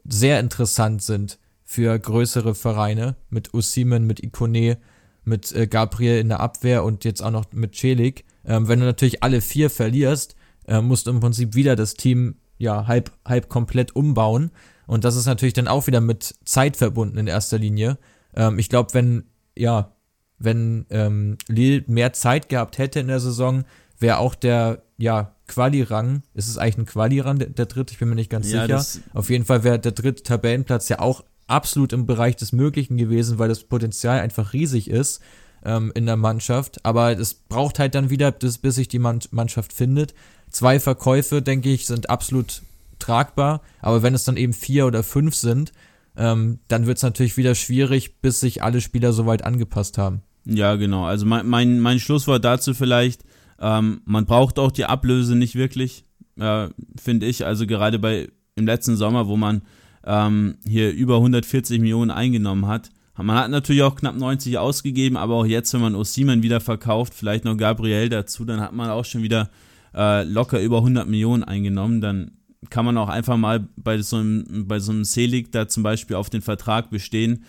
sehr 0.05 0.41
interessant 0.41 1.03
sind 1.03 1.39
für 1.65 1.97
größere 1.99 2.55
Vereine, 2.55 3.17
mit 3.31 3.55
Usimen, 3.55 4.07
mit 4.07 4.23
Ikone, 4.23 4.79
mit 5.25 5.53
äh, 5.53 5.67
Gabriel 5.67 6.19
in 6.19 6.29
der 6.29 6.41
Abwehr 6.41 6.85
und 6.85 7.05
jetzt 7.05 7.23
auch 7.23 7.31
noch 7.31 7.47
mit 7.53 7.75
Celik. 7.75 8.25
Ähm, 8.45 8.69
wenn 8.69 8.81
du 8.81 8.87
natürlich 8.87 9.23
alle 9.23 9.41
vier 9.41 9.71
verlierst, 9.71 10.37
äh, 10.67 10.81
musst 10.81 11.07
du 11.07 11.11
im 11.11 11.21
Prinzip 11.21 11.55
wieder 11.55 11.77
das 11.77 11.95
Team 11.95 12.37
ja 12.59 12.87
halb, 12.87 13.11
halb 13.27 13.49
komplett 13.49 13.97
umbauen. 13.97 14.51
Und 14.87 15.05
das 15.05 15.17
ist 15.17 15.27
natürlich 15.27 15.55
dann 15.55 15.69
auch 15.69 15.87
wieder 15.87 16.01
mit 16.01 16.35
Zeit 16.45 16.77
verbunden 16.77 17.19
in 17.19 17.27
erster 17.27 17.59
Linie. 17.59 17.99
Ähm, 18.35 18.59
ich 18.59 18.69
glaube, 18.69 18.93
wenn 18.93 19.25
ja 19.57 19.95
wenn 20.39 20.87
ähm, 20.91 21.39
Lille 21.49 21.85
mehr 21.87 22.13
Zeit 22.13 22.49
gehabt 22.49 22.79
hätte 22.79 23.01
in 23.01 23.09
der 23.09 23.21
Saison, 23.21 23.65
wäre 23.99 24.19
auch 24.19 24.35
der, 24.35 24.83
ja, 24.99 25.35
Quali-Rang, 25.47 26.23
ist 26.33 26.49
es 26.49 26.57
eigentlich 26.57 26.79
ein 26.79 26.87
Quali-Rang, 26.87 27.39
der, 27.39 27.49
der 27.51 27.67
dritte? 27.67 27.93
Ich 27.93 27.99
bin 27.99 28.09
mir 28.09 28.15
nicht 28.15 28.31
ganz 28.31 28.51
ja, 28.51 28.63
sicher. 28.81 29.05
Auf 29.13 29.31
jeden 29.31 29.45
Fall 29.45 29.63
wäre 29.63 29.79
der 29.79 29.93
dritte 29.93 30.23
Tabellenplatz 30.23 30.89
ja 30.89 31.01
auch 31.01 31.25
absolut 31.47 31.93
im 31.93 32.07
Bereich 32.07 32.37
des 32.37 32.53
Möglichen 32.53 32.97
gewesen, 32.97 33.39
weil 33.39 33.49
das 33.49 33.65
Potenzial 33.65 34.21
einfach 34.21 34.53
riesig 34.53 34.89
ist 34.89 35.21
ähm, 35.65 35.93
in 35.95 36.07
der 36.07 36.17
Mannschaft. 36.17 36.85
Aber 36.85 37.19
es 37.19 37.35
braucht 37.35 37.79
halt 37.79 37.95
dann 37.95 38.11
wieder, 38.11 38.31
bis, 38.33 38.59
bis 38.59 38.77
sich 38.77 38.89
die 38.89 38.99
Mannschaft 38.99 39.73
findet. 39.73 40.15
Zwei 40.51 40.81
Verkäufe, 40.81 41.43
denke 41.43 41.71
ich, 41.71 41.87
sind 41.87 42.11
absolut 42.11 42.63
tragbar. 42.99 43.61
Aber 43.81 44.03
wenn 44.03 44.15
es 44.15 44.25
dann 44.25 44.37
eben 44.37 44.53
vier 44.53 44.87
oder 44.87 45.03
fünf 45.03 45.35
sind, 45.35 45.73
ähm, 46.17 46.61
dann 46.69 46.87
wird 46.87 46.99
es 46.99 47.03
natürlich 47.03 47.37
wieder 47.37 47.55
schwierig, 47.55 48.21
bis 48.21 48.41
sich 48.41 48.63
alle 48.63 48.81
Spieler 48.81 49.13
soweit 49.13 49.45
angepasst 49.45 49.99
haben. 49.99 50.23
Ja, 50.45 50.77
genau. 50.77 51.05
Also 51.05 51.27
mein, 51.27 51.47
mein, 51.47 51.81
mein 51.81 51.99
Schlusswort 51.99 52.45
dazu 52.45 52.75
vielleicht, 52.75 53.25
ähm, 53.61 54.03
man 54.05 54.27
braucht 54.27 54.59
auch 54.59 54.71
die 54.71 54.85
Ablöse 54.85 55.35
nicht 55.37 55.55
wirklich, 55.55 56.05
äh, 56.39 56.69
finde 57.01 57.27
ich. 57.27 57.47
Also 57.47 57.67
gerade 57.67 57.99
bei 57.99 58.29
im 58.57 58.67
letzten 58.67 58.97
Sommer, 58.97 59.27
wo 59.27 59.37
man 59.37 59.63
ähm, 60.07 60.57
hier 60.67 60.93
über 60.93 61.17
140 61.17 61.81
Millionen 61.81 62.11
eingenommen 62.11 62.67
hat. 62.67 62.91
Man 63.17 63.37
hat 63.37 63.51
natürlich 63.51 63.83
auch 63.83 63.95
knapp 63.95 64.17
90 64.17 64.59
ausgegeben, 64.59 65.17
aber 65.17 65.35
auch 65.35 65.47
jetzt, 65.47 65.73
wenn 65.73 65.81
man 65.81 65.95
Osimen 65.95 66.43
wieder 66.43 66.61
verkauft, 66.61 67.15
vielleicht 67.15 67.45
noch 67.45 67.57
Gabriel 67.57 68.09
dazu, 68.09 68.45
dann 68.45 68.61
hat 68.61 68.73
man 68.73 68.91
auch 68.91 69.05
schon 69.05 69.23
wieder 69.23 69.51
äh, 69.95 70.25
locker 70.25 70.61
über 70.61 70.79
100 70.79 71.09
Millionen 71.09 71.45
eingenommen. 71.45 72.01
Dann 72.01 72.33
kann 72.71 72.85
man 72.85 72.99
auch 72.99 73.09
einfach 73.09 73.37
mal 73.37 73.69
bei 73.77 74.01
so 74.03 74.17
einem, 74.17 74.67
bei 74.67 74.81
so 74.81 74.91
einem 74.91 75.05
Selig 75.05 75.53
da 75.53 75.69
zum 75.69 75.85
Beispiel 75.85 76.17
auf 76.17 76.29
den 76.29 76.43
Vertrag 76.43 76.91
bestehen. 76.91 77.45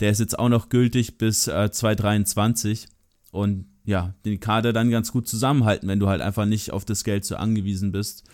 Der 0.00 0.10
ist 0.10 0.18
jetzt 0.18 0.36
auch 0.36 0.48
noch 0.48 0.68
gültig 0.68 1.16
bis 1.16 1.46
äh, 1.46 1.70
2023 1.70 2.88
und 3.30 3.66
ja, 3.84 4.14
den 4.24 4.40
Kader 4.40 4.72
dann 4.72 4.90
ganz 4.90 5.12
gut 5.12 5.28
zusammenhalten, 5.28 5.88
wenn 5.88 6.00
du 6.00 6.08
halt 6.08 6.22
einfach 6.22 6.46
nicht 6.46 6.72
auf 6.72 6.84
das 6.84 7.04
Geld 7.04 7.24
so 7.24 7.36
angewiesen 7.36 7.92
bist. 7.92 8.24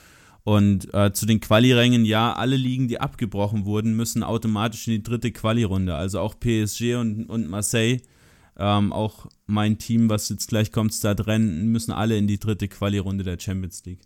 Und 0.43 0.93
äh, 0.95 1.13
zu 1.13 1.27
den 1.27 1.41
Quali-Rängen, 1.41 2.05
ja, 2.05 2.33
alle 2.33 2.57
Ligen, 2.57 2.89
die 2.89 3.01
abgebrochen 3.01 3.67
wurden, 3.67 3.95
müssen 3.95 4.23
automatisch 4.23 4.87
in 4.89 4.95
die 4.95 5.03
dritte 5.03 5.33
Quali-Runde. 5.33 5.95
Also 5.95 6.21
auch 6.21 6.35
PSG 6.39 6.95
und, 6.95 7.27
und 7.27 7.49
Marseille, 7.49 8.01
ähm, 8.57 8.93
auch 8.93 9.27
mein 9.47 9.79
Team, 9.79 10.09
was 10.09 10.29
jetzt 10.29 10.49
gleich 10.49 10.73
kommt, 10.73 10.95
Stadrennen, 10.95 11.71
müssen 11.71 11.93
alle 11.93 12.17
in 12.17 12.27
die 12.27 12.39
dritte 12.39 12.69
Quali-Runde 12.69 13.25
der 13.25 13.39
Champions 13.39 13.85
League. 13.85 14.01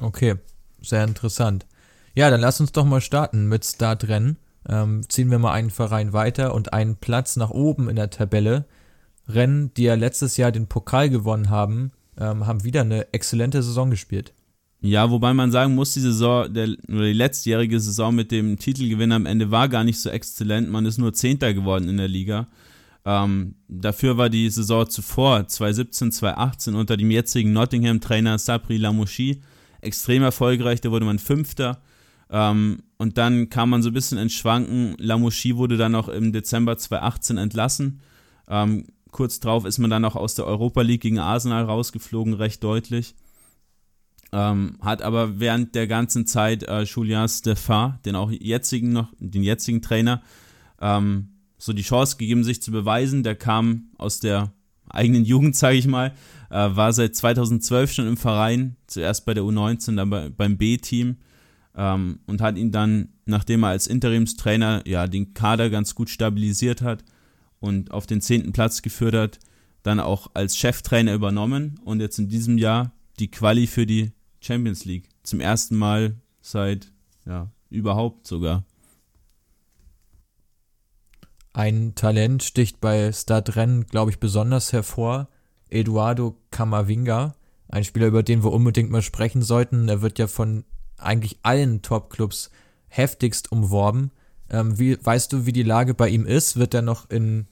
Okay, 0.00 0.36
sehr 0.80 1.04
interessant. 1.04 1.66
Ja, 2.14 2.30
dann 2.30 2.40
lass 2.40 2.60
uns 2.60 2.72
doch 2.72 2.84
mal 2.84 3.00
starten 3.00 3.46
mit 3.46 3.64
Startrennen. 3.64 4.38
Ähm, 4.68 5.02
ziehen 5.08 5.30
wir 5.30 5.38
mal 5.38 5.52
einen 5.52 5.70
Verein 5.70 6.12
weiter 6.12 6.54
und 6.54 6.72
einen 6.72 6.96
Platz 6.96 7.36
nach 7.36 7.50
oben 7.50 7.88
in 7.88 7.96
der 7.96 8.10
Tabelle. 8.10 8.66
Rennen, 9.28 9.72
die 9.74 9.84
ja 9.84 9.94
letztes 9.94 10.36
Jahr 10.36 10.52
den 10.52 10.66
Pokal 10.66 11.10
gewonnen 11.10 11.50
haben, 11.50 11.92
ähm, 12.18 12.46
haben 12.46 12.64
wieder 12.64 12.80
eine 12.82 13.12
exzellente 13.12 13.62
Saison 13.62 13.90
gespielt. 13.90 14.32
Ja, 14.86 15.10
wobei 15.10 15.34
man 15.34 15.50
sagen 15.50 15.74
muss, 15.74 15.94
die 15.94 16.00
Saison, 16.00 16.52
der, 16.52 16.68
oder 16.88 17.06
die 17.06 17.12
letztjährige 17.12 17.80
Saison 17.80 18.14
mit 18.14 18.30
dem 18.30 18.56
Titelgewinn 18.56 19.10
am 19.10 19.26
Ende 19.26 19.50
war 19.50 19.68
gar 19.68 19.82
nicht 19.82 19.98
so 19.98 20.10
exzellent. 20.10 20.70
Man 20.70 20.86
ist 20.86 20.96
nur 20.98 21.12
Zehnter 21.12 21.52
geworden 21.54 21.88
in 21.88 21.96
der 21.96 22.06
Liga. 22.06 22.46
Ähm, 23.04 23.56
dafür 23.66 24.16
war 24.16 24.30
die 24.30 24.48
Saison 24.48 24.88
zuvor, 24.88 25.48
2017, 25.48 26.12
2018, 26.12 26.74
unter 26.76 26.96
dem 26.96 27.10
jetzigen 27.10 27.52
Nottingham-Trainer 27.52 28.38
Sabri 28.38 28.76
Lamouchi 28.76 29.42
extrem 29.80 30.22
erfolgreich. 30.22 30.80
Da 30.80 30.92
wurde 30.92 31.04
man 31.04 31.18
Fünfter. 31.18 31.82
Ähm, 32.30 32.78
und 32.96 33.18
dann 33.18 33.50
kam 33.50 33.70
man 33.70 33.82
so 33.82 33.90
ein 33.90 33.94
bisschen 33.94 34.18
ins 34.18 34.34
Schwanken. 34.34 34.94
Lamouchi 34.98 35.56
wurde 35.56 35.76
dann 35.76 35.96
auch 35.96 36.08
im 36.08 36.32
Dezember 36.32 36.78
2018 36.78 37.38
entlassen. 37.38 38.00
Ähm, 38.48 38.84
kurz 39.10 39.40
drauf 39.40 39.64
ist 39.64 39.78
man 39.78 39.90
dann 39.90 40.04
auch 40.04 40.14
aus 40.14 40.36
der 40.36 40.46
Europa 40.46 40.82
League 40.82 41.00
gegen 41.00 41.18
Arsenal 41.18 41.64
rausgeflogen, 41.64 42.34
recht 42.34 42.62
deutlich. 42.62 43.16
Ähm, 44.32 44.76
hat 44.80 45.02
aber 45.02 45.38
während 45.38 45.74
der 45.74 45.86
ganzen 45.86 46.26
Zeit 46.26 46.64
äh, 46.64 46.82
Julien 46.82 47.28
Stefan, 47.28 47.98
den 48.04 48.16
auch 48.16 48.30
jetzigen 48.30 48.92
noch, 48.92 49.12
den 49.18 49.42
jetzigen 49.42 49.82
Trainer, 49.82 50.22
ähm, 50.80 51.28
so 51.58 51.72
die 51.72 51.82
Chance 51.82 52.16
gegeben, 52.16 52.44
sich 52.44 52.60
zu 52.60 52.70
beweisen. 52.70 53.22
Der 53.22 53.34
kam 53.34 53.90
aus 53.98 54.20
der 54.20 54.52
eigenen 54.88 55.24
Jugend, 55.24 55.56
sage 55.56 55.76
ich 55.76 55.86
mal, 55.86 56.12
äh, 56.50 56.54
war 56.54 56.92
seit 56.92 57.14
2012 57.14 57.92
schon 57.92 58.08
im 58.08 58.16
Verein, 58.16 58.76
zuerst 58.86 59.24
bei 59.26 59.34
der 59.34 59.44
U19, 59.44 59.96
dann 59.96 60.10
bei, 60.10 60.28
beim 60.28 60.56
B-Team 60.56 61.16
ähm, 61.76 62.20
und 62.26 62.40
hat 62.40 62.56
ihn 62.56 62.72
dann, 62.72 63.08
nachdem 63.26 63.62
er 63.62 63.70
als 63.70 63.86
Interimstrainer 63.86 64.82
ja 64.86 65.06
den 65.06 65.34
Kader 65.34 65.70
ganz 65.70 65.94
gut 65.94 66.10
stabilisiert 66.10 66.82
hat 66.82 67.04
und 67.60 67.90
auf 67.90 68.06
den 68.06 68.20
zehnten 68.20 68.52
Platz 68.52 68.82
geführt 68.82 69.14
hat, 69.14 69.38
dann 69.82 70.00
auch 70.00 70.30
als 70.34 70.56
Cheftrainer 70.56 71.14
übernommen 71.14 71.78
und 71.84 72.00
jetzt 72.00 72.18
in 72.18 72.28
diesem 72.28 72.58
Jahr 72.58 72.92
die 73.18 73.30
Quali 73.30 73.66
für 73.66 73.86
die 73.86 74.12
Champions 74.40 74.84
League. 74.84 75.08
Zum 75.22 75.40
ersten 75.40 75.76
Mal 75.76 76.16
seit, 76.40 76.92
ja, 77.24 77.50
überhaupt 77.70 78.26
sogar. 78.26 78.64
Ein 81.52 81.94
Talent 81.94 82.42
sticht 82.42 82.80
bei 82.80 83.10
Stadrennen, 83.12 83.86
glaube 83.86 84.10
ich, 84.10 84.20
besonders 84.20 84.72
hervor. 84.72 85.28
Eduardo 85.70 86.36
Camavinga, 86.50 87.34
ein 87.68 87.82
Spieler, 87.82 88.06
über 88.06 88.22
den 88.22 88.44
wir 88.44 88.52
unbedingt 88.52 88.90
mal 88.90 89.02
sprechen 89.02 89.42
sollten. 89.42 89.88
Er 89.88 90.02
wird 90.02 90.18
ja 90.18 90.26
von 90.26 90.64
eigentlich 90.98 91.38
allen 91.42 91.82
Top-Clubs 91.82 92.50
heftigst 92.88 93.50
umworben. 93.50 94.12
Ähm, 94.50 94.78
wie, 94.78 94.98
weißt 95.02 95.32
du, 95.32 95.46
wie 95.46 95.52
die 95.52 95.62
Lage 95.62 95.94
bei 95.94 96.08
ihm 96.08 96.26
ist? 96.26 96.56
Wird 96.56 96.74
er 96.74 96.82
noch 96.82 97.10
in, 97.10 97.46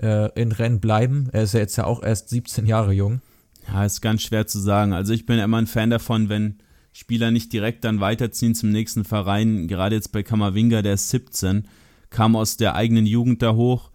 äh, 0.00 0.30
in 0.40 0.52
Rennen 0.52 0.80
bleiben? 0.80 1.28
Er 1.32 1.42
ist 1.42 1.54
ja 1.54 1.60
jetzt 1.60 1.76
ja 1.76 1.84
auch 1.84 2.02
erst 2.02 2.28
17 2.28 2.66
Jahre 2.66 2.92
jung. 2.92 3.20
Ja, 3.68 3.84
ist 3.84 4.00
ganz 4.00 4.22
schwer 4.22 4.46
zu 4.46 4.58
sagen. 4.58 4.92
Also 4.92 5.12
ich 5.12 5.26
bin 5.26 5.38
immer 5.38 5.58
ein 5.58 5.66
Fan 5.66 5.90
davon, 5.90 6.28
wenn 6.28 6.58
Spieler 6.92 7.30
nicht 7.30 7.52
direkt 7.52 7.84
dann 7.84 8.00
weiterziehen 8.00 8.54
zum 8.54 8.70
nächsten 8.70 9.04
Verein. 9.04 9.68
Gerade 9.68 9.96
jetzt 9.96 10.12
bei 10.12 10.22
Kamavinga, 10.22 10.82
der 10.82 10.94
ist 10.94 11.10
17, 11.10 11.68
kam 12.10 12.36
aus 12.36 12.56
der 12.56 12.74
eigenen 12.74 13.06
Jugend 13.06 13.42
da 13.42 13.54
hoch. 13.54 13.90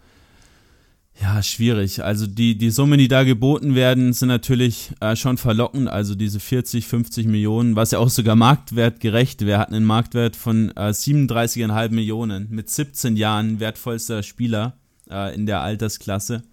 Ja, 1.19 1.43
schwierig. 1.43 2.03
Also 2.03 2.25
die, 2.25 2.57
die 2.57 2.71
Summen, 2.71 2.97
die 2.97 3.07
da 3.07 3.23
geboten 3.23 3.75
werden, 3.75 4.11
sind 4.13 4.29
natürlich 4.29 4.91
äh, 5.01 5.15
schon 5.15 5.37
verlockend. 5.37 5.87
Also 5.87 6.15
diese 6.15 6.39
40, 6.39 6.87
50 6.87 7.27
Millionen, 7.27 7.75
was 7.75 7.91
ja 7.91 7.99
auch 7.99 8.09
sogar 8.09 8.35
marktwertgerecht 8.35 9.45
wäre, 9.45 9.59
hatten 9.59 9.75
einen 9.75 9.85
Marktwert 9.85 10.35
von 10.35 10.69
äh, 10.75 10.89
37,5 10.89 11.89
Millionen. 11.91 12.47
Mit 12.49 12.69
17 12.69 13.17
Jahren 13.17 13.59
wertvollster 13.59 14.23
Spieler 14.23 14.77
äh, 15.09 15.35
in 15.35 15.45
der 15.45 15.61
Altersklasse. 15.61 16.43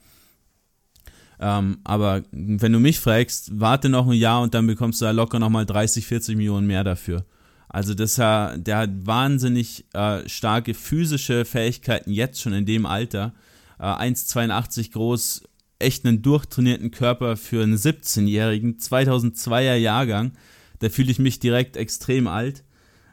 Ähm, 1.41 1.79
aber 1.85 2.23
wenn 2.33 2.73
du 2.73 2.81
mich 2.81 2.99
fragst, 2.99 3.61
warte 3.61 3.89
noch 3.89 4.07
ein 4.09 4.15
Jahr 4.15 4.43
und 4.43 4.55
dann 4.55 4.67
bekommst 4.67 5.01
du 5.01 5.05
da 5.05 5.13
locker 5.13 5.39
nochmal 5.39 5.67
30, 5.67 6.07
40 6.07 6.37
Millionen 6.37 6.67
mehr 6.67 6.85
dafür. 6.85 7.25
Also 7.69 7.95
das, 7.95 8.17
der 8.17 8.77
hat 8.77 8.91
wahnsinnig 9.07 9.85
äh, 9.93 10.27
starke 10.29 10.75
physische 10.75 11.45
Fähigkeiten 11.45 12.11
jetzt 12.11 12.41
schon 12.41 12.55
in 12.55 12.67
dem 12.67 12.87
Alter. 12.87 13.35
Äh, 13.79 13.85
1,82 13.85 14.93
groß, 14.93 15.43
echt 15.79 16.05
einen 16.05 16.23
durchtrainierten 16.23 16.91
Körper 16.91 17.37
für 17.37 17.63
einen 17.63 17.77
17-Jährigen, 17.77 18.79
2002er 18.79 19.75
Jahrgang. 19.75 20.33
Da 20.81 20.89
fühle 20.89 21.11
ich 21.11 21.19
mich 21.19 21.41
direkt 21.41 21.77
extrem 21.77 22.27
alt. 22.27 22.65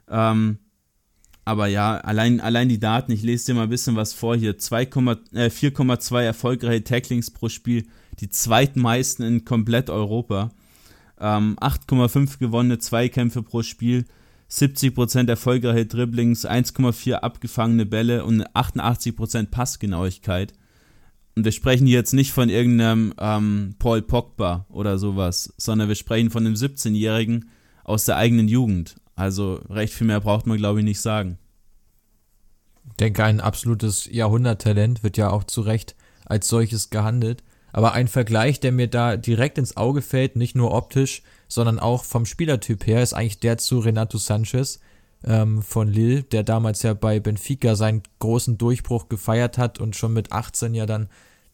Ähm, 0.10 0.60
aber 1.44 1.68
ja, 1.68 1.98
allein, 1.98 2.40
allein 2.42 2.70
die 2.70 2.80
Daten, 2.80 3.12
ich 3.12 3.22
lese 3.22 3.48
dir 3.48 3.54
mal 3.54 3.64
ein 3.64 3.70
bisschen 3.70 3.96
was 3.96 4.14
vor 4.14 4.36
hier. 4.36 4.58
4,2 4.58 6.22
äh, 6.22 6.26
erfolgreiche 6.26 6.84
Tacklings 6.84 7.30
pro 7.30 7.50
Spiel, 7.50 7.86
die 8.19 8.30
zweitmeisten 8.30 9.25
in 9.25 9.45
komplett 9.45 9.89
Europa. 9.89 10.51
Ähm, 11.19 11.58
8,5 11.60 12.39
gewonnene 12.39 12.80
Zweikämpfe 12.80 13.41
pro 13.41 13.63
Spiel, 13.63 14.06
70% 14.49 15.30
erfolgreiche 15.30 15.86
Dribblings, 15.86 16.45
1,4 16.47 17.13
abgefangene 17.13 17.86
Bälle 17.86 18.25
und 18.25 18.43
88% 18.49 19.49
Passgenauigkeit. 19.49 20.54
Und 21.36 21.43
wir 21.43 21.51
sprechen 21.51 21.88
hier 21.88 21.97
jetzt 21.97 22.13
nicht 22.13 22.32
von 22.32 22.49
irgendeinem 22.49 23.13
ähm, 23.17 23.75
Paul 23.80 24.01
Pogba 24.01 24.65
oder 24.69 24.97
sowas, 24.97 25.54
sondern 25.58 25.89
wir 25.89 25.95
sprechen 25.95 26.30
von 26.30 26.45
einem 26.45 26.56
17-Jährigen 26.56 27.49
aus 27.84 28.06
der 28.06 28.17
eigenen 28.17 28.47
Jugend. 28.47 28.95
Also 29.15 29.56
recht 29.69 29.93
viel 29.93 30.08
mehr 30.08 30.21
braucht 30.21 30.47
man, 30.47 30.58
glaube 30.58 30.80
ich, 30.80 30.86
nicht 30.86 31.01
sagen. 31.01 31.38
Ich 32.89 32.97
denke, 32.97 33.23
ein 33.23 33.41
absolutes 33.41 34.06
Jahrhunderttalent 34.12 35.04
wird 35.04 35.17
ja 35.17 35.30
auch 35.30 35.43
zu 35.43 35.62
Recht 35.62 35.95
als 36.25 36.47
solches 36.47 36.89
gehandelt. 36.89 37.43
Aber 37.76 37.92
ein 37.92 38.08
Vergleich, 38.08 38.62
der 38.62 38.72
mir 38.72 38.88
da 38.88 39.18
direkt 39.18 39.58
ins 39.58 39.76
Auge 39.76 40.02
fällt, 40.02 40.38
nicht 40.38 40.56
nur 40.56 40.72
optisch, 40.74 41.24
sondern 41.50 41.78
auch 41.78 42.06
vom 42.06 42.26
Spielertyp 42.26 42.88
her, 42.88 43.04
ist 43.04 43.12
eigentlich 43.12 43.42
der 43.42 43.58
zu 43.58 43.80
Renato 43.80 44.18
Sanchez 44.18 44.80
ähm, 45.26 45.62
von 45.62 45.90
Lille, 45.90 46.24
der 46.24 46.44
damals 46.44 46.84
ja 46.84 46.94
bei 46.94 47.20
Benfica 47.20 47.76
seinen 47.76 48.02
großen 48.20 48.58
Durchbruch 48.58 49.10
gefeiert 49.10 49.58
hat 49.58 49.82
und 49.82 49.98
schon 49.98 50.14
mit 50.14 50.32
18 50.32 50.74
ja 50.74 50.86
dann 50.86 51.10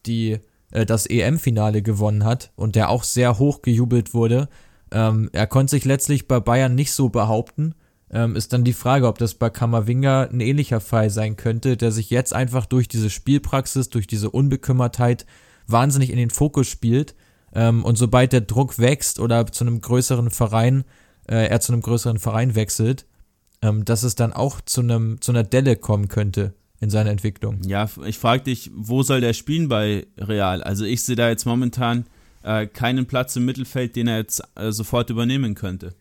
die, 0.05 0.37
äh, 0.69 0.85
das 0.85 1.07
EM-Finale 1.07 1.81
gewonnen 1.81 2.23
hat 2.23 2.51
und 2.55 2.75
der 2.75 2.91
auch 2.91 3.03
sehr 3.03 3.39
hoch 3.39 3.63
gejubelt 3.63 4.13
wurde. 4.13 4.47
Ähm, 4.91 5.27
er 5.33 5.47
konnte 5.47 5.71
sich 5.71 5.85
letztlich 5.85 6.27
bei 6.27 6.39
Bayern 6.39 6.75
nicht 6.75 6.91
so 6.91 7.09
behaupten. 7.09 7.73
Ähm, 8.11 8.35
ist 8.35 8.53
dann 8.53 8.63
die 8.63 8.73
Frage, 8.73 9.07
ob 9.07 9.17
das 9.17 9.33
bei 9.33 9.49
Kammerwinger 9.49 10.29
ein 10.31 10.39
ähnlicher 10.39 10.81
Fall 10.81 11.09
sein 11.09 11.35
könnte, 11.35 11.77
der 11.77 11.91
sich 11.91 12.11
jetzt 12.11 12.31
einfach 12.31 12.67
durch 12.67 12.87
diese 12.87 13.09
Spielpraxis, 13.09 13.89
durch 13.89 14.05
diese 14.05 14.29
Unbekümmertheit 14.29 15.25
wahnsinnig 15.71 16.09
in 16.09 16.17
den 16.17 16.29
Fokus 16.29 16.67
spielt. 16.67 17.15
Ähm, 17.53 17.83
und 17.83 17.97
sobald 17.97 18.33
der 18.33 18.41
Druck 18.41 18.79
wächst 18.79 19.19
oder 19.19 19.45
zu 19.47 19.63
einem 19.63 19.81
größeren 19.81 20.29
Verein, 20.29 20.83
äh, 21.27 21.47
er 21.47 21.59
zu 21.59 21.73
einem 21.73 21.81
größeren 21.81 22.19
Verein 22.19 22.55
wechselt, 22.55 23.05
ähm, 23.61 23.85
dass 23.85 24.03
es 24.03 24.15
dann 24.15 24.33
auch 24.33 24.61
zu 24.61 24.81
einem 24.81 25.21
zu 25.21 25.31
einer 25.31 25.43
Delle 25.43 25.75
kommen 25.75 26.07
könnte 26.07 26.53
in 26.79 26.89
seiner 26.89 27.11
Entwicklung. 27.11 27.61
Ja, 27.63 27.89
ich 28.05 28.17
frage 28.17 28.43
dich, 28.43 28.71
wo 28.73 29.03
soll 29.03 29.21
der 29.21 29.33
spielen 29.33 29.67
bei 29.67 30.07
Real? 30.17 30.63
Also 30.63 30.83
ich 30.85 31.03
sehe 31.03 31.15
da 31.15 31.29
jetzt 31.29 31.45
momentan 31.45 32.05
äh, 32.43 32.65
keinen 32.65 33.05
Platz 33.05 33.35
im 33.35 33.45
Mittelfeld, 33.45 33.95
den 33.95 34.07
er 34.07 34.17
jetzt 34.17 34.41
äh, 34.55 34.71
sofort 34.71 35.09
übernehmen 35.09 35.53
könnte. 35.53 35.93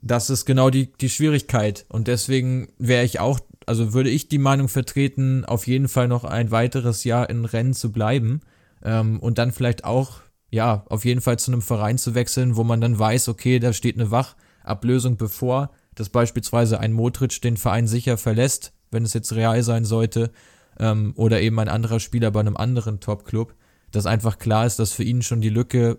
Das 0.00 0.30
ist 0.30 0.44
genau 0.44 0.70
die, 0.70 0.92
die 0.92 1.08
Schwierigkeit. 1.08 1.86
Und 1.88 2.08
deswegen 2.08 2.68
wäre 2.78 3.04
ich 3.04 3.20
auch 3.20 3.40
also 3.66 3.92
würde 3.92 4.10
ich 4.10 4.28
die 4.28 4.38
Meinung 4.38 4.68
vertreten, 4.68 5.44
auf 5.44 5.66
jeden 5.66 5.88
Fall 5.88 6.08
noch 6.08 6.24
ein 6.24 6.50
weiteres 6.50 7.04
Jahr 7.04 7.28
in 7.30 7.44
Rennen 7.44 7.74
zu 7.74 7.92
bleiben 7.92 8.40
ähm, 8.82 9.20
und 9.20 9.38
dann 9.38 9.52
vielleicht 9.52 9.84
auch, 9.84 10.20
ja, 10.50 10.84
auf 10.88 11.04
jeden 11.04 11.20
Fall 11.20 11.38
zu 11.38 11.52
einem 11.52 11.62
Verein 11.62 11.98
zu 11.98 12.14
wechseln, 12.14 12.56
wo 12.56 12.64
man 12.64 12.80
dann 12.80 12.98
weiß, 12.98 13.28
okay, 13.28 13.58
da 13.58 13.72
steht 13.72 13.98
eine 13.98 14.10
Wachablösung 14.10 15.16
bevor, 15.16 15.70
dass 15.94 16.08
beispielsweise 16.08 16.80
ein 16.80 16.92
Modric 16.92 17.40
den 17.40 17.56
Verein 17.56 17.86
sicher 17.86 18.16
verlässt, 18.16 18.72
wenn 18.90 19.04
es 19.04 19.14
jetzt 19.14 19.34
real 19.34 19.62
sein 19.62 19.84
sollte, 19.84 20.30
ähm, 20.78 21.12
oder 21.16 21.40
eben 21.40 21.58
ein 21.58 21.68
anderer 21.68 22.00
Spieler 22.00 22.30
bei 22.30 22.40
einem 22.40 22.56
anderen 22.56 23.00
Top-Club, 23.00 23.54
dass 23.90 24.06
einfach 24.06 24.38
klar 24.38 24.66
ist, 24.66 24.78
dass 24.78 24.92
für 24.92 25.04
ihn 25.04 25.22
schon 25.22 25.40
die 25.40 25.48
Lücke 25.50 25.98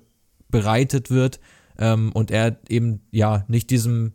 bereitet 0.49 1.10
wird 1.10 1.39
ähm, 1.78 2.12
und 2.13 2.32
er 2.32 2.58
eben 2.69 3.01
ja 3.12 3.45
nicht 3.47 3.69
diesem 3.69 4.13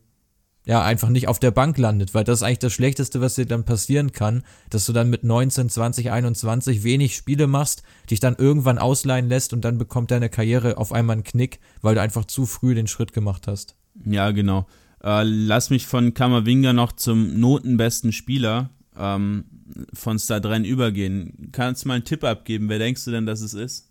ja, 0.71 0.85
einfach 0.85 1.09
nicht 1.09 1.27
auf 1.27 1.41
der 1.41 1.51
Bank 1.51 1.79
landet, 1.79 2.15
weil 2.15 2.23
das 2.23 2.39
ist 2.39 2.43
eigentlich 2.45 2.61
das 2.61 2.73
Schlechteste, 2.73 3.21
was 3.21 3.35
dir 3.35 3.45
dann 3.45 3.65
passieren 3.65 4.13
kann, 4.13 4.45
dass 4.71 4.87
du 4.87 4.93
dann 4.93 5.11
mit 5.11 5.25
19, 5.25 5.69
20, 5.69 6.13
21 6.13 6.85
wenig 6.85 7.17
Spiele 7.17 7.49
machst, 7.49 7.83
dich 8.09 8.21
dann 8.21 8.37
irgendwann 8.37 8.79
ausleihen 8.79 9.29
lässt 9.29 9.53
und 9.53 9.65
dann 9.65 9.79
bekommt 9.79 10.13
deine 10.13 10.29
Karriere 10.29 10.79
auf 10.79 10.93
einmal 10.93 11.15
einen 11.15 11.25
Knick, 11.25 11.59
weil 11.83 11.97
du 11.97 12.01
einfach 12.01 12.25
zu 12.25 12.47
früh 12.47 12.77
den 12.77 12.87
Schritt 12.87 13.13
gemacht 13.13 13.49
hast. 13.49 13.75
Ja, 14.05 14.31
genau. 14.31 14.69
Äh, 15.03 15.25
lass 15.25 15.71
mich 15.71 15.89
von 15.89 16.15
Kammerwinger 16.15 16.73
noch 16.73 16.93
zum 16.93 17.41
notenbesten 17.41 18.13
Spieler 18.13 18.71
ähm, 18.97 19.47
von 19.93 20.21
Stadren 20.21 20.65
übergehen. 20.65 21.49
Kannst 21.51 21.83
du 21.83 21.89
mal 21.89 21.95
einen 21.95 22.05
Tipp 22.05 22.23
abgeben? 22.23 22.69
Wer 22.69 22.79
denkst 22.79 23.05
du 23.07 23.11
denn, 23.11 23.27
dass 23.27 23.41
es 23.41 23.55
ist? 23.55 23.91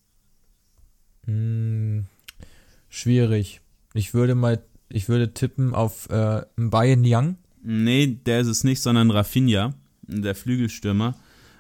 Hm, 1.25 2.05
schwierig. 2.87 3.59
Ich 3.93 4.13
würde 4.13 4.33
mal 4.33 4.63
ich 4.89 5.09
würde 5.09 5.33
tippen 5.33 5.73
auf 5.73 6.09
äh, 6.09 6.41
Bayern 6.55 7.03
Young. 7.05 7.37
Nee, 7.63 8.19
der 8.25 8.41
ist 8.41 8.47
es 8.47 8.63
nicht, 8.63 8.81
sondern 8.81 9.11
Rafinha, 9.11 9.73
der 10.07 10.35
Flügelstürmer. 10.35 11.15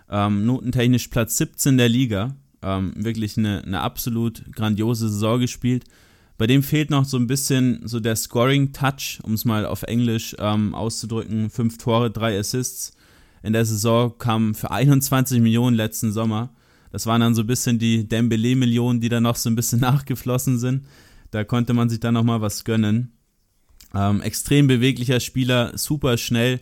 Ähm, 0.09 0.45
notentechnisch 0.45 1.07
Platz 1.09 1.37
17 1.37 1.77
der 1.77 1.89
Liga. 1.89 2.35
Ähm, 2.61 2.93
wirklich 2.95 3.37
eine, 3.37 3.63
eine 3.63 3.81
absolut 3.81 4.51
grandiose 4.51 5.09
Saison 5.09 5.39
gespielt. 5.39 5.85
Bei 6.37 6.47
dem 6.47 6.63
fehlt 6.63 6.89
noch 6.89 7.05
so 7.05 7.17
ein 7.17 7.27
bisschen 7.27 7.81
so 7.85 7.99
der 7.99 8.15
Scoring-Touch, 8.15 9.19
um 9.23 9.33
es 9.33 9.45
mal 9.45 9.65
auf 9.65 9.83
Englisch 9.83 10.35
ähm, 10.39 10.73
auszudrücken. 10.73 11.49
Fünf 11.49 11.77
Tore, 11.77 12.09
drei 12.09 12.39
Assists. 12.39 12.93
In 13.43 13.53
der 13.53 13.65
Saison 13.65 14.17
kamen 14.17 14.53
für 14.55 14.71
21 14.71 15.41
Millionen 15.41 15.75
letzten 15.75 16.11
Sommer. 16.11 16.49
Das 16.91 17.05
waren 17.05 17.21
dann 17.21 17.35
so 17.35 17.41
ein 17.41 17.47
bisschen 17.47 17.77
die 17.77 18.07
Dembele-Millionen, 18.07 18.99
die 18.99 19.09
da 19.09 19.21
noch 19.21 19.35
so 19.35 19.49
ein 19.49 19.55
bisschen 19.55 19.79
nachgeflossen 19.81 20.57
sind. 20.57 20.85
Da 21.31 21.43
konnte 21.43 21.73
man 21.73 21.89
sich 21.89 21.99
dann 21.99 22.15
nochmal 22.15 22.41
was 22.41 22.63
gönnen. 22.63 23.11
Ähm, 23.93 24.21
extrem 24.21 24.67
beweglicher 24.67 25.19
Spieler, 25.19 25.77
super 25.77 26.17
schnell, 26.17 26.59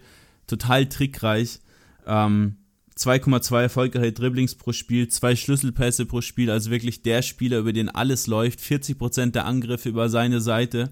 total 0.47 0.87
trickreich. 0.87 1.59
Ähm, 2.05 2.55
2,2 2.97 3.61
erfolgreiche 3.61 4.11
Dribblings 4.11 4.55
pro 4.55 4.71
Spiel, 4.71 5.07
zwei 5.07 5.35
Schlüsselpässe 5.35 6.05
pro 6.05 6.21
Spiel, 6.21 6.49
also 6.49 6.71
wirklich 6.71 7.03
der 7.03 7.21
Spieler, 7.21 7.59
über 7.59 7.73
den 7.73 7.89
alles 7.89 8.27
läuft, 8.27 8.59
40% 8.59 9.31
der 9.31 9.45
Angriffe 9.45 9.89
über 9.89 10.09
seine 10.09 10.41
Seite. 10.41 10.89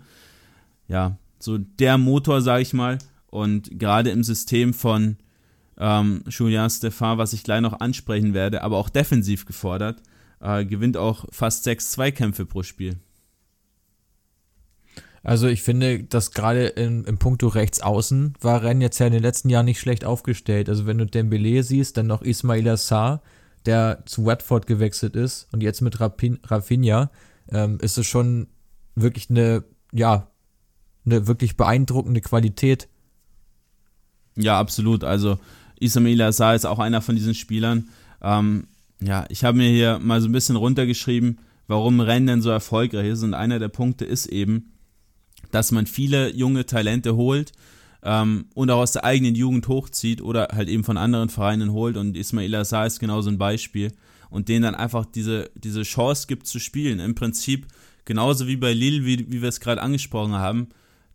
Ja, 0.87 1.17
so 1.39 1.57
der 1.57 1.97
Motor, 1.97 2.41
sage 2.41 2.61
ich 2.61 2.73
mal. 2.73 2.99
Und 3.27 3.79
gerade 3.79 4.11
im 4.11 4.23
System 4.23 4.73
von 4.73 5.17
ähm, 5.77 6.23
Julien 6.29 6.69
Stefan, 6.69 7.17
was 7.17 7.33
ich 7.33 7.43
gleich 7.43 7.61
noch 7.61 7.79
ansprechen 7.79 8.33
werde, 8.33 8.61
aber 8.61 8.77
auch 8.77 8.89
defensiv 8.89 9.45
gefordert, 9.45 10.01
äh, 10.39 10.63
gewinnt 10.63 10.97
auch 10.97 11.25
fast 11.31 11.63
sechs 11.63 11.91
Zweikämpfe 11.91 12.45
pro 12.45 12.63
Spiel. 12.63 12.97
Also 15.25 15.47
ich 15.47 15.63
finde, 15.63 16.03
dass 16.03 16.31
gerade 16.31 16.67
im, 16.67 17.03
im 17.05 17.17
Punkto 17.17 17.47
rechts 17.47 17.81
außen 17.81 18.35
war 18.41 18.61
Rennes 18.61 18.83
jetzt 18.83 18.99
ja 18.99 19.07
in 19.07 19.13
den 19.13 19.23
letzten 19.23 19.49
Jahren 19.49 19.65
nicht 19.65 19.79
schlecht 19.79 20.05
aufgestellt. 20.05 20.69
Also 20.69 20.85
wenn 20.85 20.99
du 20.99 21.07
Dembele 21.07 21.63
siehst, 21.63 21.97
dann 21.97 22.05
noch 22.05 22.21
Ismail 22.21 22.69
Assar, 22.69 23.23
der 23.65 24.03
zu 24.05 24.23
Watford 24.27 24.67
gewechselt 24.67 25.15
ist 25.15 25.47
und 25.51 25.63
jetzt 25.63 25.81
mit 25.81 25.99
Rapin, 25.99 26.37
Rafinha, 26.43 27.09
ähm, 27.49 27.79
ist 27.81 27.97
es 27.97 28.05
schon 28.05 28.45
wirklich 28.93 29.31
eine, 29.31 29.63
ja, 29.91 30.27
eine 31.07 31.25
wirklich 31.25 31.57
beeindruckende 31.57 32.21
Qualität. 32.21 32.87
Ja, 34.35 34.59
absolut. 34.59 35.03
Also 35.03 35.39
Ismail 35.79 36.21
Assar 36.21 36.53
ist 36.53 36.65
auch 36.65 36.77
einer 36.77 37.01
von 37.01 37.15
diesen 37.15 37.33
Spielern. 37.33 37.89
Ähm, 38.21 38.67
ja, 39.01 39.25
ich 39.29 39.43
habe 39.43 39.57
mir 39.57 39.69
hier 39.69 39.97
mal 39.97 40.21
so 40.21 40.29
ein 40.29 40.33
bisschen 40.33 40.55
runtergeschrieben, 40.55 41.39
warum 41.65 41.99
Rennes 41.99 42.31
denn 42.31 42.41
so 42.43 42.51
erfolgreich 42.51 43.07
ist. 43.07 43.23
Und 43.23 43.33
einer 43.33 43.57
der 43.57 43.69
Punkte 43.69 44.05
ist 44.05 44.27
eben, 44.27 44.71
dass 45.55 45.71
man 45.71 45.87
viele 45.87 46.35
junge 46.35 46.65
Talente 46.65 47.15
holt 47.15 47.53
ähm, 48.03 48.47
und 48.55 48.69
auch 48.69 48.79
aus 48.79 48.91
der 48.91 49.05
eigenen 49.05 49.35
Jugend 49.35 49.69
hochzieht 49.69 50.21
oder 50.21 50.49
halt 50.51 50.67
eben 50.67 50.83
von 50.83 50.97
anderen 50.97 51.29
Vereinen 51.29 51.71
holt. 51.71 51.95
Und 51.95 52.17
Ismail 52.17 52.53
Assar 52.55 52.85
ist 52.85 52.99
genau 52.99 53.21
so 53.21 53.29
ein 53.29 53.37
Beispiel. 53.37 53.93
Und 54.29 54.49
denen 54.49 54.63
dann 54.63 54.75
einfach 54.75 55.05
diese, 55.05 55.49
diese 55.55 55.83
Chance 55.83 56.27
gibt 56.27 56.45
zu 56.45 56.59
spielen. 56.59 56.99
Im 56.99 57.15
Prinzip 57.15 57.67
genauso 58.03 58.47
wie 58.47 58.57
bei 58.57 58.73
Lille, 58.73 59.05
wie, 59.05 59.31
wie 59.31 59.41
wir 59.41 59.47
es 59.47 59.61
gerade 59.61 59.81
angesprochen 59.81 60.33
haben. 60.33 60.67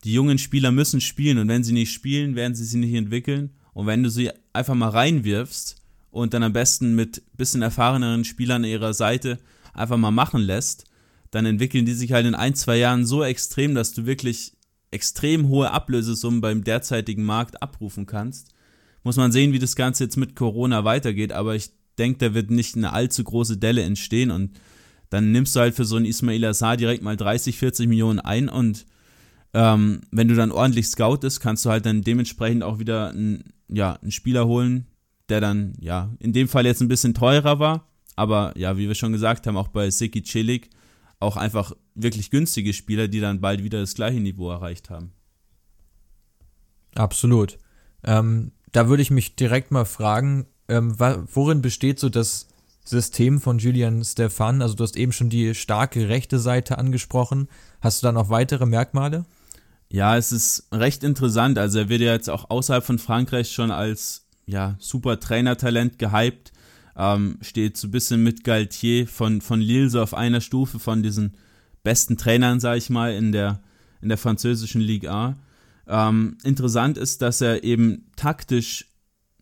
Die 0.05 0.15
jungen 0.15 0.39
Spieler 0.39 0.73
müssen 0.73 1.03
spielen 1.03 1.37
und 1.37 1.49
wenn 1.49 1.63
sie 1.63 1.75
nicht 1.75 1.93
spielen, 1.93 2.35
werden 2.35 2.55
sie 2.55 2.65
sich 2.65 2.81
nicht 2.81 2.95
entwickeln. 2.95 3.51
Und 3.75 3.87
wenn 3.89 4.03
du 4.03 4.09
sie 4.09 4.31
einfach 4.55 4.75
mal 4.75 4.89
reinwirfst 4.89 5.77
und 6.11 6.33
dann 6.33 6.45
am 6.45 6.55
besten 6.55 6.95
mit 6.95 7.23
bisschen 7.37 7.61
erfahreneren 7.61 8.25
Spielern 8.25 8.65
ihrer 8.65 8.95
Seite 8.95 9.39
einfach 9.75 9.99
mal 9.99 10.11
machen 10.11 10.41
lässt, 10.41 10.87
dann 11.31 11.47
entwickeln 11.47 11.87
die 11.87 11.95
sich 11.95 12.13
halt 12.13 12.27
in 12.27 12.35
ein, 12.35 12.55
zwei 12.55 12.77
Jahren 12.77 13.05
so 13.05 13.23
extrem, 13.23 13.75
dass 13.75 13.93
du 13.93 14.07
wirklich 14.07 14.53
extrem 14.91 15.49
hohe 15.49 15.71
Ablösesummen 15.71 16.41
beim 16.41 16.65
derzeitigen 16.65 17.23
Markt 17.23 17.63
abrufen 17.63 18.07
kannst. 18.07 18.53
Muss 19.05 19.17
man 19.17 19.33
sehen, 19.33 19.53
wie 19.53 19.59
das 19.59 19.77
Ganze 19.77 20.05
jetzt 20.05 20.17
mit 20.17 20.35
Corona 20.35 20.85
weitergeht, 20.85 21.33
aber 21.33 21.55
ich 21.55 21.71
denke, 21.99 22.19
da 22.19 22.35
wird 22.35 22.51
nicht 22.51 22.77
eine 22.77 22.93
allzu 22.93 23.23
große 23.25 23.57
Delle 23.57 23.83
entstehen 23.83 24.31
und 24.31 24.59
dann 25.09 25.33
nimmst 25.33 25.55
du 25.55 25.61
halt 25.61 25.75
für 25.75 25.85
so 25.85 25.97
einen 25.97 26.07
Ismail 26.07 26.45
Assar 26.45 26.77
direkt 26.77 27.03
mal 27.03 27.17
30, 27.17 27.57
40 27.57 27.89
Millionen 27.89 28.21
ein 28.21 28.49
und 28.49 28.87
ähm, 29.53 30.03
wenn 30.11 30.29
du 30.29 30.35
dann 30.35 30.53
ordentlich 30.53 30.87
scoutest, 30.87 31.41
kannst 31.41 31.65
du 31.65 31.71
halt 31.71 31.85
dann 31.87 32.03
dementsprechend 32.03 32.63
auch 32.63 32.79
wieder 32.79 33.11
einen, 33.11 33.53
ja, 33.69 33.95
einen 33.95 34.13
Spieler 34.13 34.47
holen, 34.47 34.87
der 35.29 35.41
dann, 35.41 35.75
ja, 35.81 36.11
in 36.21 36.33
dem 36.33 36.49
Fall 36.49 36.67
jetzt 36.67 36.81
ein 36.81 36.89
bisschen 36.89 37.15
teurer 37.15 37.59
war, 37.59 37.89
aber 38.17 38.53
ja, 38.57 38.77
wie 38.77 38.87
wir 38.87 38.95
schon 38.95 39.13
gesagt 39.13 39.47
haben, 39.47 39.57
auch 39.57 39.69
bei 39.69 39.91
Siki 39.91 40.23
Celik 40.23 40.71
auch 41.21 41.37
einfach 41.37 41.73
wirklich 41.95 42.31
günstige 42.31 42.73
Spieler, 42.73 43.07
die 43.07 43.21
dann 43.21 43.41
bald 43.41 43.63
wieder 43.63 43.81
das 43.81 43.95
gleiche 43.95 44.21
Niveau 44.21 44.51
erreicht 44.51 44.91
haben. 44.91 45.13
Absolut. 46.95 47.59
Ähm, 48.03 48.53
da 48.73 48.89
würde 48.89 49.03
ich 49.03 49.11
mich 49.11 49.37
direkt 49.37 49.71
mal 49.71 49.85
fragen, 49.85 50.47
ähm, 50.69 50.99
worin 50.99 51.63
besteht 51.63 52.01
so 52.01 52.09
das 52.09 52.49
System 52.85 53.41
von 53.41 53.59
Julian 53.59 54.03
Stefan? 54.03 54.63
Also 54.63 54.75
du 54.75 54.83
hast 54.83 54.97
eben 54.97 55.13
schon 55.13 55.29
die 55.29 55.55
starke 55.55 56.09
rechte 56.09 56.39
Seite 56.39 56.79
angesprochen. 56.79 57.49
Hast 57.81 58.03
du 58.03 58.07
da 58.07 58.13
noch 58.13 58.31
weitere 58.31 58.67
Merkmale? 58.67 59.27
Ja, 59.89 60.17
es 60.17 60.33
ist 60.33 60.69
recht 60.73 61.03
interessant. 61.03 61.59
Also 61.59 61.81
er 61.81 61.89
wird 61.89 62.01
ja 62.01 62.13
jetzt 62.13 62.31
auch 62.31 62.49
außerhalb 62.49 62.85
von 62.85 62.99
Frankreich 62.99 63.53
schon 63.53 63.71
als 63.71 64.27
ja, 64.47 64.77
super 64.79 65.21
Trainertalent 65.21 65.99
gehypt 65.99 66.53
ähm, 66.97 67.39
steht 67.41 67.77
so 67.77 67.89
ein 67.89 67.91
bisschen 67.91 68.23
mit 68.23 68.45
Galtier 68.45 69.07
von, 69.07 69.41
von 69.41 69.61
Lille 69.61 69.91
so 69.91 70.03
auf 70.03 70.15
einer 70.15 70.41
Stufe 70.41 70.79
von 70.79 71.03
diesen 71.03 71.35
besten 71.83 72.17
Trainern, 72.17 72.61
sage 72.61 72.79
ich 72.79 72.91
mal, 72.91 73.15
in 73.15 73.33
der, 73.33 73.61
in 74.03 74.09
der 74.09 74.19
französischen 74.19 74.81
Ligue 74.81 75.11
A. 75.11 75.37
Ähm, 75.89 76.37
interessant 76.45 76.99
ist, 76.99 77.23
dass 77.23 77.41
er 77.41 77.65
eben 77.65 78.07
taktisch 78.17 78.87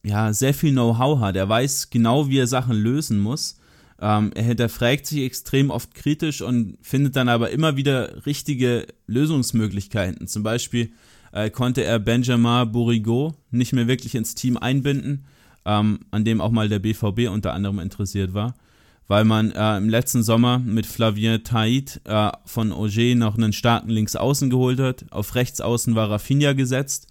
ja, 0.04 0.32
sehr 0.32 0.54
viel 0.54 0.72
Know-how 0.72 1.20
hat. 1.20 1.36
Er 1.36 1.48
weiß 1.48 1.90
genau, 1.90 2.28
wie 2.28 2.38
er 2.38 2.46
Sachen 2.46 2.76
lösen 2.76 3.18
muss. 3.18 3.58
Ähm, 4.00 4.30
er 4.34 4.44
hinterfragt 4.44 5.06
sich 5.06 5.22
extrem 5.24 5.70
oft 5.70 5.94
kritisch 5.94 6.40
und 6.40 6.78
findet 6.82 7.16
dann 7.16 7.28
aber 7.28 7.50
immer 7.50 7.76
wieder 7.76 8.24
richtige 8.24 8.86
Lösungsmöglichkeiten. 9.06 10.28
Zum 10.28 10.44
Beispiel 10.44 10.92
äh, 11.32 11.50
konnte 11.50 11.82
er 11.82 11.98
Benjamin 11.98 12.70
Bourigeau 12.70 13.34
nicht 13.50 13.72
mehr 13.72 13.88
wirklich 13.88 14.14
ins 14.14 14.36
Team 14.36 14.56
einbinden 14.56 15.24
ähm, 15.68 16.00
an 16.10 16.24
dem 16.24 16.40
auch 16.40 16.50
mal 16.50 16.68
der 16.70 16.78
BVB 16.78 17.28
unter 17.30 17.52
anderem 17.52 17.78
interessiert 17.78 18.32
war, 18.32 18.54
weil 19.06 19.24
man 19.24 19.52
äh, 19.52 19.76
im 19.76 19.90
letzten 19.90 20.22
Sommer 20.22 20.58
mit 20.58 20.86
Flavien 20.86 21.42
Taïd 21.42 22.00
äh, 22.06 22.32
von 22.46 22.72
Auger 22.72 23.14
noch 23.14 23.36
einen 23.36 23.52
starken 23.52 23.90
Linksaußen 23.90 24.48
geholt 24.48 24.80
hat. 24.80 25.04
Auf 25.10 25.34
Rechtsaußen 25.34 25.94
war 25.94 26.10
Rafinha 26.10 26.54
gesetzt 26.54 27.08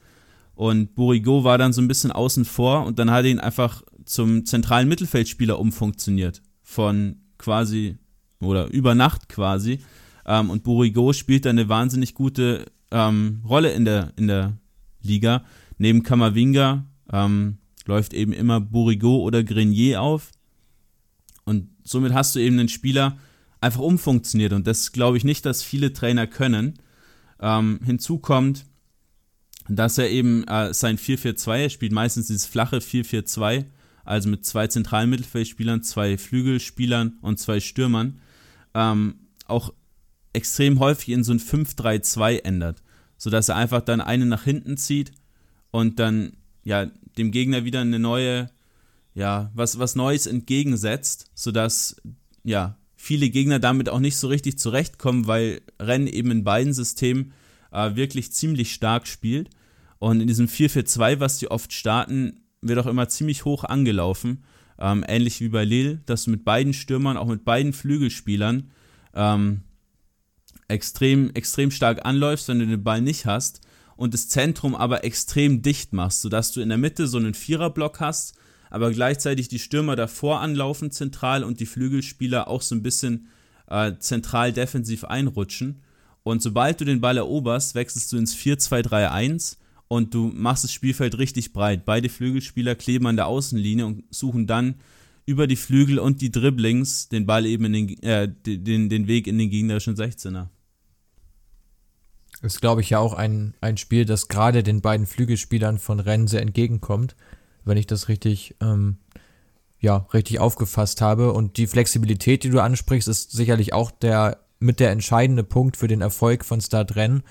und 0.56 0.96
Burigo 0.96 1.44
war 1.44 1.60
dann 1.60 1.72
so 1.72 1.82
ein 1.82 1.88
bisschen 1.88 2.12
außen 2.12 2.46
vor 2.46 2.86
und 2.88 2.98
dann 2.98 3.12
hat 3.12 3.26
er 3.26 3.32
ihn 3.32 3.40
einfach 3.40 3.84
zum 4.06 4.46
zentralen 4.46 4.90
Mittelfeldspieler 4.90 5.60
umfunktioniert. 5.60 6.42
Von 6.64 7.18
quasi 7.38 7.98
oder 8.40 8.68
über 8.72 8.96
Nacht 8.96 9.30
quasi. 9.30 9.82
Ähm, 10.26 10.50
und 10.50 10.64
Burigo 10.64 11.14
spielt 11.14 11.46
eine 11.46 11.70
wahnsinnig 11.70 12.16
gute 12.16 12.66
ähm, 12.90 13.44
Rolle 13.48 13.72
in 13.72 13.86
der, 13.86 14.14
in 14.16 14.28
der 14.28 14.58
Liga. 15.04 15.44
Neben 15.78 16.02
Kamavinga, 16.02 16.86
ähm, 17.14 17.60
läuft 17.88 18.14
eben 18.14 18.34
immer 18.34 18.60
Bourigeau 18.60 19.22
oder 19.22 19.44
Grenier 19.44 20.02
auf. 20.02 20.32
Und 21.46 21.70
somit 21.84 22.14
hast 22.14 22.36
du 22.36 22.40
eben 22.40 22.60
einen 22.60 22.70
Spieler 22.70 23.18
einfach 23.62 23.82
umfunktioniert. 23.82 24.54
Und 24.54 24.68
das 24.68 24.92
glaube 24.92 25.18
ich 25.18 25.24
nicht, 25.24 25.46
dass 25.46 25.64
viele 25.64 25.94
Trainer 25.94 26.28
können. 26.28 26.80
Ähm, 27.40 27.80
hinzu 27.84 28.20
kommt, 28.20 28.66
dass 29.70 29.98
er 29.98 30.10
eben 30.10 30.44
äh, 30.46 30.74
sein 30.74 30.98
4-4-2, 30.98 31.58
er 31.58 31.70
spielt 31.70 31.92
meistens 31.92 32.28
dieses 32.28 32.46
flache 32.46 32.78
4-4-2, 32.78 33.66
also 34.06 34.30
mit 34.30 34.46
zwei 34.46 34.68
zentralen 34.68 35.10
Mittelfeldspielern, 35.10 35.84
zwei 35.84 36.18
Flügelspielern 36.18 37.18
und 37.22 37.40
zwei 37.40 37.60
Stürmern, 37.60 38.22
ähm, 38.74 39.16
auch 39.46 39.74
extrem 40.34 40.80
häufig 40.80 41.10
in 41.10 41.24
so 41.24 41.34
ein 41.34 41.40
5-3-2 41.40 42.44
ändert, 42.44 42.82
sodass 43.18 43.50
er 43.50 43.56
einfach 43.58 43.82
dann 43.82 44.02
einen 44.02 44.30
nach 44.30 44.44
hinten 44.44 44.78
zieht 44.78 45.12
und 45.72 46.00
dann 46.00 46.38
ja 46.64 46.88
dem 47.18 47.32
Gegner 47.32 47.66
wieder 47.66 47.82
eine 47.82 48.00
neue, 48.00 48.50
ja, 49.14 49.52
was, 49.54 49.80
was 49.80 49.96
Neues 49.96 50.26
entgegensetzt, 50.28 51.30
sodass, 51.34 51.96
ja, 52.44 52.78
viele 52.96 53.30
Gegner 53.30 53.60
damit 53.60 53.90
auch 53.90 54.00
nicht 54.00 54.18
so 54.18 54.28
richtig 54.28 54.58
zurechtkommen, 54.60 55.28
weil 55.28 55.62
Rennen 55.80 56.08
eben 56.08 56.32
in 56.32 56.44
beiden 56.44 56.74
Systemen 56.74 57.34
äh, 57.72 57.96
wirklich 57.96 58.32
ziemlich 58.32 58.74
stark 58.74 59.08
spielt. 59.08 59.50
Und 60.00 60.22
in 60.22 60.28
diesem 60.28 60.48
4-4-2, 60.48 61.20
was 61.20 61.38
die 61.38 61.50
oft 61.50 61.74
starten, 61.74 62.42
wird 62.62 62.80
auch 62.80 62.86
immer 62.86 63.08
ziemlich 63.10 63.46
hoch 63.46 63.64
angelaufen. 63.64 64.44
Ähm, 64.80 65.04
ähnlich 65.08 65.42
wie 65.42 65.50
bei 65.50 65.64
Lille, 65.64 66.02
dass 66.06 66.26
du 66.26 66.32
mit 66.32 66.46
beiden 66.46 66.74
Stürmern, 66.74 67.18
auch 67.18 67.28
mit 67.28 67.46
beiden 67.46 67.74
Flügelspielern, 67.74 68.72
ähm, 69.16 69.62
extrem, 70.68 71.32
extrem 71.34 71.72
stark 71.72 72.06
anläufst, 72.06 72.48
wenn 72.48 72.60
du 72.60 72.68
den 72.68 72.84
Ball 72.84 73.02
nicht 73.02 73.26
hast 73.26 73.62
und 73.98 74.14
das 74.14 74.30
Zentrum 74.30 74.76
aber 74.76 75.04
extrem 75.04 75.62
dicht 75.62 75.92
machst, 75.92 76.22
sodass 76.22 76.52
du 76.52 76.62
in 76.62 76.70
der 76.70 76.78
Mitte 76.78 77.08
so 77.08 77.18
einen 77.18 77.34
Viererblock 77.34 78.00
hast, 78.00 78.36
aber 78.70 78.92
gleichzeitig 78.92 79.48
die 79.48 79.60
Stürmer 79.60 79.96
davor 79.96 80.40
anlaufen 80.42 80.92
zentral 80.92 81.44
und 81.44 81.60
die 81.60 81.66
Flügelspieler 81.66 82.48
auch 82.48 82.62
so 82.62 82.76
ein 82.76 82.84
bisschen 82.84 83.28
äh, 83.68 83.94
zentral 84.00 84.54
defensiv 84.54 85.04
einrutschen. 85.04 85.82
Und 86.24 86.42
sobald 86.42 86.82
du 86.82 86.86
den 86.86 87.02
Ball 87.02 87.18
eroberst, 87.18 87.76
wechselst 87.76 88.12
du 88.12 88.18
ins 88.18 88.36
4-2-3-1 88.36 89.58
und 89.88 90.14
du 90.14 90.32
machst 90.34 90.64
das 90.64 90.74
Spielfeld 90.74 91.18
richtig 91.18 91.54
breit. 91.54 91.86
Beide 91.86 92.10
Flügelspieler 92.10 92.76
kleben 92.76 93.08
an 93.08 93.16
der 93.16 93.28
Außenlinie 93.28 93.86
und 93.86 94.04
suchen 94.10 94.46
dann 94.46 94.76
über 95.26 95.48
die 95.48 95.56
Flügel 95.56 96.00
und 96.00 96.22
die 96.22 96.32
Dribblings 96.32 97.10
den 97.10 97.26
Ball 97.26 97.46
eben 97.46 97.66
in 97.66 97.74
den, 97.74 98.04
äh, 98.04 98.28
den, 98.28 98.90
den 98.90 99.08
Weg 99.08 99.28
in 99.28 99.38
den 99.38 99.50
gegnerischen 99.50 99.96
16er. 99.96 100.48
Ist, 102.42 102.62
glaube 102.62 102.82
ich, 102.82 102.90
ja 102.90 103.00
auch 103.00 103.14
ein, 103.14 103.56
ein 103.62 103.78
Spiel, 103.78 104.06
das 104.06 104.28
gerade 104.28 104.64
den 104.64 104.82
beiden 104.82 105.08
Flügelspielern 105.08 105.80
von 105.80 106.00
Rennes 106.00 106.32
sehr 106.32 106.42
entgegenkommt, 106.42 107.16
wenn 107.66 107.78
ich 107.78 107.88
das 107.88 108.10
richtig, 108.10 108.56
ähm, 108.62 108.98
ja, 109.80 110.08
richtig 110.14 110.40
aufgefasst 110.40 111.02
habe. 111.02 111.34
Und 111.34 111.58
die 111.58 111.68
Flexibilität, 111.68 112.44
die 112.44 112.50
du 112.50 112.62
ansprichst, 112.62 113.08
ist 113.08 113.32
sicherlich 113.32 113.74
auch 113.74 113.92
der 113.92 114.40
mit 114.60 114.80
der 114.80 114.92
entscheidende 114.92 115.44
Punkt 115.44 115.78
für 115.78 115.88
den 115.88 116.02
Erfolg 116.02 116.44
von 116.44 116.62
Stade 116.62 116.96
Rennes. 116.96 117.22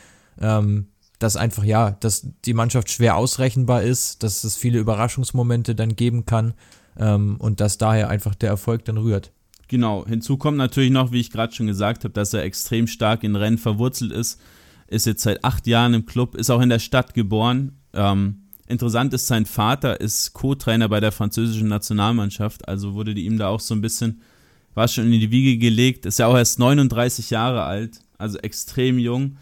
Ähm, 0.40 0.88
dass 1.18 1.36
einfach, 1.36 1.64
ja, 1.64 1.92
dass 1.92 2.28
die 2.44 2.54
Mannschaft 2.54 2.90
schwer 2.90 3.16
ausrechenbar 3.16 3.82
ist, 3.82 4.22
dass 4.22 4.44
es 4.44 4.57
viele 4.57 4.78
Überraschungsmomente 4.78 5.74
dann 5.74 5.96
geben 5.96 6.26
kann 6.26 6.54
ähm, 6.98 7.36
und 7.38 7.61
dass 7.61 7.78
daher 7.78 8.11
einfach 8.11 8.34
der 8.34 8.50
Erfolg 8.50 8.84
dann 8.84 8.98
rührt. 8.98 9.32
Genau, 9.68 10.07
hinzu 10.07 10.36
kommt 10.36 10.59
natürlich 10.59 10.90
noch, 10.90 11.12
wie 11.12 11.20
ich 11.20 11.30
gerade 11.30 11.54
schon 11.54 11.66
gesagt 11.66 12.04
habe, 12.04 12.12
dass 12.12 12.34
er 12.34 12.44
extrem 12.44 12.86
stark 12.86 13.24
in 13.24 13.34
Rennen 13.34 13.59
verwurzelt 13.59 14.12
ist, 14.12 14.40
ist 14.89 15.07
jetzt 15.07 15.22
seit 15.22 15.45
acht 15.45 15.66
Jahren 15.66 15.95
im 15.95 16.07
Club, 16.07 16.34
ist 16.34 16.51
auch 16.51 16.61
in 16.61 16.68
der 16.68 16.78
Stadt 16.78 17.14
geboren. 17.14 17.72
Ähm, 17.93 18.43
interessant 18.66 19.14
ist, 19.14 19.26
sein 19.26 19.47
Vater 19.47 20.01
ist 20.01 20.32
Co-Trainer 20.32 20.89
bei 20.89 21.01
der 21.01 21.12
französischen 21.12 21.68
Nationalmannschaft, 21.68 22.68
also 22.68 22.95
wurde 22.95 23.12
ihm 23.12 23.39
da 23.39 23.49
auch 23.49 23.61
so 23.61 23.74
ein 23.74 23.80
bisschen, 23.80 24.20
war 24.74 24.89
schon 24.89 25.12
in 25.12 25.20
die 25.20 25.30
Wiege 25.30 25.59
gelegt, 25.59 26.07
ist 26.07 26.18
ja 26.18 26.26
auch 26.26 26.37
erst 26.37 26.59
39 26.59 27.30
Jahre 27.30 27.62
alt, 27.64 28.01
also 28.18 28.39
extrem 28.39 28.99
jung. 28.99 29.37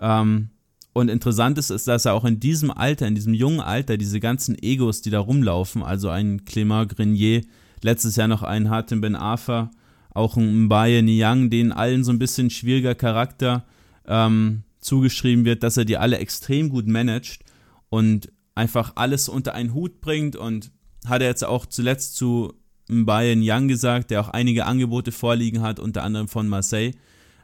Ähm, 0.00 0.50
und 0.92 1.08
interessant 1.08 1.58
ist, 1.58 1.70
ist, 1.70 1.88
dass 1.88 2.04
er 2.04 2.14
auch 2.14 2.24
in 2.24 2.38
diesem 2.38 2.70
Alter, 2.70 3.08
in 3.08 3.16
diesem 3.16 3.34
jungen 3.34 3.60
Alter, 3.60 3.96
diese 3.96 4.20
ganzen 4.20 4.56
Egos, 4.62 5.02
die 5.02 5.10
da 5.10 5.18
rumlaufen, 5.18 5.82
also 5.82 6.08
ein 6.08 6.44
Clément 6.44 6.86
Grenier, 6.86 7.42
letztes 7.82 8.16
Jahr 8.16 8.28
noch 8.28 8.42
ein 8.42 8.70
Hatem 8.70 9.00
Ben 9.00 9.16
Afa, 9.16 9.70
auch 10.10 10.36
ein 10.36 10.66
Mbaye 10.66 11.02
Niang, 11.02 11.50
denen 11.50 11.72
allen 11.72 12.04
so 12.04 12.12
ein 12.12 12.20
bisschen 12.20 12.50
schwieriger 12.50 12.94
Charakter 12.94 13.64
ähm, 14.06 14.63
zugeschrieben 14.84 15.44
wird, 15.44 15.62
dass 15.62 15.76
er 15.76 15.84
die 15.84 15.96
alle 15.96 16.18
extrem 16.18 16.68
gut 16.68 16.86
managt 16.86 17.42
und 17.88 18.30
einfach 18.54 18.92
alles 18.96 19.28
unter 19.28 19.54
einen 19.54 19.74
Hut 19.74 20.00
bringt 20.00 20.36
und 20.36 20.70
hat 21.06 21.22
er 21.22 21.28
jetzt 21.28 21.44
auch 21.44 21.66
zuletzt 21.66 22.16
zu 22.16 22.54
Mbaye 22.88 23.36
Niang 23.36 23.68
gesagt, 23.68 24.10
der 24.10 24.20
auch 24.20 24.28
einige 24.28 24.66
Angebote 24.66 25.12
vorliegen 25.12 25.62
hat, 25.62 25.80
unter 25.80 26.02
anderem 26.02 26.28
von 26.28 26.48
Marseille. 26.48 26.92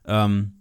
Ähm, 0.04 0.52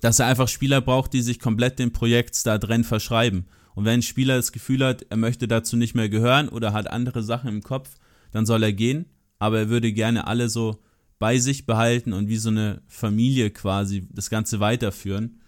dass 0.00 0.18
er 0.18 0.26
einfach 0.26 0.48
Spieler 0.48 0.80
braucht, 0.80 1.12
die 1.12 1.22
sich 1.22 1.38
komplett 1.38 1.78
dem 1.78 1.92
Projekt 1.92 2.34
Star 2.34 2.58
Dren 2.58 2.84
verschreiben. 2.84 3.46
Und 3.74 3.84
wenn 3.84 4.00
ein 4.00 4.02
Spieler 4.02 4.36
das 4.36 4.52
Gefühl 4.52 4.84
hat, 4.84 5.06
er 5.08 5.16
möchte 5.16 5.48
dazu 5.48 5.76
nicht 5.76 5.94
mehr 5.94 6.08
gehören 6.08 6.48
oder 6.48 6.72
hat 6.72 6.90
andere 6.90 7.22
Sachen 7.22 7.48
im 7.48 7.62
Kopf, 7.62 7.94
dann 8.32 8.44
soll 8.44 8.62
er 8.62 8.72
gehen. 8.72 9.06
Aber 9.38 9.58
er 9.60 9.68
würde 9.68 9.92
gerne 9.92 10.26
alle 10.26 10.48
so 10.48 10.82
bei 11.18 11.38
sich 11.38 11.66
behalten 11.66 12.12
und 12.12 12.28
wie 12.28 12.36
so 12.36 12.50
eine 12.50 12.82
Familie 12.88 13.50
quasi 13.50 14.08
das 14.10 14.28
Ganze 14.28 14.60
weiterführen. 14.60 15.40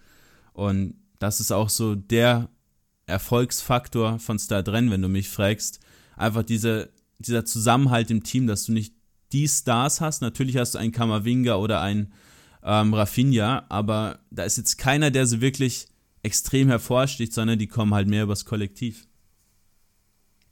Und 0.55 0.95
das 1.19 1.41
ist 1.41 1.51
auch 1.51 1.69
so 1.69 1.95
der 1.95 2.49
Erfolgsfaktor 3.07 4.19
von 4.19 4.39
Star 4.39 4.63
Dren, 4.63 4.89
wenn 4.89 5.01
du 5.01 5.09
mich 5.09 5.27
fragst. 5.29 5.79
Einfach 6.15 6.43
diese, 6.43 6.89
dieser 7.19 7.43
Zusammenhalt 7.45 8.09
im 8.09 8.23
Team, 8.23 8.47
dass 8.47 8.65
du 8.65 8.71
nicht 8.71 8.95
die 9.33 9.47
Stars 9.47 9.99
hast. 9.99 10.21
Natürlich 10.21 10.55
hast 10.57 10.75
du 10.75 10.77
einen 10.79 10.93
Kamavinga 10.93 11.55
oder 11.55 11.81
einen 11.81 12.13
ähm, 12.63 12.93
Rafinha, 12.93 13.65
aber 13.67 14.19
da 14.31 14.43
ist 14.43 14.57
jetzt 14.57 14.77
keiner, 14.77 15.11
der 15.11 15.27
so 15.27 15.41
wirklich 15.41 15.87
extrem 16.23 16.69
hervorsticht, 16.69 17.33
sondern 17.33 17.59
die 17.59 17.67
kommen 17.67 17.93
halt 17.93 18.07
mehr 18.07 18.23
übers 18.23 18.45
Kollektiv. 18.45 19.07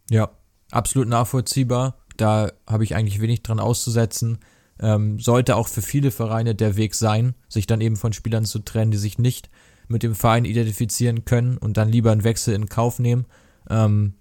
Ja, 0.09 0.29
absolut 0.69 1.07
nachvollziehbar. 1.07 1.97
Da 2.17 2.51
habe 2.67 2.83
ich 2.83 2.93
eigentlich 2.93 3.21
wenig 3.21 3.41
dran 3.41 3.59
auszusetzen. 3.59 4.39
Ähm, 4.79 5.19
sollte 5.19 5.55
auch 5.55 5.69
für 5.69 5.81
viele 5.81 6.11
Vereine 6.11 6.55
der 6.55 6.75
Weg 6.75 6.93
sein, 6.93 7.35
sich 7.47 7.67
dann 7.67 7.79
eben 7.79 7.95
von 7.95 8.11
Spielern 8.11 8.43
zu 8.43 8.59
trennen, 8.59 8.91
die 8.91 8.97
sich 8.97 9.17
nicht 9.17 9.49
mit 9.87 10.03
dem 10.03 10.15
Verein 10.15 10.45
identifizieren 10.45 11.25
können 11.25 11.57
und 11.57 11.77
dann 11.77 11.89
lieber 11.89 12.11
einen 12.11 12.23
Wechsel 12.23 12.53
in 12.53 12.69
Kauf 12.69 12.99
nehmen. 12.99 13.25
Ähm, 13.69 14.13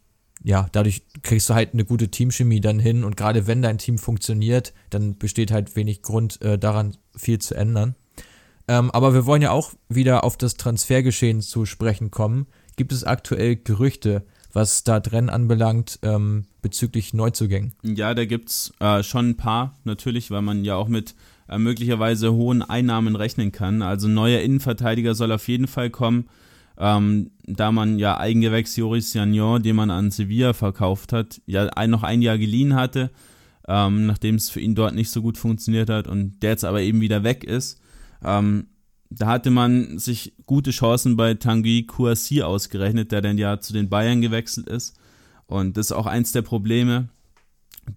ja, 0.44 0.68
dadurch 0.72 1.02
kriegst 1.22 1.48
du 1.48 1.54
halt 1.54 1.72
eine 1.72 1.84
gute 1.84 2.08
Teamchemie 2.08 2.60
dann 2.60 2.78
hin 2.78 3.04
und 3.04 3.16
gerade 3.16 3.46
wenn 3.46 3.62
dein 3.62 3.78
Team 3.78 3.98
funktioniert, 3.98 4.72
dann 4.90 5.16
besteht 5.16 5.52
halt 5.52 5.76
wenig 5.76 6.02
Grund 6.02 6.42
äh, 6.42 6.58
daran 6.58 6.96
viel 7.16 7.38
zu 7.38 7.54
ändern. 7.54 7.94
Ähm, 8.68 8.90
aber 8.90 9.14
wir 9.14 9.26
wollen 9.26 9.42
ja 9.42 9.50
auch 9.50 9.72
wieder 9.88 10.24
auf 10.24 10.36
das 10.36 10.54
Transfergeschehen 10.56 11.40
zu 11.40 11.66
sprechen 11.66 12.10
kommen. 12.10 12.46
Gibt 12.76 12.92
es 12.92 13.04
aktuell 13.04 13.56
Gerüchte, 13.56 14.24
was 14.52 14.84
da 14.84 15.00
drin 15.00 15.30
anbelangt, 15.30 15.98
ähm, 16.02 16.46
bezüglich 16.60 17.14
Neuzugängen? 17.14 17.74
Ja, 17.82 18.14
da 18.14 18.24
gibt 18.24 18.50
es 18.50 18.72
äh, 18.80 19.02
schon 19.02 19.30
ein 19.30 19.36
paar, 19.36 19.78
natürlich, 19.84 20.30
weil 20.30 20.42
man 20.42 20.64
ja 20.64 20.76
auch 20.76 20.88
mit 20.88 21.14
äh, 21.48 21.58
möglicherweise 21.58 22.32
hohen 22.32 22.62
Einnahmen 22.62 23.16
rechnen 23.16 23.52
kann. 23.52 23.82
Also 23.82 24.08
neuer 24.08 24.40
Innenverteidiger 24.40 25.14
soll 25.14 25.32
auf 25.32 25.48
jeden 25.48 25.66
Fall 25.66 25.90
kommen 25.90 26.26
ähm, 26.78 27.30
da 27.44 27.70
man 27.70 27.98
ja 27.98 28.18
Eigengewächs 28.18 28.76
Joris 28.76 29.14
Jagnon, 29.14 29.62
den 29.62 29.76
man 29.76 29.90
an 29.90 30.10
Sevilla 30.10 30.52
verkauft 30.52 31.12
hat, 31.12 31.40
ja 31.46 31.66
ein, 31.66 31.90
noch 31.90 32.02
ein 32.02 32.22
Jahr 32.22 32.38
geliehen 32.38 32.74
hatte, 32.74 33.10
ähm, 33.68 34.06
nachdem 34.06 34.36
es 34.36 34.50
für 34.50 34.60
ihn 34.60 34.74
dort 34.74 34.94
nicht 34.94 35.10
so 35.10 35.22
gut 35.22 35.38
funktioniert 35.38 35.90
hat 35.90 36.08
und 36.08 36.42
der 36.42 36.50
jetzt 36.50 36.64
aber 36.64 36.80
eben 36.80 37.00
wieder 37.00 37.24
weg 37.24 37.44
ist. 37.44 37.80
Ähm, 38.24 38.66
da 39.10 39.26
hatte 39.26 39.50
man 39.50 39.98
sich 39.98 40.34
gute 40.46 40.70
Chancen 40.70 41.16
bei 41.16 41.34
Tanguy 41.34 41.84
Kouassi 41.84 42.42
ausgerechnet, 42.42 43.12
der 43.12 43.20
dann 43.20 43.36
ja 43.36 43.60
zu 43.60 43.74
den 43.74 43.90
Bayern 43.90 44.22
gewechselt 44.22 44.66
ist. 44.68 44.96
Und 45.46 45.76
das 45.76 45.86
ist 45.86 45.92
auch 45.92 46.06
eins 46.06 46.32
der 46.32 46.42
Probleme, 46.42 47.10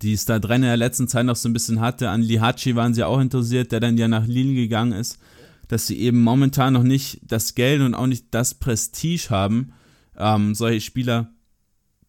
die 0.02 0.14
es 0.14 0.26
da 0.26 0.40
drin 0.40 0.58
in 0.58 0.70
der 0.70 0.78
letzten 0.78 1.08
Zeit 1.08 1.26
noch 1.26 1.36
so 1.36 1.48
ein 1.50 1.54
bisschen 1.54 1.80
hatte. 1.80 2.10
An 2.10 2.22
Lihachi 2.22 2.76
waren 2.76 2.94
sie 2.94 3.04
auch 3.04 3.20
interessiert, 3.20 3.72
der 3.72 3.80
dann 3.80 3.98
ja 3.98 4.08
nach 4.08 4.28
Lille 4.28 4.54
gegangen 4.54 4.94
ist 4.94 5.20
dass 5.68 5.88
sie 5.88 6.00
eben 6.00 6.22
momentan 6.22 6.74
noch 6.74 6.84
nicht 6.84 7.20
das 7.24 7.56
Geld 7.56 7.82
und 7.82 7.96
auch 7.96 8.08
nicht 8.08 8.28
das 8.32 8.54
Prestige 8.54 9.30
haben, 9.30 9.74
ähm, 10.18 10.56
solche 10.56 10.82
Spieler 10.82 11.32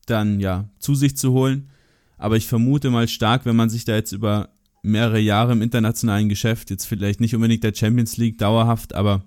dann 0.06 0.40
ja 0.40 0.68
zu 0.78 0.94
sich 0.94 1.16
zu 1.16 1.32
holen. 1.32 1.70
Aber 2.18 2.36
ich 2.36 2.46
vermute 2.46 2.90
mal 2.90 3.08
stark, 3.08 3.44
wenn 3.44 3.56
man 3.56 3.70
sich 3.70 3.84
da 3.84 3.94
jetzt 3.94 4.12
über 4.12 4.50
mehrere 4.82 5.18
Jahre 5.18 5.52
im 5.52 5.62
internationalen 5.62 6.28
Geschäft, 6.28 6.70
jetzt 6.70 6.86
vielleicht 6.86 7.20
nicht 7.20 7.34
unbedingt 7.34 7.64
der 7.64 7.74
Champions 7.74 8.16
League 8.16 8.38
dauerhaft, 8.38 8.94
aber 8.94 9.24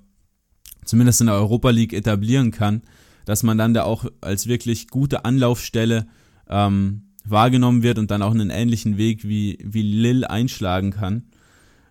zumindest 0.85 1.21
in 1.21 1.27
der 1.27 1.35
Europa 1.35 1.69
League 1.69 1.93
etablieren 1.93 2.51
kann, 2.51 2.81
dass 3.25 3.43
man 3.43 3.57
dann 3.57 3.73
da 3.73 3.83
auch 3.83 4.05
als 4.21 4.47
wirklich 4.47 4.87
gute 4.87 5.25
Anlaufstelle 5.25 6.07
ähm, 6.47 7.08
wahrgenommen 7.25 7.83
wird 7.83 7.99
und 7.99 8.11
dann 8.11 8.21
auch 8.21 8.33
einen 8.33 8.49
ähnlichen 8.49 8.97
Weg 8.97 9.27
wie, 9.27 9.57
wie 9.63 9.81
Lille 9.81 10.29
einschlagen 10.29 10.91
kann. 10.91 11.23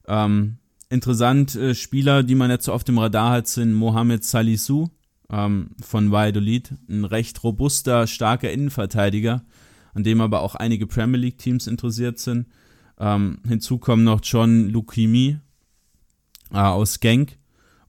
Ähm, 0.06 0.58
interessant, 0.88 1.54
äh, 1.54 1.74
Spieler, 1.74 2.22
die 2.22 2.34
man 2.34 2.50
jetzt 2.50 2.64
so 2.64 2.72
auf 2.72 2.84
dem 2.84 2.98
Radar 2.98 3.32
hat, 3.32 3.48
sind 3.48 3.74
Mohamed 3.74 4.24
Salisu 4.24 4.88
ähm, 5.30 5.70
von 5.80 6.10
Valladolid, 6.10 6.74
ein 6.88 7.04
recht 7.04 7.42
robuster, 7.44 8.06
starker 8.06 8.50
Innenverteidiger, 8.50 9.42
an 9.94 10.04
dem 10.04 10.20
aber 10.20 10.40
auch 10.40 10.54
einige 10.54 10.86
Premier 10.86 11.20
League 11.20 11.38
Teams 11.38 11.66
interessiert 11.66 12.18
sind. 12.18 12.46
Ähm, 12.98 13.38
hinzu 13.46 13.78
kommen 13.78 14.04
noch 14.04 14.20
John 14.22 14.68
Lukimi 14.70 15.38
äh, 16.52 16.58
aus 16.58 17.00
Genk 17.00 17.38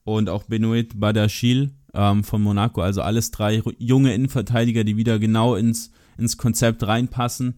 und 0.03 0.29
auch 0.29 0.43
Benoit 0.43 0.99
Badachil 0.99 1.71
ähm, 1.93 2.23
von 2.23 2.41
Monaco. 2.41 2.81
Also 2.81 3.01
alles 3.01 3.31
drei 3.31 3.61
junge 3.77 4.13
Innenverteidiger, 4.13 4.83
die 4.83 4.97
wieder 4.97 5.19
genau 5.19 5.55
ins, 5.55 5.91
ins 6.19 6.37
Konzept 6.37 6.85
reinpassen. 6.85 7.55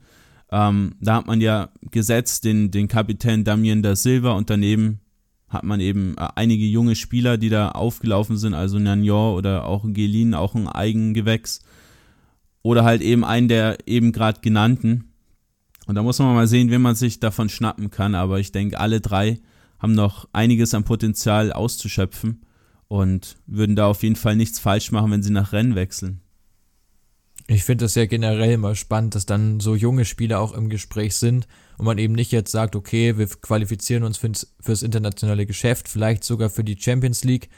Ähm, 0.52 0.96
da 1.00 1.16
hat 1.16 1.28
man 1.28 1.42
ja 1.42 1.70
gesetzt 1.92 2.44
den, 2.44 2.72
den 2.72 2.88
Kapitän 2.88 3.44
Damien 3.44 3.82
da 3.84 3.96
Silva 3.96 4.32
und 4.34 4.50
daneben 4.50 5.00
hat 5.52 5.64
man 5.64 5.80
eben 5.80 6.16
äh, 6.18 6.28
einige 6.36 6.66
junge 6.66 6.96
Spieler, 6.96 7.38
die 7.38 7.50
da 7.50 7.70
aufgelaufen 7.70 8.38
sind, 8.38 8.54
also 8.54 8.80
Nagnon 8.80 9.36
oder 9.36 9.66
auch 9.66 9.84
Gelin, 9.86 10.34
auch 10.34 10.56
ein 10.56 10.68
Eigengewächs. 10.68 11.62
Oder 12.64 12.84
halt 12.84 13.02
eben 13.02 13.26
einen 13.26 13.48
der 13.48 13.88
eben 13.88 14.12
gerade 14.12 14.42
genannten. 14.42 15.06
Und 15.88 15.96
da 15.96 16.04
muss 16.04 16.20
man 16.20 16.36
mal 16.36 16.48
sehen, 16.48 16.70
wie 16.70 16.78
man 16.78 16.96
sich 16.96 17.20
davon 17.20 17.50
schnappen 17.50 17.90
kann. 17.90 18.14
Aber 18.14 18.40
ich 18.40 18.52
denke, 18.52 18.80
alle 18.80 19.02
drei 19.02 19.40
haben 19.80 19.94
noch 19.94 20.30
einiges 20.32 20.74
an 20.74 20.84
Potenzial 20.84 21.52
auszuschöpfen 21.52 22.46
und 22.88 23.38
würden 23.48 23.76
da 23.76 23.88
auf 23.88 24.04
jeden 24.04 24.16
Fall 24.16 24.36
nichts 24.36 24.60
falsch 24.60 24.92
machen, 24.92 25.12
wenn 25.12 25.24
sie 25.24 25.32
nach 25.32 25.54
Rennen 25.54 25.76
wechseln. 25.76 26.22
Ich 27.48 27.64
finde 27.64 27.86
das 27.86 27.96
ja 27.96 28.06
generell 28.06 28.52
immer 28.52 28.76
spannend, 28.76 29.16
dass 29.16 29.26
dann 29.26 29.60
so 29.60 29.76
junge 29.76 30.06
Spieler 30.06 30.40
auch 30.40 30.54
im 30.54 30.70
Gespräch 30.70 31.16
sind 31.16 31.48
und 31.78 31.86
man 31.86 31.98
eben 31.98 32.14
nicht 32.14 32.32
jetzt 32.32 32.52
sagt, 32.52 32.76
okay, 32.76 33.18
wir 33.18 33.28
qualifizieren 33.28 34.04
uns 34.04 34.18
fürs, 34.18 34.54
fürs 34.60 34.84
internationale 34.84 35.46
Geschäft, 35.46 35.88
vielleicht 35.88 36.24
sogar 36.24 36.50
für 36.50 36.64
die 36.64 36.78
Champions 36.80 37.24
League. 37.24 37.50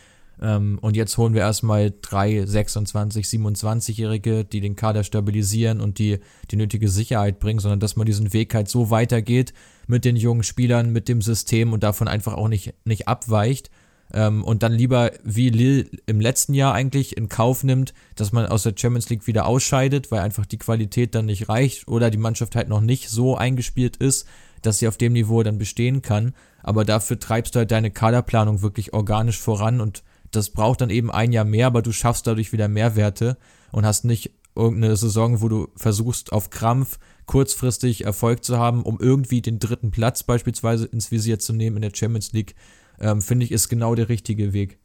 Ähm, 0.42 0.80
und 0.82 0.96
jetzt 0.96 1.18
holen 1.18 1.34
wir 1.34 1.42
erstmal 1.42 1.94
drei 2.02 2.46
26, 2.46 3.26
27-Jährige, 3.26 4.46
die 4.46 4.62
den 4.62 4.76
Kader 4.76 5.04
stabilisieren 5.04 5.82
und 5.82 6.00
die 6.00 6.20
die 6.50 6.56
nötige 6.56 6.90
Sicherheit 6.90 7.40
bringen, 7.40 7.60
sondern 7.60 7.80
dass 7.80 7.96
man 7.96 8.06
diesen 8.06 8.34
Weg 8.34 8.54
halt 8.56 8.70
so 8.70 8.90
weitergeht 8.90 9.54
mit 9.88 10.06
den 10.06 10.16
jungen 10.16 10.44
Spielern, 10.44 10.92
mit 10.92 11.08
dem 11.08 11.22
System 11.22 11.74
und 11.74 11.84
davon 11.84 12.08
einfach 12.08 12.34
auch 12.34 12.48
nicht, 12.48 12.74
nicht 12.86 13.08
abweicht 13.08 13.70
ähm, 14.14 14.44
und 14.44 14.64
dann 14.64 14.72
lieber 14.72 15.12
wie 15.24 15.50
Lille 15.50 15.90
im 16.06 16.22
letzten 16.22 16.54
Jahr 16.54 16.74
eigentlich 16.74 17.18
in 17.18 17.30
Kauf 17.30 17.64
nimmt, 17.64 17.94
dass 18.16 18.32
man 18.32 18.46
aus 18.46 18.64
der 18.64 18.76
Champions 18.76 19.10
League 19.10 19.28
wieder 19.28 19.46
ausscheidet, 19.48 20.12
weil 20.12 20.20
einfach 20.20 20.46
die 20.46 20.60
Qualität 20.60 21.16
dann 21.16 21.26
nicht 21.26 21.50
reicht 21.50 21.88
oder 21.88 22.12
die 22.12 22.18
Mannschaft 22.18 22.56
halt 22.56 22.70
noch 22.70 22.82
nicht 22.82 23.10
so 23.10 23.36
eingespielt 23.36 23.98
ist, 23.98 24.28
dass 24.62 24.80
sie 24.80 24.88
auf 24.88 24.98
dem 24.98 25.14
Niveau 25.14 25.42
dann 25.44 25.58
bestehen 25.58 26.02
kann. 26.02 26.34
Aber 26.62 26.86
dafür 26.86 27.20
treibst 27.20 27.56
du 27.56 27.60
halt 27.60 27.72
deine 27.72 27.92
Kaderplanung 27.92 28.62
wirklich 28.62 28.94
organisch 28.94 29.40
voran 29.40 29.82
und 29.82 30.04
das 30.32 30.52
braucht 30.52 30.82
dann 30.82 30.90
eben 30.90 31.12
ein 31.12 31.32
Jahr 31.32 31.46
mehr, 31.46 31.68
aber 31.68 31.82
du 31.82 31.92
schaffst 31.92 32.26
dadurch 32.26 32.54
wieder 32.54 32.68
Mehrwerte 32.68 33.38
und 33.72 33.86
hast 33.86 34.06
nicht 34.06 34.32
irgendeine 34.56 34.96
Saison, 34.96 35.42
wo 35.42 35.50
du 35.50 35.68
versuchst 35.76 36.32
auf 36.32 36.50
Krampf 36.50 37.00
kurzfristig 37.26 38.06
Erfolg 38.06 38.44
zu 38.44 38.58
haben, 38.58 38.84
um 38.84 39.00
irgendwie 39.00 39.42
den 39.42 39.60
dritten 39.60 39.92
Platz 39.92 40.24
beispielsweise 40.24 40.86
ins 40.86 41.12
Visier 41.12 41.40
zu 41.40 41.54
nehmen 41.54 41.78
in 41.78 41.82
der 41.82 41.92
Champions 41.96 42.34
League 42.34 42.56
ähm, 43.00 43.22
finde 43.22 43.46
ich, 43.46 43.52
ist 43.52 43.70
genau 43.70 43.96
der 43.96 44.10
richtige 44.10 44.54
Weg. 44.54 44.80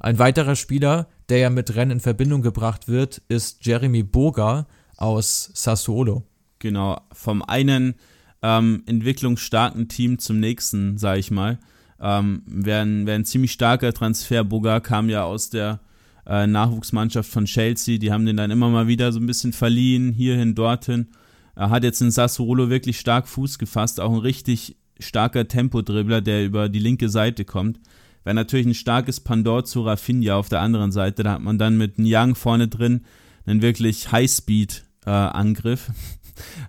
Ein 0.00 0.18
weiterer 0.18 0.56
Spieler, 0.56 1.08
der 1.28 1.38
ja 1.38 1.50
mit 1.50 1.74
Rennen 1.74 1.92
in 1.92 2.00
Verbindung 2.00 2.42
gebracht 2.42 2.88
wird, 2.88 3.22
ist 3.28 3.66
Jeremy 3.66 4.02
Boga 4.02 4.66
aus 4.96 5.50
Sassuolo. 5.54 6.24
Genau, 6.60 7.00
vom 7.12 7.42
einen 7.42 7.94
ähm, 8.42 8.82
entwicklungsstarken 8.86 9.88
Team 9.88 10.18
zum 10.18 10.40
nächsten, 10.40 10.98
sage 10.98 11.20
ich 11.20 11.30
mal. 11.30 11.58
Ähm, 12.00 12.42
Wäre 12.46 12.82
ein, 12.82 13.06
wär 13.06 13.14
ein 13.16 13.24
ziemlich 13.24 13.52
starker 13.52 13.92
Transfer. 13.92 14.44
Boga 14.44 14.80
kam 14.80 15.08
ja 15.08 15.24
aus 15.24 15.50
der 15.50 15.80
äh, 16.26 16.46
Nachwuchsmannschaft 16.46 17.30
von 17.30 17.46
Chelsea. 17.46 17.98
Die 17.98 18.12
haben 18.12 18.26
den 18.26 18.36
dann 18.36 18.50
immer 18.50 18.68
mal 18.68 18.86
wieder 18.86 19.10
so 19.12 19.18
ein 19.18 19.26
bisschen 19.26 19.52
verliehen, 19.52 20.12
hierhin, 20.12 20.54
dorthin. 20.54 21.08
Er 21.56 21.70
hat 21.70 21.82
jetzt 21.82 22.00
in 22.00 22.12
Sassuolo 22.12 22.70
wirklich 22.70 23.00
stark 23.00 23.26
Fuß 23.26 23.58
gefasst, 23.58 24.00
auch 24.00 24.12
ein 24.12 24.20
richtig 24.20 24.76
starker 24.98 25.48
Tempodribbler, 25.48 26.20
der 26.20 26.44
über 26.44 26.68
die 26.68 26.78
linke 26.78 27.08
Seite 27.08 27.44
kommt. 27.44 27.80
Wäre 28.24 28.34
natürlich 28.34 28.66
ein 28.66 28.74
starkes 28.74 29.20
Pandor 29.20 29.64
zu 29.64 29.82
Rafinha 29.82 30.36
auf 30.36 30.48
der 30.48 30.60
anderen 30.60 30.92
Seite. 30.92 31.22
Da 31.22 31.32
hat 31.32 31.42
man 31.42 31.58
dann 31.58 31.78
mit 31.78 31.94
Young 31.98 32.34
vorne 32.34 32.68
drin 32.68 33.02
einen 33.46 33.62
wirklich 33.62 34.12
Highspeed-Angriff. 34.12 35.90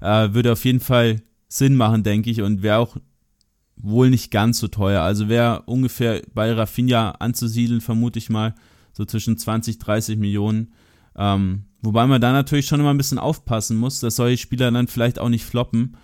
Äh, 0.02 0.26
äh, 0.26 0.34
würde 0.34 0.54
auf 0.54 0.64
jeden 0.66 0.80
Fall 0.80 1.22
Sinn 1.48 1.76
machen, 1.76 2.04
denke 2.04 2.30
ich, 2.30 2.42
und 2.42 2.62
wäre 2.62 2.78
auch 2.78 2.96
wohl 3.76 4.10
nicht 4.10 4.32
ganz 4.32 4.60
so 4.60 4.68
teuer. 4.68 5.02
Also 5.02 5.30
wäre 5.30 5.64
ungefähr 5.64 6.22
bei 6.34 6.52
Rafinha 6.52 7.12
anzusiedeln, 7.12 7.82
vermute 7.82 8.20
ich 8.20 8.30
mal, 8.30 8.56
so 8.94 9.06
zwischen 9.06 9.38
20, 9.38 9.80
30 9.80 10.18
Millionen. 10.18 10.74
Ähm, 11.16 11.66
wobei 11.82 12.06
man 12.08 12.22
da 12.22 12.32
natürlich 12.32 12.68
schon 12.68 12.80
immer 12.80 12.92
ein 12.92 12.98
bisschen 12.98 13.20
aufpassen 13.20 13.78
muss, 13.78 14.00
dass 14.00 14.18
solche 14.18 14.38
Spieler 14.38 14.72
dann 14.72 14.88
vielleicht 14.88 15.20
auch 15.20 15.30
nicht 15.30 15.46
floppen. 15.46 15.98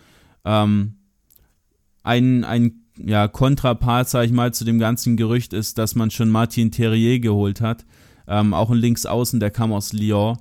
Ähm, 0.43 0.95
ein, 2.05 2.43
ein 2.43 2.81
ja, 2.97 3.27
Kontrapart, 3.27 4.07
sag 4.07 4.25
ich 4.25 4.31
mal, 4.31 4.53
zu 4.53 4.63
dem 4.63 4.79
ganzen 4.79 5.17
Gerücht 5.17 5.53
ist, 5.53 5.77
dass 5.77 5.95
man 5.95 6.11
schon 6.11 6.29
Martin 6.29 6.71
Terrier 6.71 7.19
geholt 7.19 7.59
hat. 7.59 7.85
Ähm, 8.27 8.53
auch 8.53 8.69
ein 8.69 8.77
Linksaußen, 8.77 9.39
der 9.39 9.51
kam 9.51 9.73
aus 9.73 9.91
Lyon. 9.91 10.37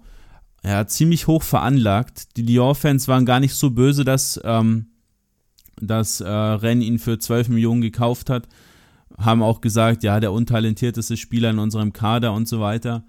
Ja, 0.65 0.87
ziemlich 0.87 1.27
hoch 1.27 1.43
veranlagt. 1.43 2.37
Die 2.37 2.43
Lyon-Fans 2.43 3.09
waren 3.09 3.27
gar 3.27 3.41
nicht 3.41 3.55
so 3.55 3.71
böse, 3.71 4.05
dass 4.05 4.41
ähm, 4.45 4.87
dass 5.81 6.21
äh, 6.21 6.29
Rennes 6.29 6.87
ihn 6.87 6.99
für 6.99 7.19
12 7.19 7.49
Millionen 7.49 7.81
gekauft 7.81 8.31
hat. 8.31 8.49
Haben 9.19 9.43
auch 9.43 9.61
gesagt, 9.61 10.03
ja, 10.03 10.21
der 10.21 10.33
untalentierteste 10.33 11.17
Spieler 11.17 11.51
in 11.51 11.59
unserem 11.59 11.93
Kader 11.93 12.33
und 12.33 12.49
so 12.49 12.61
weiter. 12.61 13.05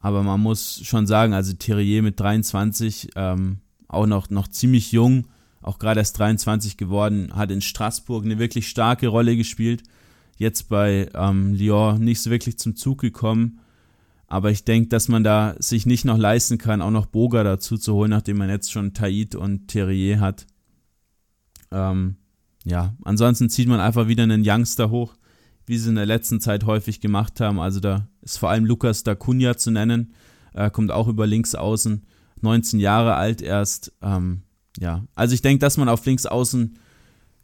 Aber 0.00 0.22
man 0.22 0.40
muss 0.40 0.80
schon 0.84 1.06
sagen, 1.06 1.32
also 1.32 1.52
Thierry 1.54 2.02
mit 2.02 2.20
23, 2.20 3.10
ähm, 3.16 3.58
auch 3.88 4.06
noch, 4.06 4.30
noch 4.30 4.48
ziemlich 4.48 4.92
jung, 4.92 5.28
auch 5.64 5.78
gerade 5.78 6.00
erst 6.00 6.18
23 6.18 6.76
geworden, 6.76 7.34
hat 7.34 7.50
in 7.50 7.62
Straßburg 7.62 8.24
eine 8.24 8.38
wirklich 8.38 8.68
starke 8.68 9.08
Rolle 9.08 9.36
gespielt. 9.36 9.82
Jetzt 10.36 10.68
bei 10.68 11.08
ähm, 11.14 11.54
Lyon 11.54 12.00
nicht 12.04 12.20
so 12.20 12.30
wirklich 12.30 12.58
zum 12.58 12.76
Zug 12.76 13.00
gekommen. 13.00 13.60
Aber 14.26 14.50
ich 14.50 14.64
denke, 14.64 14.88
dass 14.88 15.08
man 15.08 15.24
da 15.24 15.54
sich 15.58 15.86
nicht 15.86 16.04
noch 16.04 16.18
leisten 16.18 16.58
kann, 16.58 16.82
auch 16.82 16.90
noch 16.90 17.06
Boga 17.06 17.44
dazu 17.44 17.78
zu 17.78 17.94
holen, 17.94 18.10
nachdem 18.10 18.36
man 18.38 18.50
jetzt 18.50 18.72
schon 18.72 18.92
Tait 18.92 19.34
und 19.34 19.68
Terrier 19.68 20.20
hat. 20.20 20.46
Ähm, 21.70 22.16
ja, 22.64 22.94
ansonsten 23.02 23.48
zieht 23.48 23.68
man 23.68 23.80
einfach 23.80 24.06
wieder 24.06 24.24
einen 24.24 24.42
Youngster 24.44 24.90
hoch, 24.90 25.14
wie 25.66 25.78
sie 25.78 25.88
in 25.88 25.94
der 25.94 26.06
letzten 26.06 26.40
Zeit 26.40 26.64
häufig 26.64 27.00
gemacht 27.00 27.40
haben. 27.40 27.58
Also 27.58 27.80
da 27.80 28.08
ist 28.20 28.38
vor 28.38 28.50
allem 28.50 28.66
Lukas 28.66 29.02
Dacunia 29.02 29.56
zu 29.56 29.70
nennen, 29.70 30.12
äh, 30.52 30.70
kommt 30.70 30.90
auch 30.90 31.08
über 31.08 31.26
links 31.26 31.54
außen, 31.54 32.04
19 32.42 32.80
Jahre 32.80 33.14
alt 33.14 33.40
erst. 33.40 33.92
Ähm, 34.02 34.42
ja, 34.78 35.04
also 35.14 35.34
ich 35.34 35.42
denke, 35.42 35.60
dass 35.60 35.76
man 35.76 35.88
auf 35.88 36.04
links 36.04 36.26
außen 36.26 36.78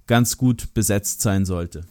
ganz 0.07 0.37
gut 0.37 0.75
besetzt 0.75 1.23
sein 1.23 1.45
sollte. 1.45 1.83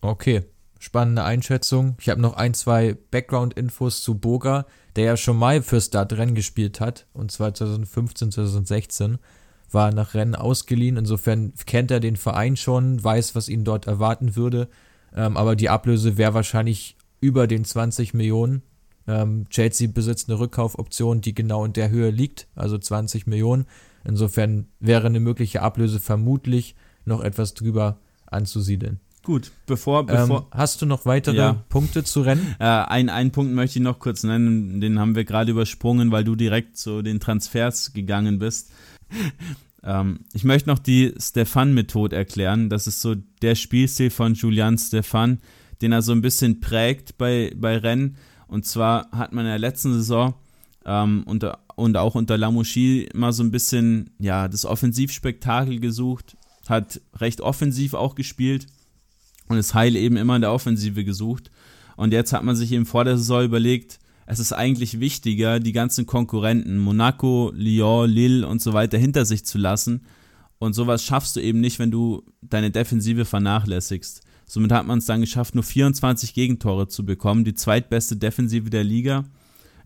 Okay, 0.00 0.44
spannende 0.78 1.24
Einschätzung. 1.24 1.96
Ich 2.00 2.08
habe 2.08 2.20
noch 2.20 2.34
ein, 2.34 2.54
zwei 2.54 2.96
Background-Infos 3.10 4.02
zu 4.02 4.16
Boga, 4.16 4.66
der 4.96 5.04
ja 5.04 5.16
schon 5.16 5.36
mal 5.36 5.62
für 5.62 5.80
Stadtrennen 5.80 6.34
gespielt 6.34 6.80
hat, 6.80 7.06
und 7.12 7.30
zwar 7.30 7.52
2015, 7.52 8.32
2016 8.32 9.18
war 9.70 9.92
nach 9.92 10.14
Rennen 10.14 10.34
ausgeliehen. 10.34 10.96
Insofern 10.96 11.52
kennt 11.66 11.90
er 11.90 12.00
den 12.00 12.16
Verein 12.16 12.56
schon, 12.56 13.02
weiß, 13.02 13.34
was 13.34 13.48
ihn 13.48 13.64
dort 13.64 13.86
erwarten 13.86 14.34
würde. 14.36 14.68
Ähm, 15.14 15.36
aber 15.36 15.56
die 15.56 15.68
Ablöse 15.68 16.16
wäre 16.16 16.34
wahrscheinlich 16.34 16.96
über 17.20 17.46
den 17.46 17.64
20 17.64 18.14
Millionen. 18.14 18.62
Ähm, 19.06 19.46
Chelsea 19.50 19.88
besitzt 19.92 20.28
eine 20.28 20.38
Rückkaufoption, 20.38 21.20
die 21.20 21.34
genau 21.34 21.64
in 21.64 21.72
der 21.72 21.90
Höhe 21.90 22.10
liegt, 22.10 22.46
also 22.54 22.78
20 22.78 23.26
Millionen. 23.26 23.66
Insofern 24.04 24.66
wäre 24.80 25.06
eine 25.06 25.20
mögliche 25.20 25.62
Ablöse 25.62 26.00
vermutlich 26.00 26.74
noch 27.04 27.22
etwas 27.22 27.54
drüber 27.54 27.98
anzusiedeln. 28.26 29.00
Gut, 29.24 29.50
bevor, 29.66 30.06
bevor 30.06 30.40
ähm, 30.40 30.46
hast 30.52 30.80
du 30.80 30.86
noch 30.86 31.04
weitere 31.04 31.36
ja. 31.36 31.52
Punkte 31.68 32.04
zu 32.04 32.22
Rennen? 32.22 32.54
Äh, 32.58 32.64
ein, 32.64 33.10
einen 33.10 33.30
Punkt 33.30 33.52
möchte 33.52 33.78
ich 33.78 33.82
noch 33.82 33.98
kurz 33.98 34.22
nennen, 34.22 34.80
den 34.80 34.98
haben 34.98 35.14
wir 35.14 35.24
gerade 35.24 35.50
übersprungen, 35.50 36.10
weil 36.12 36.24
du 36.24 36.34
direkt 36.34 36.78
zu 36.78 37.02
den 37.02 37.20
Transfers 37.20 37.92
gegangen 37.92 38.38
bist 38.38 38.70
ähm, 39.82 40.20
ich 40.32 40.44
möchte 40.44 40.68
noch 40.68 40.78
die 40.78 41.14
Stefan-Methode 41.18 42.16
erklären. 42.16 42.68
Das 42.68 42.86
ist 42.86 43.00
so 43.00 43.14
der 43.42 43.54
Spielstil 43.54 44.10
von 44.10 44.34
Julian 44.34 44.78
Stefan, 44.78 45.40
den 45.82 45.92
er 45.92 46.02
so 46.02 46.12
ein 46.12 46.22
bisschen 46.22 46.60
prägt 46.60 47.18
bei, 47.18 47.52
bei 47.56 47.76
Rennen. 47.78 48.16
Und 48.46 48.66
zwar 48.66 49.10
hat 49.10 49.32
man 49.32 49.44
in 49.44 49.50
der 49.50 49.58
letzten 49.58 49.92
Saison 49.92 50.34
ähm, 50.84 51.22
unter, 51.26 51.58
und 51.78 51.96
auch 51.96 52.16
unter 52.16 52.36
Lamouchi 52.36 53.04
immer 53.04 53.32
so 53.32 53.44
ein 53.44 53.52
bisschen 53.52 54.10
ja, 54.18 54.48
das 54.48 54.64
Offensivspektakel 54.64 55.78
gesucht, 55.78 56.36
hat 56.68 57.00
recht 57.14 57.40
offensiv 57.40 57.94
auch 57.94 58.16
gespielt 58.16 58.66
und 59.46 59.58
ist 59.58 59.74
Heil 59.74 59.94
eben 59.94 60.16
immer 60.16 60.34
in 60.34 60.42
der 60.42 60.52
Offensive 60.52 61.04
gesucht. 61.04 61.52
Und 61.96 62.12
jetzt 62.12 62.32
hat 62.32 62.42
man 62.42 62.56
sich 62.56 62.72
eben 62.72 62.84
vor 62.84 63.04
der 63.04 63.16
Saison 63.16 63.44
überlegt, 63.44 64.00
es 64.26 64.40
ist 64.40 64.52
eigentlich 64.52 64.98
wichtiger, 64.98 65.60
die 65.60 65.70
ganzen 65.70 66.04
Konkurrenten, 66.04 66.78
Monaco, 66.78 67.52
Lyon, 67.54 68.10
Lille 68.10 68.48
und 68.48 68.60
so 68.60 68.72
weiter 68.72 68.98
hinter 68.98 69.24
sich 69.24 69.46
zu 69.46 69.56
lassen. 69.56 70.02
Und 70.58 70.72
sowas 70.72 71.04
schaffst 71.04 71.36
du 71.36 71.40
eben 71.40 71.60
nicht, 71.60 71.78
wenn 71.78 71.92
du 71.92 72.24
deine 72.42 72.72
Defensive 72.72 73.24
vernachlässigst. 73.24 74.22
Somit 74.46 74.72
hat 74.72 74.86
man 74.88 74.98
es 74.98 75.06
dann 75.06 75.20
geschafft, 75.20 75.54
nur 75.54 75.62
24 75.62 76.34
Gegentore 76.34 76.88
zu 76.88 77.04
bekommen, 77.06 77.44
die 77.44 77.54
zweitbeste 77.54 78.16
Defensive 78.16 78.68
der 78.68 78.82
Liga, 78.82 79.26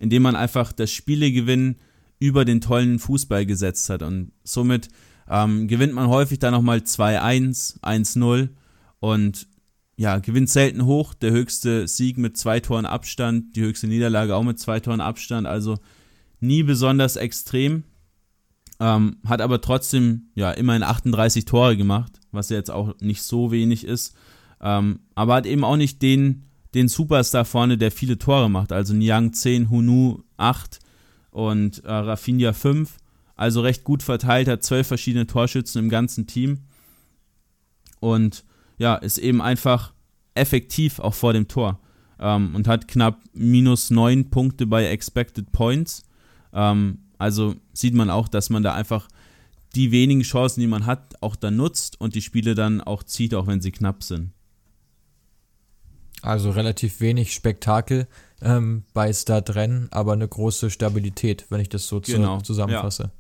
indem 0.03 0.23
man 0.23 0.35
einfach 0.35 0.73
das 0.73 0.91
Spielegewinn 0.91 1.77
über 2.19 2.45
den 2.45 2.61
tollen 2.61 2.99
Fußball 2.99 3.47
gesetzt 3.47 3.89
hat. 3.89 4.03
Und 4.03 4.33
somit 4.43 4.89
ähm, 5.31 5.69
gewinnt 5.69 5.95
man 5.95 6.09
häufig 6.09 6.41
dann 6.41 6.53
nochmal 6.53 6.79
2-1, 6.79 7.81
1-0 7.81 8.49
und 8.99 9.47
ja, 9.97 10.19
gewinnt 10.19 10.51
selten 10.51 10.87
hoch. 10.87 11.15
Der 11.15 11.31
höchste 11.31 11.87
Sieg 11.87 12.19
mit 12.19 12.37
zwei 12.37 12.59
Toren 12.59 12.85
Abstand, 12.85 13.55
die 13.55 13.63
höchste 13.63 13.87
Niederlage 13.87 14.35
auch 14.35 14.43
mit 14.43 14.59
zwei 14.59 14.81
Toren 14.81 15.01
Abstand. 15.01 15.47
Also 15.47 15.79
nie 16.41 16.65
besonders 16.65 17.15
extrem. 17.15 17.85
Ähm, 18.81 19.19
hat 19.25 19.41
aber 19.41 19.61
trotzdem 19.61 20.31
ja 20.35 20.51
immerhin 20.51 20.83
38 20.83 21.45
Tore 21.45 21.77
gemacht, 21.77 22.19
was 22.33 22.49
ja 22.49 22.57
jetzt 22.57 22.73
auch 22.73 22.99
nicht 22.99 23.23
so 23.23 23.53
wenig 23.53 23.85
ist. 23.85 24.17
Ähm, 24.61 24.99
aber 25.15 25.35
hat 25.35 25.47
eben 25.47 25.63
auch 25.63 25.77
nicht 25.77 26.03
den, 26.03 26.49
den 26.75 26.89
Superstar 26.89 27.45
vorne, 27.45 27.77
der 27.79 27.91
viele 27.91 28.19
Tore 28.19 28.49
macht. 28.49 28.73
Also 28.73 28.95
Niang 28.95 29.33
10, 29.33 29.71
Hunu 29.71 30.23
8 30.37 30.79
und 31.31 31.85
äh, 31.85 31.93
Rafinha 31.93 32.53
5. 32.53 32.97
Also 33.37 33.61
recht 33.61 33.85
gut 33.85 34.03
verteilt, 34.03 34.49
hat 34.49 34.63
zwölf 34.63 34.87
verschiedene 34.87 35.27
Torschützen 35.27 35.83
im 35.83 35.91
ganzen 35.91 36.27
Team. 36.27 36.61
Und 38.01 38.45
ja, 38.79 38.97
ist 38.97 39.19
eben 39.19 39.41
einfach 39.41 39.93
effektiv 40.35 40.99
auch 40.99 41.15
vor 41.15 41.33
dem 41.33 41.49
Tor 41.49 41.79
ähm, 42.19 42.55
und 42.55 42.69
hat 42.69 42.89
knapp 42.89 43.21
minus 43.35 43.91
neun 43.91 44.31
Punkte 44.31 44.67
bei 44.67 44.87
Expected 44.87 45.53
Points. 45.53 46.05
Ähm, 46.53 46.99
also 47.19 47.55
sieht 47.73 47.95
man 47.95 48.11
auch, 48.11 48.29
dass 48.29 48.51
man 48.51 48.63
da 48.63 48.75
einfach 48.75 49.09
die 49.75 49.91
wenigen 49.91 50.23
Chancen, 50.23 50.61
die 50.61 50.67
man 50.67 50.87
hat, 50.87 51.23
auch 51.23 51.37
dann 51.37 51.57
nutzt 51.57 52.01
und 52.01 52.15
die 52.15 52.23
Spiele 52.23 52.55
dann 52.55 52.81
auch 52.81 53.03
zieht, 53.03 53.35
auch 53.35 53.47
wenn 53.47 53.61
sie 53.61 53.73
knapp 53.73 54.03
sind. 54.03 54.33
Also 56.23 56.51
relativ 56.51 57.01
wenig 57.01 57.35
Spektakel 57.35 58.07
ähm, 58.41 58.85
bei 58.95 59.13
Start-Rennen, 59.13 59.89
aber 59.91 60.13
eine 60.13 60.27
große 60.27 60.71
Stabilität, 60.71 61.47
wenn 61.51 61.61
ich 61.61 61.69
das 61.69 61.87
so 61.87 62.01
genau, 62.01 62.41
zusammenfasse. 62.41 63.03
Ja. 63.05 63.11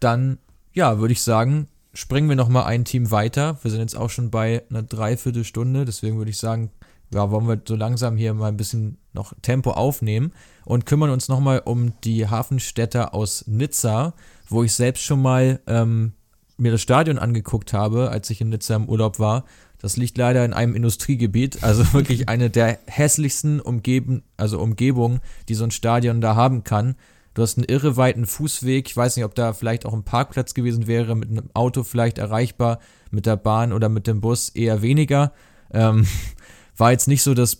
Dann, 0.00 0.38
ja, 0.72 1.00
würde 1.00 1.12
ich 1.12 1.22
sagen, 1.22 1.68
springen 1.92 2.28
wir 2.28 2.36
noch 2.36 2.48
mal 2.48 2.64
ein 2.64 2.84
Team 2.84 3.10
weiter. 3.10 3.58
Wir 3.62 3.72
sind 3.72 3.80
jetzt 3.80 3.96
auch 3.96 4.10
schon 4.10 4.30
bei 4.30 4.62
einer 4.70 4.84
Dreiviertelstunde, 4.84 5.84
deswegen 5.84 6.18
würde 6.18 6.30
ich 6.30 6.38
sagen, 6.38 6.70
ja, 7.12 7.30
wollen 7.30 7.48
wir 7.48 7.60
so 7.66 7.74
langsam 7.74 8.16
hier 8.16 8.34
mal 8.34 8.48
ein 8.48 8.56
bisschen 8.56 8.98
noch 9.12 9.32
Tempo 9.42 9.72
aufnehmen 9.72 10.32
und 10.64 10.86
kümmern 10.86 11.10
uns 11.10 11.28
noch 11.28 11.40
mal 11.40 11.60
um 11.64 11.98
die 12.04 12.28
Hafenstädter 12.28 13.14
aus 13.14 13.46
Nizza, 13.46 14.14
wo 14.48 14.62
ich 14.62 14.74
selbst 14.74 15.02
schon 15.02 15.22
mal 15.22 15.60
ähm, 15.66 16.12
mir 16.58 16.72
das 16.72 16.82
Stadion 16.82 17.18
angeguckt 17.18 17.72
habe, 17.72 18.10
als 18.10 18.28
ich 18.30 18.40
in 18.40 18.50
Nizza 18.50 18.76
im 18.76 18.88
Urlaub 18.88 19.18
war. 19.18 19.44
Das 19.80 19.96
liegt 19.96 20.18
leider 20.18 20.44
in 20.44 20.52
einem 20.52 20.74
Industriegebiet, 20.74 21.62
also 21.62 21.84
wirklich 21.92 22.28
eine 22.28 22.50
der 22.50 22.78
hässlichsten 22.86 23.60
Umgeben, 23.60 24.22
also 24.36 24.60
Umgebungen, 24.60 25.20
die 25.48 25.54
so 25.54 25.64
ein 25.64 25.70
Stadion 25.70 26.20
da 26.20 26.34
haben 26.34 26.64
kann. 26.64 26.96
Du 27.34 27.42
hast 27.42 27.56
einen 27.56 27.68
irre 27.68 27.96
weiten 27.96 28.26
Fußweg. 28.26 28.88
Ich 28.88 28.96
weiß 28.96 29.14
nicht, 29.14 29.24
ob 29.24 29.34
da 29.36 29.52
vielleicht 29.52 29.86
auch 29.86 29.92
ein 29.92 30.02
Parkplatz 30.02 30.54
gewesen 30.54 30.88
wäre, 30.88 31.14
mit 31.14 31.30
einem 31.30 31.50
Auto 31.54 31.84
vielleicht 31.84 32.18
erreichbar, 32.18 32.80
mit 33.12 33.26
der 33.26 33.36
Bahn 33.36 33.72
oder 33.72 33.88
mit 33.88 34.08
dem 34.08 34.20
Bus 34.20 34.48
eher 34.48 34.82
weniger. 34.82 35.32
Ähm, 35.72 36.06
war 36.76 36.90
jetzt 36.90 37.06
nicht 37.06 37.22
so 37.22 37.34
das, 37.34 37.58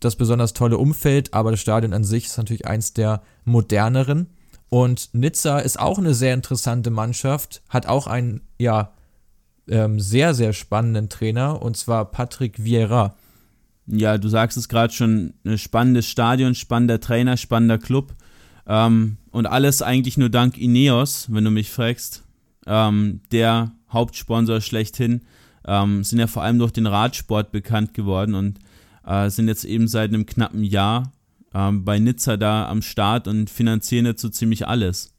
das 0.00 0.16
besonders 0.16 0.54
tolle 0.54 0.78
Umfeld, 0.78 1.34
aber 1.34 1.52
das 1.52 1.60
Stadion 1.60 1.92
an 1.92 2.02
sich 2.02 2.26
ist 2.26 2.36
natürlich 2.36 2.66
eins 2.66 2.94
der 2.94 3.22
moderneren. 3.44 4.26
Und 4.68 5.10
Nizza 5.12 5.58
ist 5.58 5.78
auch 5.78 5.98
eine 5.98 6.14
sehr 6.14 6.34
interessante 6.34 6.90
Mannschaft, 6.90 7.62
hat 7.68 7.86
auch 7.86 8.06
einen, 8.06 8.40
ja, 8.58 8.92
ähm, 9.68 10.00
sehr, 10.00 10.34
sehr 10.34 10.52
spannenden 10.52 11.08
Trainer, 11.08 11.62
und 11.62 11.76
zwar 11.76 12.10
Patrick 12.10 12.64
Vieira. 12.64 13.16
Ja, 13.86 14.18
du 14.18 14.28
sagst 14.28 14.56
es 14.56 14.68
gerade 14.68 14.92
schon, 14.92 15.34
ein 15.44 15.58
spannendes 15.58 16.06
Stadion, 16.08 16.54
spannender 16.54 17.00
Trainer, 17.00 17.36
spannender 17.36 17.78
Club. 17.78 18.14
Ähm, 18.66 19.16
und 19.30 19.46
alles 19.46 19.82
eigentlich 19.82 20.16
nur 20.16 20.28
dank 20.28 20.56
Ineos, 20.58 21.26
wenn 21.30 21.44
du 21.44 21.50
mich 21.50 21.70
fragst. 21.70 22.22
Ähm, 22.66 23.20
der 23.32 23.72
Hauptsponsor 23.90 24.60
schlechthin. 24.60 25.22
Ähm, 25.66 26.04
sind 26.04 26.18
ja 26.18 26.26
vor 26.26 26.42
allem 26.42 26.58
durch 26.58 26.72
den 26.72 26.86
Radsport 26.86 27.52
bekannt 27.52 27.94
geworden 27.94 28.34
und 28.34 28.58
äh, 29.06 29.30
sind 29.30 29.48
jetzt 29.48 29.64
eben 29.64 29.88
seit 29.88 30.10
einem 30.10 30.26
knappen 30.26 30.64
Jahr 30.64 31.12
ähm, 31.54 31.84
bei 31.84 31.98
Nizza 31.98 32.36
da 32.36 32.68
am 32.68 32.82
Start 32.82 33.28
und 33.28 33.50
finanzieren 33.50 34.06
jetzt 34.06 34.22
so 34.22 34.28
ziemlich 34.28 34.66
alles. 34.66 35.12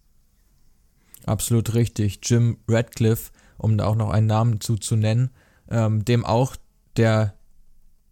Absolut 1.26 1.74
richtig. 1.74 2.20
Jim 2.24 2.58
Radcliffe, 2.68 3.32
um 3.64 3.78
da 3.78 3.86
auch 3.86 3.96
noch 3.96 4.10
einen 4.10 4.28
Namen 4.28 4.62
zu, 4.62 4.76
zu 4.76 4.96
nennen, 4.96 5.30
ähm, 5.70 6.06
dem 6.06 6.26
auch 6.26 6.56
der 6.98 7.34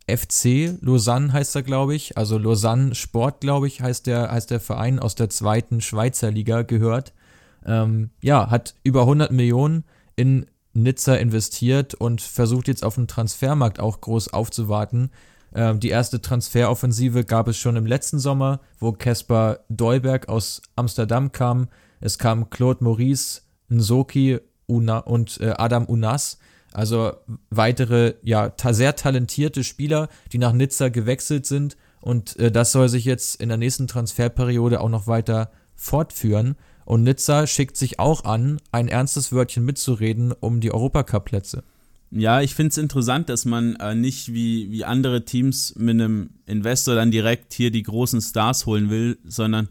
FC 0.10 0.78
Lausanne 0.82 1.32
heißt 1.32 1.56
er, 1.56 1.64
glaube 1.64 1.95
ich. 1.95 2.18
Also 2.18 2.38
Lausanne 2.38 2.95
Sport, 2.95 3.41
glaube 3.41 3.68
ich, 3.68 3.82
heißt 3.82 4.08
der, 4.08 4.32
heißt 4.32 4.52
der 4.52 4.60
Verein 4.60 4.99
aus 4.99 5.16
der 5.16 5.30
zweiten 5.30 5.82
Schweizer 5.82 6.32
Liga 6.32 6.64
gehört. 6.64 7.14
Ähm, 7.66 8.10
ja, 8.22 8.49
hat 8.49 8.76
über 8.84 9.02
100 9.02 9.32
Millionen 9.32 9.84
in 10.16 10.47
Nizza 10.74 11.16
investiert 11.16 11.93
und 11.93 12.22
versucht 12.22 12.68
jetzt 12.68 12.84
auf 12.84 12.95
dem 12.95 13.08
Transfermarkt 13.08 13.80
auch 13.80 14.02
groß 14.02 14.34
aufzuwarten. 14.34 15.12
Ähm, 15.54 15.80
die 15.80 15.89
erste 15.89 16.22
Transferoffensive 16.22 17.26
gab 17.26 17.47
es 17.47 17.58
schon 17.58 17.76
im 17.76 17.86
letzten 17.86 18.20
Sommer, 18.20 18.62
wo 18.80 18.93
Caspar 18.93 19.60
Deuberg 19.70 20.30
aus 20.30 20.62
Amsterdam 20.76 21.32
kam. 21.32 21.68
Es 21.99 22.18
kam 22.18 22.49
Claude 22.49 22.84
Maurice, 22.84 23.41
Nsoki 23.70 24.39
Una 24.72 25.00
und 25.00 25.40
äh, 25.42 25.54
Adam 25.58 25.86
Unas 25.86 26.38
also 26.74 27.14
weitere, 27.50 28.16
ja, 28.24 28.54
sehr 28.72 28.96
talentierte 28.96 29.64
Spieler, 29.64 30.10
die 30.32 30.38
nach 30.38 30.54
Nizza 30.54 30.90
gewechselt 30.90 31.46
sind. 31.46 31.78
Und 32.00 32.38
äh, 32.38 32.52
das 32.52 32.72
soll 32.72 32.90
sich 32.90 33.06
jetzt 33.06 33.42
in 33.42 33.50
der 33.50 33.58
nächsten 33.58 33.88
Transferperiode 33.88 34.82
auch 34.82 34.90
noch 34.90 35.08
weiter 35.08 35.52
fortführen. 35.76 36.56
Und 36.86 37.04
Nizza 37.04 37.46
schickt 37.46 37.78
sich 37.78 38.00
auch 38.00 38.24
an, 38.24 38.60
ein 38.72 38.88
ernstes 38.88 39.32
Wörtchen 39.32 39.66
mitzureden 39.66 40.32
um 40.32 40.62
die 40.62 40.74
Europacup-Plätze. 40.74 41.64
Ja, 42.10 42.42
ich 42.42 42.56
finde 42.56 42.70
es 42.70 42.78
interessant, 42.78 43.30
dass 43.30 43.46
man 43.46 43.76
äh, 43.76 43.96
nicht 43.96 44.34
wie, 44.34 44.72
wie 44.72 44.84
andere 44.84 45.24
Teams 45.24 45.76
mit 45.78 45.96
einem 45.96 46.32
Investor 46.46 46.96
dann 46.96 47.12
direkt 47.12 47.54
hier 47.54 47.72
die 47.72 47.84
großen 47.84 48.22
Stars 48.22 48.66
holen 48.66 48.90
will, 48.90 49.18
sondern 49.24 49.70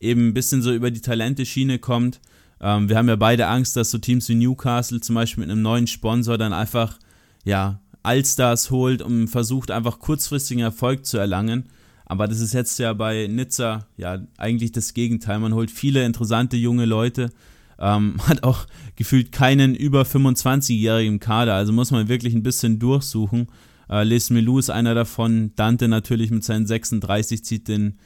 eben 0.00 0.28
ein 0.28 0.34
bisschen 0.34 0.62
so 0.62 0.72
über 0.72 0.90
die 0.90 1.02
Talente-Schiene 1.02 1.78
kommt 1.78 2.20
ähm, 2.62 2.88
wir 2.88 2.96
haben 2.96 3.08
ja 3.08 3.16
beide 3.16 3.48
Angst, 3.48 3.76
dass 3.76 3.90
so 3.90 3.98
Teams 3.98 4.28
wie 4.28 4.36
Newcastle 4.36 5.00
zum 5.00 5.16
Beispiel 5.16 5.42
mit 5.42 5.50
einem 5.50 5.62
neuen 5.62 5.88
Sponsor 5.88 6.38
dann 6.38 6.52
einfach, 6.52 6.98
ja, 7.44 7.80
Allstars 8.04 8.70
holt 8.70 9.02
und 9.02 9.28
versucht 9.28 9.70
einfach 9.70 9.98
kurzfristigen 9.98 10.62
Erfolg 10.62 11.04
zu 11.04 11.18
erlangen. 11.18 11.68
Aber 12.06 12.28
das 12.28 12.40
ist 12.40 12.52
jetzt 12.52 12.78
ja 12.78 12.92
bei 12.92 13.26
Nizza 13.28 13.86
ja 13.96 14.18
eigentlich 14.36 14.72
das 14.72 14.94
Gegenteil. 14.94 15.38
Man 15.38 15.54
holt 15.54 15.70
viele 15.70 16.04
interessante 16.04 16.56
junge 16.56 16.84
Leute, 16.84 17.30
ähm, 17.78 18.16
hat 18.28 18.44
auch 18.44 18.66
gefühlt 18.96 19.32
keinen 19.32 19.74
über 19.74 20.02
25-Jährigen 20.02 21.14
im 21.14 21.20
Kader, 21.20 21.54
also 21.54 21.72
muss 21.72 21.90
man 21.90 22.08
wirklich 22.08 22.34
ein 22.34 22.42
bisschen 22.44 22.78
durchsuchen. 22.78 23.48
Äh, 23.88 24.04
Les 24.04 24.30
Melou 24.30 24.58
ist 24.58 24.70
einer 24.70 24.94
davon, 24.94 25.52
Dante 25.56 25.88
natürlich 25.88 26.30
mit 26.30 26.44
seinen 26.44 26.66
36 26.66 27.44
zieht 27.44 27.66
den 27.66 27.98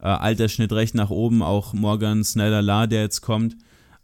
äh, 0.00 0.06
Altersschnitt 0.06 0.72
recht 0.72 0.94
nach 0.94 1.10
oben, 1.10 1.42
auch 1.42 1.72
Morgan 1.72 2.22
Sneller 2.22 2.86
der 2.86 3.02
jetzt 3.02 3.20
kommt 3.22 3.56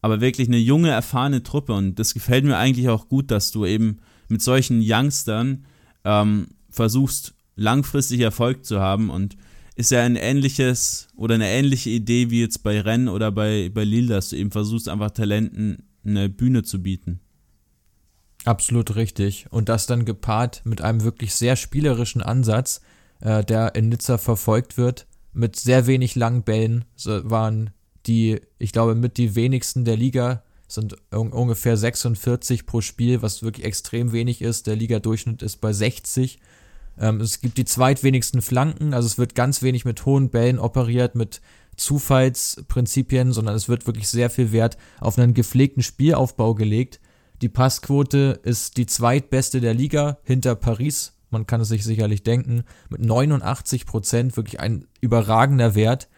aber 0.02 0.20
wirklich 0.20 0.48
eine 0.48 0.58
junge, 0.58 0.90
erfahrene 0.90 1.42
Truppe. 1.42 1.72
Und 1.72 1.98
das 1.98 2.14
gefällt 2.14 2.44
mir 2.44 2.56
eigentlich 2.56 2.88
auch 2.88 3.08
gut, 3.08 3.30
dass 3.30 3.50
du 3.50 3.66
eben 3.66 3.98
mit 4.28 4.42
solchen 4.42 4.80
Youngstern 4.82 5.64
ähm, 6.04 6.48
versuchst, 6.70 7.34
langfristig 7.56 8.20
Erfolg 8.20 8.64
zu 8.64 8.80
haben. 8.80 9.10
Und 9.10 9.36
ist 9.76 9.90
ja 9.90 10.02
ein 10.02 10.16
ähnliches 10.16 11.08
oder 11.16 11.34
eine 11.34 11.48
ähnliche 11.48 11.90
Idee 11.90 12.30
wie 12.30 12.40
jetzt 12.40 12.62
bei 12.62 12.80
Rennes 12.80 13.12
oder 13.12 13.32
bei, 13.32 13.70
bei 13.72 13.84
Lille, 13.84 14.14
dass 14.14 14.30
du 14.30 14.36
eben 14.36 14.50
versuchst, 14.50 14.88
einfach 14.88 15.10
Talenten 15.10 15.84
eine 16.04 16.28
Bühne 16.28 16.62
zu 16.62 16.82
bieten. 16.82 17.20
Absolut 18.44 18.94
richtig. 18.96 19.46
Und 19.50 19.68
das 19.68 19.86
dann 19.86 20.04
gepaart 20.04 20.62
mit 20.64 20.80
einem 20.80 21.02
wirklich 21.02 21.34
sehr 21.34 21.56
spielerischen 21.56 22.22
Ansatz, 22.22 22.80
äh, 23.20 23.44
der 23.44 23.74
in 23.74 23.88
Nizza 23.88 24.18
verfolgt 24.18 24.78
wird, 24.78 25.06
mit 25.32 25.56
sehr 25.56 25.86
wenig 25.86 26.14
langen 26.14 26.42
Bällen, 26.42 26.84
so 26.96 27.30
waren 27.30 27.70
die, 28.06 28.40
ich 28.58 28.72
glaube, 28.72 28.94
mit 28.94 29.16
die 29.16 29.34
wenigsten 29.34 29.84
der 29.84 29.96
Liga 29.96 30.42
sind 30.68 30.96
un 31.12 31.32
ungefähr 31.32 31.76
46 31.76 32.66
pro 32.66 32.80
Spiel, 32.80 33.22
was 33.22 33.42
wirklich 33.42 33.66
extrem 33.66 34.12
wenig 34.12 34.40
ist. 34.40 34.66
Der 34.66 34.76
Ligadurchschnitt 34.76 35.42
ist 35.42 35.60
bei 35.60 35.72
60. 35.72 36.38
Ähm, 36.98 37.20
es 37.20 37.40
gibt 37.40 37.58
die 37.58 37.64
zweitwenigsten 37.64 38.42
Flanken, 38.42 38.94
also 38.94 39.06
es 39.06 39.18
wird 39.18 39.34
ganz 39.34 39.62
wenig 39.62 39.84
mit 39.84 40.04
hohen 40.06 40.30
Bällen 40.30 40.58
operiert, 40.58 41.14
mit 41.14 41.40
Zufallsprinzipien, 41.76 43.32
sondern 43.32 43.54
es 43.54 43.68
wird 43.68 43.86
wirklich 43.86 44.08
sehr 44.08 44.30
viel 44.30 44.52
Wert 44.52 44.76
auf 45.00 45.18
einen 45.18 45.34
gepflegten 45.34 45.82
Spielaufbau 45.82 46.54
gelegt. 46.54 47.00
Die 47.42 47.48
Passquote 47.48 48.38
ist 48.42 48.76
die 48.76 48.86
zweitbeste 48.86 49.60
der 49.60 49.72
Liga 49.72 50.18
hinter 50.24 50.54
Paris. 50.54 51.14
Man 51.30 51.46
kann 51.46 51.60
es 51.60 51.68
sich 51.68 51.84
sicherlich 51.84 52.22
denken. 52.22 52.64
Mit 52.90 53.00
89 53.00 53.86
Prozent 53.86 54.36
wirklich 54.36 54.60
ein 54.60 54.86
überragender 55.00 55.74
Wert. 55.74 56.08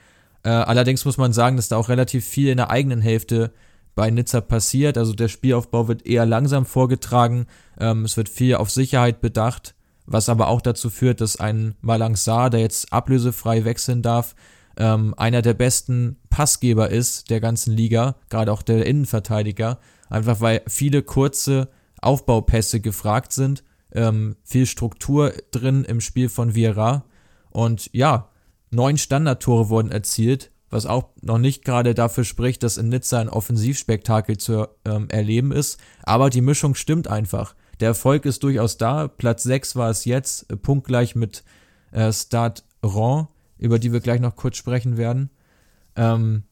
Äh, 0.45 0.51
allerdings 0.51 1.05
muss 1.05 1.19
man 1.19 1.33
sagen, 1.33 1.57
dass 1.57 1.69
da 1.69 1.77
auch 1.77 1.89
relativ 1.89 2.25
viel 2.25 2.49
in 2.49 2.57
der 2.57 2.71
eigenen 2.71 3.01
Hälfte 3.01 3.53
bei 3.95 4.11
Nizza 4.11 4.41
passiert. 4.41 4.99
Also 4.99 5.13
der 5.13 5.29
Spielaufbau 5.29 5.89
wird 5.89 6.07
eher 6.07 6.27
langsam 6.27 6.67
vorgetragen. 6.67 7.47
Ähm, 7.79 8.05
es 8.05 8.17
wird 8.17 8.29
viel 8.29 8.57
auf 8.57 8.71
Sicherheit 8.71 9.21
bedacht, 9.21 9.75
was 10.07 10.29
aber 10.29 10.49
auch 10.49 10.61
dazu 10.61 10.91
führt, 10.91 11.21
dass 11.21 11.39
ein 11.39 11.75
Malangsar, 11.81 12.51
der 12.51 12.61
jetzt 12.61 12.93
ablösefrei 12.93 13.65
wechseln 13.65 14.03
darf, 14.03 14.35
ähm, 14.77 15.15
einer 15.17 15.43
der 15.43 15.55
besten 15.55 16.17
Passgeber 16.31 16.89
ist 16.89 17.31
der 17.31 17.41
ganzen 17.41 17.77
Liga, 17.77 18.17
gerade 18.31 18.53
auch 18.53 18.63
der 18.63 18.87
Innenverteidiger. 18.87 19.79
Einfach 20.09 20.41
weil 20.41 20.63
viele 20.67 21.03
kurze 21.03 21.69
Aufbaupässe 22.01 22.81
gefragt 22.81 23.33
sind, 23.33 23.63
ähm, 23.93 24.37
viel 24.43 24.67
Struktur 24.67 25.33
drin 25.51 25.85
im 25.85 26.01
Spiel 26.01 26.29
von 26.29 26.55
Vieira. 26.55 27.05
Und 27.51 27.91
ja, 27.93 28.31
Neun 28.73 28.97
Standardtore 28.97 29.69
wurden 29.69 29.91
erzielt, 29.93 30.51
was 30.71 30.87
auch 30.87 31.11
noch 31.21 31.39
nicht 31.39 31.65
gerade 31.65 31.95
dafür 31.95 32.25
spricht, 32.25 32.63
dass 32.63 32.79
in 32.79 32.89
Nizza 32.89 33.21
ein 33.21 33.29
Offensivspektakel 33.29 34.39
zu 34.39 34.67
ähm, 34.87 35.09
erleben 35.11 35.53
ist. 35.53 35.79
Aber 36.03 36.31
die 36.31 36.41
Mischung 36.41 36.75
stimmt 36.75 37.07
einfach. 37.07 37.55
Der 37.81 37.89
Erfolg 37.89 38.25
ist 38.25 38.43
durchaus 38.43 38.79
da. 38.79 39.09
Platz 39.09 39.43
6 39.43 39.77
war 39.77 39.91
es 39.91 40.07
jetzt, 40.07 40.51
äh, 40.51 40.57
punktgleich 40.57 41.15
mit 41.15 41.45
äh, 41.91 42.11
Stade 42.13 42.63
Ron, 42.83 43.29
über 43.59 43.79
die 43.79 43.93
wir 43.93 44.01
gleich 44.01 44.21
noch 44.21 44.37
kurz 44.37 44.57
sprechen 44.57 44.97
werden. 44.97 45.29
Ähm, 45.95 46.45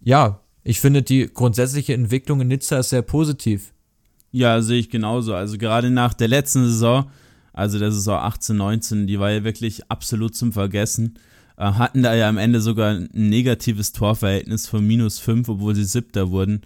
ja, 0.00 0.40
ich 0.62 0.80
finde 0.80 1.02
die 1.02 1.26
grundsätzliche 1.26 1.94
Entwicklung 1.94 2.40
in 2.40 2.48
Nizza 2.48 2.78
ist 2.78 2.90
sehr 2.90 3.02
positiv. 3.02 3.72
Ja, 4.30 4.62
sehe 4.62 4.78
ich 4.78 4.90
genauso. 4.90 5.34
Also 5.34 5.58
gerade 5.58 5.90
nach 5.90 6.14
der 6.14 6.28
letzten 6.28 6.64
Saison, 6.64 7.10
also 7.52 7.80
der 7.80 7.90
Saison 7.90 8.18
18, 8.18 8.56
19, 8.56 9.06
die 9.08 9.18
war 9.18 9.30
ja 9.30 9.42
wirklich 9.42 9.90
absolut 9.90 10.36
zum 10.36 10.52
Vergessen. 10.52 11.18
Äh, 11.56 11.72
hatten 11.72 12.02
da 12.02 12.14
ja 12.14 12.28
am 12.28 12.38
Ende 12.38 12.60
sogar 12.60 12.94
ein 12.94 13.08
negatives 13.12 13.92
Torverhältnis 13.92 14.66
von 14.66 14.86
minus 14.86 15.18
5, 15.18 15.48
obwohl 15.48 15.74
sie 15.74 15.84
Siebter 15.84 16.30
wurden. 16.30 16.62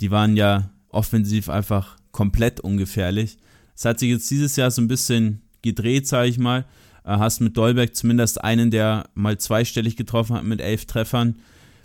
Die 0.00 0.10
waren 0.10 0.36
ja 0.36 0.70
offensiv 0.90 1.48
einfach 1.48 1.96
komplett 2.12 2.60
ungefährlich. 2.60 3.38
Es 3.74 3.84
hat 3.84 3.98
sich 3.98 4.10
jetzt 4.10 4.30
dieses 4.30 4.56
Jahr 4.56 4.70
so 4.70 4.80
ein 4.80 4.88
bisschen 4.88 5.42
gedreht, 5.62 6.06
sage 6.06 6.28
ich 6.28 6.38
mal. 6.38 6.64
Äh, 7.04 7.18
hast 7.18 7.40
mit 7.40 7.56
Dolberg 7.56 7.96
zumindest 7.96 8.42
einen, 8.42 8.70
der 8.70 9.08
mal 9.14 9.38
zweistellig 9.38 9.96
getroffen 9.96 10.36
hat 10.36 10.44
mit 10.44 10.60
elf 10.60 10.86
Treffern. 10.86 11.36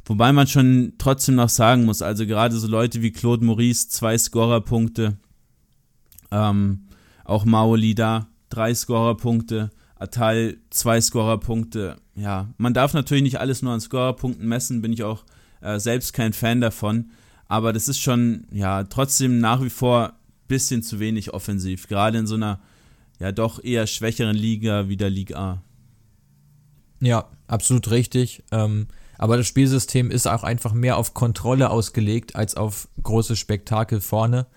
Wobei 0.06 0.34
man 0.34 0.48
schon 0.48 0.94
trotzdem 0.98 1.36
noch 1.36 1.50
sagen 1.50 1.86
muss, 1.86 2.02
also 2.02 2.26
gerade 2.26 2.58
so 2.58 2.68
Leute 2.68 3.02
wie 3.02 3.12
Claude 3.12 3.46
Maurice, 3.46 3.88
zwei 3.88 4.18
Scorerpunkte, 4.18 5.18
ähm, 6.30 6.88
auch 7.24 7.46
Maoli 7.46 7.96
da, 7.96 8.28
drei 8.50 8.76
Scorerpunkte, 8.76 9.72
Atal, 9.96 10.58
zwei 10.70 11.00
Scorerpunkte 11.00 11.96
ja, 12.16 12.50
man 12.58 12.74
darf 12.74 12.94
natürlich 12.94 13.24
nicht 13.24 13.40
alles 13.40 13.62
nur 13.62 13.74
an 13.74 13.82
Scorerpunkten 13.82 14.48
messen, 14.48 14.82
bin 14.82 14.94
ich 14.94 15.04
auch 15.04 15.24
äh, 15.62 15.80
selbst 15.80 16.14
kein 16.14 16.34
Fan 16.34 16.62
davon. 16.62 17.12
Aber 17.48 17.74
das 17.74 17.88
ist 17.88 18.00
schon, 18.00 18.48
ja, 18.52 18.84
trotzdem 18.84 19.40
nach 19.40 19.62
wie 19.62 19.70
vor 19.70 20.10
ein 20.10 20.14
bisschen 20.48 20.84
zu 20.84 21.00
wenig 21.00 21.34
offensiv, 21.34 21.88
gerade 21.88 22.18
in 22.18 22.28
so 22.28 22.36
einer, 22.36 22.60
ja, 23.20 23.32
doch 23.32 23.64
eher 23.64 23.88
schwächeren 23.88 24.36
Liga 24.36 24.90
wie 24.90 24.98
der 24.98 25.10
Liga 25.10 25.38
A. 25.38 25.64
Ja, 27.00 27.30
absolut 27.48 27.92
richtig. 27.92 28.44
Ähm, 28.52 28.88
aber 29.18 29.38
das 29.38 29.48
Spielsystem 29.48 30.12
ist 30.12 30.28
auch 30.28 30.44
einfach 30.44 30.74
mehr 30.74 30.98
auf 30.98 31.14
Kontrolle 31.14 31.70
ausgelegt 31.70 32.36
als 32.36 32.56
auf 32.56 32.88
große 33.02 33.36
Spektakel 33.36 34.02
vorne. 34.02 34.48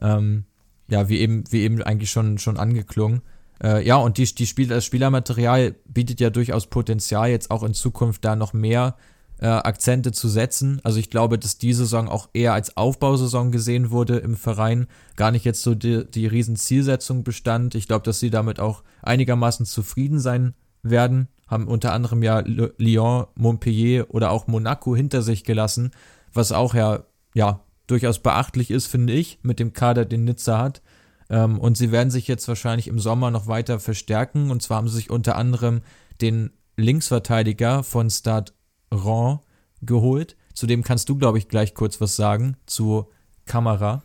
Ähm, 0.00 0.44
ja, 0.88 1.08
wie 1.08 1.18
eben, 1.18 1.44
wie 1.50 1.62
eben 1.62 1.82
eigentlich 1.82 2.10
schon, 2.10 2.38
schon 2.38 2.56
angeklungen. 2.58 3.22
Äh, 3.62 3.86
ja, 3.86 3.96
und 3.96 4.18
die, 4.18 4.24
die 4.24 4.46
Spiel, 4.46 4.68
das 4.68 4.84
Spielermaterial 4.84 5.74
bietet 5.86 6.20
ja 6.20 6.30
durchaus 6.30 6.66
Potenzial, 6.66 7.30
jetzt 7.30 7.50
auch 7.50 7.62
in 7.62 7.74
Zukunft 7.74 8.24
da 8.24 8.36
noch 8.36 8.52
mehr 8.52 8.96
äh, 9.40 9.46
Akzente 9.46 10.12
zu 10.12 10.28
setzen. 10.28 10.80
Also 10.84 10.98
ich 10.98 11.10
glaube, 11.10 11.38
dass 11.38 11.58
die 11.58 11.72
Saison 11.72 12.08
auch 12.08 12.28
eher 12.32 12.52
als 12.52 12.76
Aufbausaison 12.76 13.52
gesehen 13.52 13.90
wurde 13.90 14.16
im 14.18 14.36
Verein, 14.36 14.86
gar 15.16 15.30
nicht 15.30 15.44
jetzt 15.44 15.62
so 15.62 15.74
die, 15.74 16.04
die 16.08 16.26
riesen 16.26 16.56
Zielsetzung 16.56 17.24
bestand. 17.24 17.74
Ich 17.74 17.86
glaube, 17.86 18.04
dass 18.04 18.20
sie 18.20 18.30
damit 18.30 18.60
auch 18.60 18.82
einigermaßen 19.02 19.66
zufrieden 19.66 20.18
sein 20.18 20.54
werden, 20.82 21.28
haben 21.46 21.68
unter 21.68 21.92
anderem 21.92 22.22
ja 22.22 22.40
Lyon, 22.40 23.26
Montpellier 23.36 24.06
oder 24.08 24.30
auch 24.30 24.46
Monaco 24.46 24.94
hinter 24.94 25.22
sich 25.22 25.44
gelassen, 25.44 25.90
was 26.32 26.52
auch 26.52 26.74
ja, 26.74 27.04
ja 27.34 27.60
durchaus 27.86 28.18
beachtlich 28.18 28.70
ist, 28.70 28.86
finde 28.86 29.12
ich, 29.12 29.38
mit 29.42 29.60
dem 29.60 29.72
Kader, 29.72 30.04
den 30.04 30.24
Nizza 30.24 30.58
hat. 30.58 30.82
Ähm, 31.30 31.58
und 31.58 31.76
sie 31.76 31.92
werden 31.92 32.10
sich 32.10 32.28
jetzt 32.28 32.46
wahrscheinlich 32.48 32.88
im 32.88 32.98
Sommer 32.98 33.30
noch 33.30 33.46
weiter 33.46 33.80
verstärken. 33.80 34.50
Und 34.50 34.62
zwar 34.62 34.78
haben 34.78 34.88
sie 34.88 34.96
sich 34.96 35.10
unter 35.10 35.36
anderem 35.36 35.82
den 36.20 36.50
Linksverteidiger 36.76 37.82
von 37.82 38.10
Stade 38.10 38.52
Ron 38.92 39.40
geholt. 39.82 40.36
Zudem 40.54 40.82
kannst 40.84 41.08
du, 41.08 41.16
glaube 41.16 41.38
ich, 41.38 41.48
gleich 41.48 41.74
kurz 41.74 42.00
was 42.00 42.16
sagen 42.16 42.56
zu 42.66 43.08
Kamera. 43.46 44.02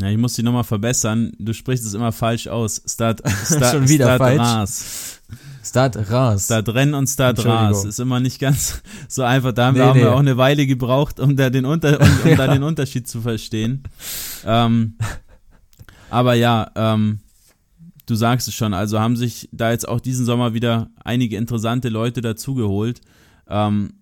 Ja, 0.00 0.08
ich 0.08 0.16
muss 0.16 0.34
dich 0.34 0.44
nochmal 0.44 0.64
verbessern. 0.64 1.32
Du 1.38 1.52
sprichst 1.52 1.84
es 1.84 1.92
immer 1.92 2.10
falsch 2.12 2.48
aus. 2.48 2.82
Start, 2.86 3.20
Start, 3.44 3.74
Schon 3.74 3.88
wieder 3.88 4.06
Start 4.06 4.18
falsch. 4.18 4.40
Ras. 4.40 5.20
Start 5.62 6.10
Ras. 6.10 6.44
Start 6.46 6.68
Rennen 6.70 6.94
und 6.94 7.06
Start 7.06 7.44
Ras. 7.44 7.84
Ist 7.84 8.00
immer 8.00 8.18
nicht 8.18 8.38
ganz 8.40 8.80
so 9.08 9.22
einfach. 9.22 9.52
Da 9.52 9.66
haben, 9.66 9.74
Nee, 9.74 9.80
wir, 9.80 9.86
haben 9.86 9.98
nee. 9.98 10.06
auch 10.06 10.18
eine 10.18 10.36
Weile 10.38 10.66
gebraucht, 10.66 11.20
um 11.20 11.36
da 11.36 11.50
den, 11.50 11.66
Unter, 11.66 12.00
um, 12.00 12.30
um 12.30 12.36
da 12.36 12.46
den 12.46 12.62
Unterschied 12.62 13.08
zu 13.08 13.20
verstehen. 13.20 13.82
Ähm, 14.46 14.96
aber 16.10 16.34
ja, 16.34 16.70
ähm, 16.74 17.20
du 18.06 18.14
sagst 18.14 18.48
es 18.48 18.54
schon. 18.54 18.74
Also 18.74 19.00
haben 19.00 19.16
sich 19.16 19.48
da 19.52 19.70
jetzt 19.70 19.88
auch 19.88 20.00
diesen 20.00 20.26
Sommer 20.26 20.54
wieder 20.54 20.90
einige 21.04 21.36
interessante 21.36 21.88
Leute 21.88 22.20
dazugeholt. 22.20 23.00
Ähm, 23.48 23.94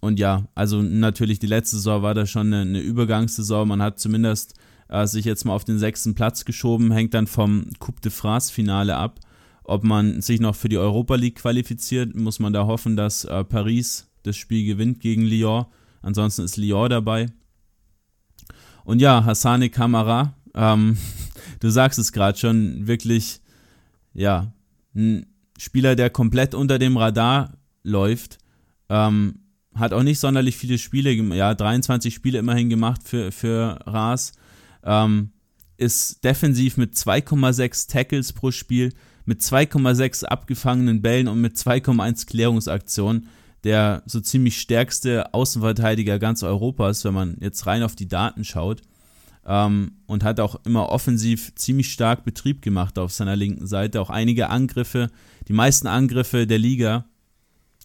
und 0.00 0.18
ja, 0.18 0.46
also 0.54 0.82
natürlich 0.82 1.38
die 1.38 1.46
letzte 1.46 1.76
Saison 1.76 2.02
war 2.02 2.14
da 2.14 2.26
schon 2.26 2.48
eine, 2.48 2.60
eine 2.60 2.80
Übergangssaison. 2.80 3.66
Man 3.66 3.80
hat 3.80 3.98
zumindest 3.98 4.54
äh, 4.88 5.06
sich 5.06 5.24
jetzt 5.24 5.44
mal 5.44 5.54
auf 5.54 5.64
den 5.64 5.78
sechsten 5.78 6.14
Platz 6.14 6.44
geschoben, 6.44 6.92
hängt 6.92 7.14
dann 7.14 7.26
vom 7.26 7.66
Coupe 7.78 8.02
de 8.02 8.10
France 8.10 8.52
Finale 8.52 8.96
ab. 8.96 9.20
Ob 9.62 9.82
man 9.82 10.20
sich 10.20 10.40
noch 10.40 10.54
für 10.54 10.68
die 10.68 10.76
Europa 10.76 11.14
League 11.14 11.36
qualifiziert, 11.36 12.14
muss 12.14 12.38
man 12.38 12.52
da 12.52 12.66
hoffen, 12.66 12.96
dass 12.96 13.24
äh, 13.24 13.44
Paris 13.44 14.10
das 14.24 14.36
Spiel 14.36 14.66
gewinnt 14.66 15.00
gegen 15.00 15.22
Lyon. 15.22 15.66
Ansonsten 16.02 16.42
ist 16.42 16.58
Lyon 16.58 16.90
dabei. 16.90 17.28
Und 18.84 19.00
ja, 19.00 19.24
Hassane 19.24 19.70
Kamara, 19.70 20.34
ähm, 20.54 20.98
du 21.64 21.70
sagst 21.70 21.98
es 21.98 22.12
gerade 22.12 22.38
schon, 22.38 22.86
wirklich, 22.86 23.40
ja, 24.12 24.52
ein 24.94 25.24
Spieler, 25.58 25.96
der 25.96 26.10
komplett 26.10 26.54
unter 26.54 26.78
dem 26.78 26.98
Radar 26.98 27.56
läuft. 27.82 28.36
Ähm, 28.90 29.40
hat 29.74 29.94
auch 29.94 30.02
nicht 30.02 30.20
sonderlich 30.20 30.56
viele 30.56 30.76
Spiele, 30.76 31.12
ja, 31.12 31.54
23 31.54 32.14
Spiele 32.14 32.38
immerhin 32.38 32.68
gemacht 32.68 33.00
für, 33.02 33.32
für 33.32 33.80
Raas. 33.86 34.32
Ähm, 34.84 35.30
ist 35.78 36.22
defensiv 36.22 36.76
mit 36.76 36.94
2,6 36.94 37.90
Tackles 37.90 38.34
pro 38.34 38.50
Spiel, 38.50 38.92
mit 39.24 39.40
2,6 39.40 40.24
abgefangenen 40.26 41.00
Bällen 41.00 41.28
und 41.28 41.40
mit 41.40 41.56
2,1 41.56 42.26
Klärungsaktionen 42.26 43.26
der 43.64 44.02
so 44.04 44.20
ziemlich 44.20 44.60
stärkste 44.60 45.32
Außenverteidiger 45.32 46.18
ganz 46.18 46.42
Europas, 46.42 47.02
wenn 47.06 47.14
man 47.14 47.38
jetzt 47.40 47.66
rein 47.66 47.82
auf 47.82 47.96
die 47.96 48.08
Daten 48.08 48.44
schaut. 48.44 48.82
Ähm, 49.46 49.92
und 50.06 50.24
hat 50.24 50.40
auch 50.40 50.56
immer 50.64 50.88
offensiv 50.88 51.54
ziemlich 51.54 51.92
stark 51.92 52.24
Betrieb 52.24 52.62
gemacht 52.62 52.98
auf 52.98 53.12
seiner 53.12 53.36
linken 53.36 53.66
Seite. 53.66 54.00
Auch 54.00 54.10
einige 54.10 54.48
Angriffe, 54.48 55.10
die 55.48 55.52
meisten 55.52 55.86
Angriffe 55.86 56.46
der 56.46 56.58
Liga 56.58 57.04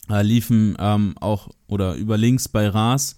äh, 0.10 0.24
liefen 0.24 0.76
ähm, 0.80 1.16
auch 1.20 1.50
oder 1.68 1.96
über 1.96 2.18
links 2.18 2.48
bei 2.48 2.68
Raas. 2.68 3.18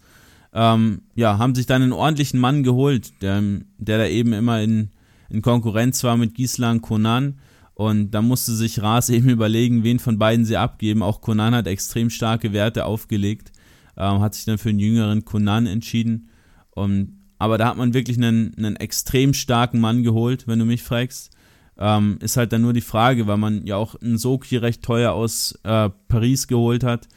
Ähm, 0.54 1.04
ja, 1.16 1.38
haben 1.38 1.56
sich 1.56 1.66
dann 1.66 1.82
einen 1.82 1.94
ordentlichen 1.94 2.40
Mann 2.40 2.64
geholt, 2.64 3.22
der, 3.22 3.42
der 3.78 3.98
da 3.98 4.06
eben 4.08 4.34
immer 4.34 4.62
in, 4.62 4.90
in 5.30 5.42
Konkurrenz 5.42 6.04
war 6.04 6.18
mit 6.18 6.36
Gislan 6.36 6.82
Konan. 6.82 7.40
Und 7.74 8.12
da 8.12 8.22
musste 8.22 8.54
sich 8.54 8.82
Raas 8.82 9.10
eben 9.12 9.30
überlegen, 9.30 9.84
wen 9.84 10.00
von 10.00 10.20
beiden 10.20 10.46
sie 10.46 10.58
abgeben. 10.58 11.04
Auch 11.04 11.22
Konan 11.22 11.56
hat 11.56 11.68
extrem 11.68 12.10
starke 12.10 12.54
Werte 12.54 12.86
aufgelegt, 12.86 13.52
ähm, 13.98 14.20
hat 14.20 14.36
sich 14.36 14.46
dann 14.46 14.58
für 14.58 14.70
einen 14.70 14.80
jüngeren 14.80 15.26
Konan 15.26 15.68
entschieden. 15.68 16.30
Und, 16.72 17.21
aber 17.42 17.58
da 17.58 17.70
hat 17.70 17.78
man 17.78 17.96
wirklich 17.96 18.18
einen, 18.18 18.54
einen 18.56 18.76
extrem 18.76 19.34
starken 19.34 19.80
Mann 19.80 20.04
geholt, 20.04 20.48
wenn 20.48 20.60
du 20.60 20.66
mich 20.66 20.84
fragst. 20.84 21.32
Ähm, 21.76 22.20
ist 22.22 22.38
halt 22.38 22.54
dann 22.54 22.62
nur 22.62 22.74
die 22.74 22.82
Frage, 22.82 23.26
weil 23.26 23.38
man 23.38 23.66
ja 23.66 23.78
auch 23.78 23.96
einen 23.96 24.20
Soki 24.20 24.58
recht 24.58 24.84
teuer 24.84 25.14
aus 25.14 25.58
äh, 25.64 25.90
Paris 26.08 26.48
geholt 26.48 26.84
hat, 26.84 27.08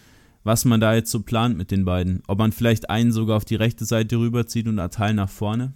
was 0.42 0.64
man 0.64 0.80
da 0.80 0.94
jetzt 0.94 1.10
so 1.10 1.20
plant 1.20 1.58
mit 1.58 1.70
den 1.70 1.84
beiden. 1.84 2.22
Ob 2.26 2.38
man 2.38 2.52
vielleicht 2.52 2.88
einen 2.88 3.12
sogar 3.12 3.36
auf 3.36 3.44
die 3.44 3.54
rechte 3.54 3.84
Seite 3.84 4.16
rüberzieht 4.16 4.66
und 4.66 4.78
Atal 4.78 5.12
nach 5.12 5.28
vorne. 5.28 5.74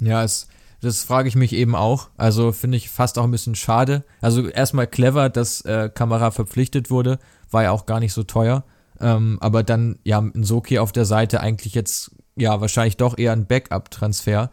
Ja, 0.00 0.24
es, 0.24 0.48
das 0.80 1.04
frage 1.04 1.28
ich 1.28 1.36
mich 1.36 1.52
eben 1.52 1.76
auch. 1.76 2.08
Also 2.16 2.50
finde 2.50 2.76
ich 2.76 2.90
fast 2.90 3.20
auch 3.20 3.24
ein 3.24 3.30
bisschen 3.30 3.54
schade. 3.54 4.02
Also 4.20 4.48
erstmal 4.48 4.88
clever, 4.88 5.28
dass 5.28 5.60
äh, 5.60 5.90
Kamera 5.94 6.32
verpflichtet 6.32 6.90
wurde, 6.90 7.20
war 7.52 7.62
ja 7.62 7.70
auch 7.70 7.86
gar 7.86 8.00
nicht 8.00 8.14
so 8.14 8.24
teuer. 8.24 8.64
Ähm, 8.98 9.38
aber 9.40 9.62
dann, 9.62 10.00
ja, 10.02 10.18
ein 10.18 10.42
Soki 10.42 10.80
auf 10.80 10.90
der 10.90 11.04
Seite 11.04 11.40
eigentlich 11.40 11.74
jetzt, 11.74 12.10
ja, 12.36 12.60
wahrscheinlich 12.60 12.96
doch 12.96 13.18
eher 13.18 13.32
ein 13.32 13.46
Backup-Transfer. 13.46 14.50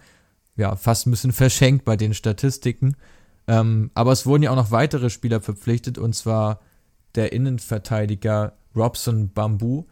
Ja, 0.55 0.75
fast 0.75 1.07
ein 1.07 1.11
bisschen 1.11 1.31
verschenkt 1.33 1.85
bei 1.85 1.95
den 1.95 2.13
Statistiken. 2.13 2.95
Ähm, 3.47 3.91
aber 3.93 4.11
es 4.11 4.25
wurden 4.25 4.43
ja 4.43 4.51
auch 4.51 4.55
noch 4.55 4.71
weitere 4.71 5.09
Spieler 5.09 5.41
verpflichtet, 5.41 5.97
und 5.97 6.13
zwar 6.15 6.59
der 7.15 7.33
Innenverteidiger 7.33 8.53
Robson 8.75 9.31
Bambu, 9.33 9.85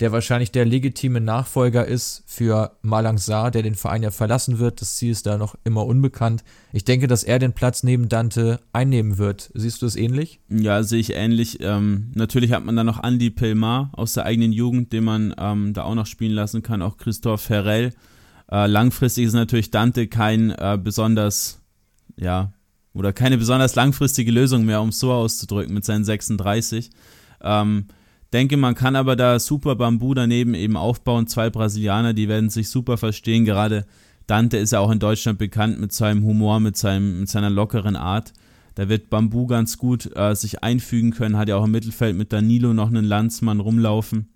der 0.00 0.10
wahrscheinlich 0.10 0.50
der 0.50 0.64
legitime 0.64 1.20
Nachfolger 1.20 1.86
ist 1.86 2.24
für 2.26 2.76
Malang 2.82 3.18
Sarr, 3.18 3.52
der 3.52 3.62
den 3.62 3.76
Verein 3.76 4.02
ja 4.02 4.10
verlassen 4.10 4.58
wird. 4.58 4.80
Das 4.80 4.96
Ziel 4.96 5.12
ist 5.12 5.26
da 5.26 5.38
noch 5.38 5.54
immer 5.62 5.86
unbekannt. 5.86 6.42
Ich 6.72 6.84
denke, 6.84 7.06
dass 7.06 7.22
er 7.22 7.38
den 7.38 7.52
Platz 7.52 7.84
neben 7.84 8.08
Dante 8.08 8.60
einnehmen 8.72 9.18
wird. 9.18 9.52
Siehst 9.54 9.82
du 9.82 9.86
es 9.86 9.94
ähnlich? 9.94 10.40
Ja, 10.48 10.82
sehe 10.82 10.98
ich 10.98 11.14
ähnlich. 11.14 11.58
Ähm, 11.60 12.10
natürlich 12.14 12.52
hat 12.52 12.64
man 12.64 12.74
da 12.74 12.82
noch 12.82 13.02
Andy 13.04 13.30
Pelmar 13.30 13.90
aus 13.92 14.14
der 14.14 14.26
eigenen 14.26 14.52
Jugend, 14.52 14.92
den 14.92 15.04
man 15.04 15.34
ähm, 15.38 15.72
da 15.74 15.84
auch 15.84 15.94
noch 15.94 16.06
spielen 16.06 16.32
lassen 16.32 16.62
kann, 16.62 16.82
auch 16.82 16.96
Christoph 16.96 17.48
Herrell. 17.48 17.92
Äh, 18.50 18.66
langfristig 18.66 19.26
ist 19.26 19.32
natürlich 19.32 19.70
Dante 19.70 20.08
kein 20.08 20.50
äh, 20.50 20.76
besonders, 20.82 21.60
ja, 22.16 22.52
oder 22.94 23.12
keine 23.12 23.38
besonders 23.38 23.74
langfristige 23.76 24.30
Lösung 24.32 24.64
mehr, 24.64 24.80
um 24.80 24.88
es 24.88 24.98
so 24.98 25.12
auszudrücken, 25.12 25.74
mit 25.74 25.84
seinen 25.84 26.04
36. 26.04 26.90
Ähm, 27.42 27.86
denke, 28.34 28.56
man 28.56 28.74
kann 28.74 28.96
aber 28.96 29.16
da 29.16 29.38
super 29.38 29.76
Bambu 29.76 30.12
daneben 30.12 30.54
eben 30.54 30.76
aufbauen. 30.76 31.26
Zwei 31.26 31.48
Brasilianer, 31.48 32.12
die 32.12 32.28
werden 32.28 32.50
sich 32.50 32.68
super 32.68 32.98
verstehen. 32.98 33.44
Gerade 33.44 33.86
Dante 34.26 34.56
ist 34.56 34.72
ja 34.72 34.80
auch 34.80 34.90
in 34.90 34.98
Deutschland 34.98 35.38
bekannt 35.38 35.80
mit 35.80 35.92
seinem 35.92 36.24
Humor, 36.24 36.60
mit, 36.60 36.76
seinem, 36.76 37.20
mit 37.20 37.28
seiner 37.28 37.48
lockeren 37.48 37.96
Art. 37.96 38.32
Da 38.74 38.88
wird 38.88 39.08
Bambu 39.08 39.46
ganz 39.46 39.78
gut 39.78 40.10
äh, 40.16 40.34
sich 40.34 40.64
einfügen 40.64 41.12
können, 41.12 41.36
hat 41.36 41.48
ja 41.48 41.56
auch 41.56 41.64
im 41.64 41.70
Mittelfeld 41.70 42.16
mit 42.16 42.32
Danilo 42.32 42.74
noch 42.74 42.88
einen 42.88 43.04
Landsmann 43.04 43.60
rumlaufen. 43.60 44.28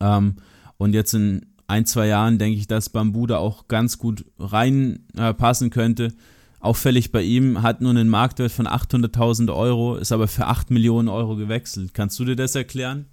Ähm, 0.00 0.36
und 0.76 0.92
jetzt 0.92 1.14
in 1.14 1.46
ein, 1.66 1.86
zwei 1.86 2.08
Jahren 2.08 2.38
denke 2.38 2.58
ich, 2.58 2.66
dass 2.66 2.90
Bambu 2.90 3.26
da 3.26 3.38
auch 3.38 3.68
ganz 3.68 3.96
gut 3.96 4.26
reinpassen 4.38 5.68
äh, 5.68 5.70
könnte. 5.70 6.12
Auffällig 6.60 7.12
bei 7.12 7.22
ihm, 7.22 7.62
hat 7.62 7.80
nur 7.80 7.90
einen 7.90 8.08
Marktwert 8.08 8.50
von 8.50 8.66
800.000 8.66 9.54
Euro, 9.54 9.96
ist 9.96 10.10
aber 10.12 10.26
für 10.26 10.46
8 10.46 10.70
Millionen 10.70 11.08
Euro 11.08 11.36
gewechselt. 11.36 11.94
Kannst 11.94 12.18
du 12.18 12.24
dir 12.24 12.36
das 12.36 12.54
erklären? 12.54 13.06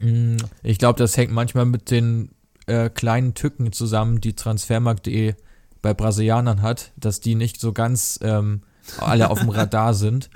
Mm, 0.00 0.36
Ich 0.62 0.78
glaube, 0.78 0.98
das 0.98 1.16
hängt 1.16 1.32
manchmal 1.32 1.66
mit 1.66 1.90
den 1.90 2.30
äh, 2.66 2.88
kleinen 2.88 3.34
Tücken 3.34 3.72
zusammen, 3.72 4.20
die 4.20 4.34
Transfermarkt.de 4.34 5.34
bei 5.82 5.92
Brasilianern 5.94 6.62
hat, 6.62 6.92
dass 6.96 7.20
die 7.20 7.34
nicht 7.34 7.60
so 7.60 7.74
ganz 7.74 8.18
ähm, 8.22 8.62
alle 8.98 9.28
auf 9.30 9.40
dem 9.40 9.50
Radar 9.50 9.92
sind. 9.94 10.30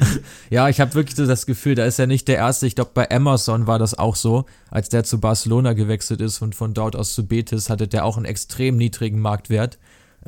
Ja, 0.51 0.68
ich 0.68 0.80
habe 0.80 0.92
wirklich 0.94 1.16
so 1.16 1.26
das 1.26 1.46
Gefühl, 1.46 1.74
da 1.74 1.86
ist 1.86 1.99
er 1.99 2.07
nicht 2.07 2.28
der 2.28 2.36
Erste. 2.36 2.66
Ich 2.66 2.74
glaube, 2.74 2.90
bei 2.92 3.05
Emerson 3.05 3.66
war 3.66 3.78
das 3.78 3.99
auch 3.99 4.16
so, 4.16 4.44
als 4.70 4.90
der 4.90 5.05
zu 5.05 5.18
Barcelona 5.20 5.72
gewechselt 5.72 6.20
ist 6.20 6.42
und 6.42 6.55
von 6.55 6.74
dort 6.74 6.96
aus 6.96 7.14
zu 7.14 7.26
Betis 7.26 7.70
hatte 7.70 7.88
der 7.88 8.05
auch 8.05 8.18
einen 8.18 8.26
extrem 8.26 8.76
niedrigen 8.76 9.20
Marktwert. 9.20 9.78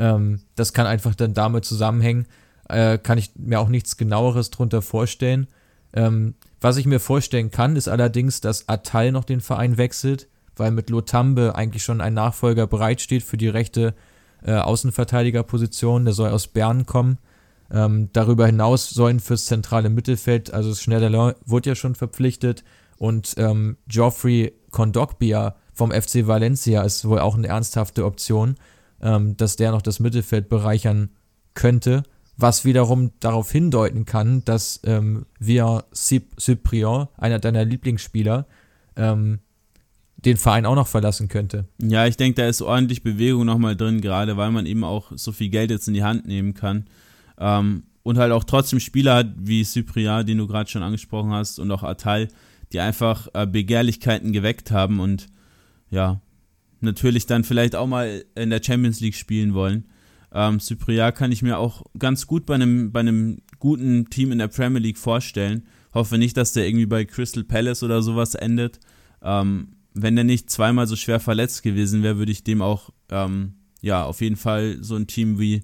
Ähm, 0.00 0.40
das 0.56 0.72
kann 0.72 0.86
einfach 0.86 1.14
dann 1.14 1.34
damit 1.34 1.64
zusammenhängen. 1.64 2.26
Äh, 2.68 2.98
kann 2.98 3.18
ich 3.18 3.32
mir 3.36 3.60
auch 3.60 3.68
nichts 3.68 3.96
genaueres 3.96 4.50
drunter 4.50 4.82
vorstellen. 4.82 5.46
Ähm, 5.92 6.34
was 6.60 6.78
ich 6.78 6.86
mir 6.86 7.00
vorstellen 7.00 7.50
kann, 7.50 7.76
ist 7.76 7.88
allerdings, 7.88 8.40
dass 8.40 8.68
Atal 8.68 9.12
noch 9.12 9.24
den 9.24 9.40
Verein 9.40 9.76
wechselt, 9.76 10.28
weil 10.56 10.70
mit 10.70 10.88
Lotambe 10.88 11.54
eigentlich 11.54 11.84
schon 11.84 12.00
ein 12.00 12.14
Nachfolger 12.14 12.66
bereitsteht 12.66 13.22
für 13.22 13.36
die 13.36 13.48
rechte 13.48 13.94
äh, 14.42 14.54
Außenverteidigerposition. 14.54 16.06
Der 16.06 16.14
soll 16.14 16.30
aus 16.30 16.46
Bern 16.46 16.86
kommen. 16.86 17.18
Ähm, 17.70 18.08
darüber 18.12 18.46
hinaus 18.46 18.90
sollen 18.90 19.20
fürs 19.20 19.44
zentrale 19.44 19.90
Mittelfeld, 19.90 20.52
also 20.52 20.74
Schneiderlin 20.74 21.34
wurde 21.44 21.70
ja 21.70 21.76
schon 21.76 21.94
verpflichtet 21.94 22.64
und 22.98 23.34
ähm, 23.36 23.76
Geoffrey 23.86 24.52
Kondogbia 24.72 25.54
vom 25.72 25.92
FC 25.92 26.26
Valencia 26.26 26.82
ist 26.82 27.04
wohl 27.04 27.20
auch 27.20 27.36
eine 27.36 27.46
ernsthafte 27.46 28.04
Option, 28.04 28.56
ähm, 29.02 29.36
dass 29.36 29.56
der 29.56 29.72
noch 29.72 29.82
das 29.82 30.00
Mittelfeld 30.00 30.48
bereichern 30.48 31.10
könnte, 31.54 32.02
was 32.36 32.64
wiederum 32.64 33.12
darauf 33.20 33.50
hindeuten 33.50 34.04
kann, 34.04 34.44
dass 34.44 34.80
ähm, 34.84 35.26
wir 35.38 35.84
Cyprien, 35.92 37.08
einer 37.16 37.38
deiner 37.38 37.64
Lieblingsspieler, 37.64 38.46
ähm, 38.96 39.40
den 40.16 40.36
Verein 40.36 40.66
auch 40.66 40.74
noch 40.74 40.86
verlassen 40.86 41.28
könnte. 41.28 41.66
Ja, 41.80 42.06
ich 42.06 42.16
denke, 42.16 42.42
da 42.42 42.48
ist 42.48 42.62
ordentlich 42.62 43.02
Bewegung 43.02 43.46
nochmal 43.46 43.76
drin, 43.76 44.00
gerade 44.00 44.36
weil 44.36 44.50
man 44.50 44.66
eben 44.66 44.84
auch 44.84 45.12
so 45.14 45.32
viel 45.32 45.48
Geld 45.48 45.70
jetzt 45.70 45.88
in 45.88 45.94
die 45.94 46.04
Hand 46.04 46.26
nehmen 46.26 46.54
kann. 46.54 46.86
Ähm, 47.38 47.84
und 48.02 48.18
halt 48.18 48.32
auch 48.32 48.44
trotzdem 48.44 48.80
Spieler 48.80 49.16
hat 49.16 49.32
wie 49.36 49.64
Cyprien, 49.64 50.26
den 50.26 50.38
du 50.38 50.46
gerade 50.46 50.70
schon 50.70 50.82
angesprochen 50.82 51.32
hast, 51.32 51.58
und 51.58 51.70
auch 51.70 51.82
Atal, 51.82 52.28
die 52.72 52.80
einfach 52.80 53.28
äh, 53.34 53.46
Begehrlichkeiten 53.46 54.32
geweckt 54.32 54.70
haben 54.70 55.00
und 55.00 55.26
ja, 55.90 56.20
natürlich 56.80 57.26
dann 57.26 57.44
vielleicht 57.44 57.76
auch 57.76 57.86
mal 57.86 58.24
in 58.34 58.50
der 58.50 58.62
Champions 58.62 59.00
League 59.00 59.14
spielen 59.14 59.54
wollen. 59.54 59.84
Ähm, 60.32 60.60
Cyprien 60.60 61.12
kann 61.12 61.32
ich 61.32 61.42
mir 61.42 61.58
auch 61.58 61.84
ganz 61.98 62.26
gut 62.26 62.46
bei 62.46 62.54
einem, 62.54 62.92
bei 62.92 63.00
einem 63.00 63.42
guten 63.58 64.08
Team 64.10 64.32
in 64.32 64.38
der 64.38 64.48
Premier 64.48 64.80
League 64.80 64.98
vorstellen. 64.98 65.64
Hoffe 65.92 66.18
nicht, 66.18 66.36
dass 66.36 66.52
der 66.52 66.66
irgendwie 66.66 66.86
bei 66.86 67.04
Crystal 67.04 67.44
Palace 67.44 67.82
oder 67.82 68.02
sowas 68.02 68.34
endet. 68.34 68.78
Ähm, 69.22 69.76
wenn 69.92 70.14
der 70.14 70.24
nicht 70.24 70.50
zweimal 70.50 70.86
so 70.86 70.94
schwer 70.94 71.18
verletzt 71.18 71.62
gewesen 71.62 72.02
wäre, 72.02 72.18
würde 72.18 72.32
ich 72.32 72.44
dem 72.44 72.62
auch 72.62 72.90
ähm, 73.10 73.54
ja 73.80 74.04
auf 74.04 74.20
jeden 74.20 74.36
Fall 74.36 74.78
so 74.82 74.94
ein 74.94 75.08
Team 75.08 75.40
wie 75.40 75.62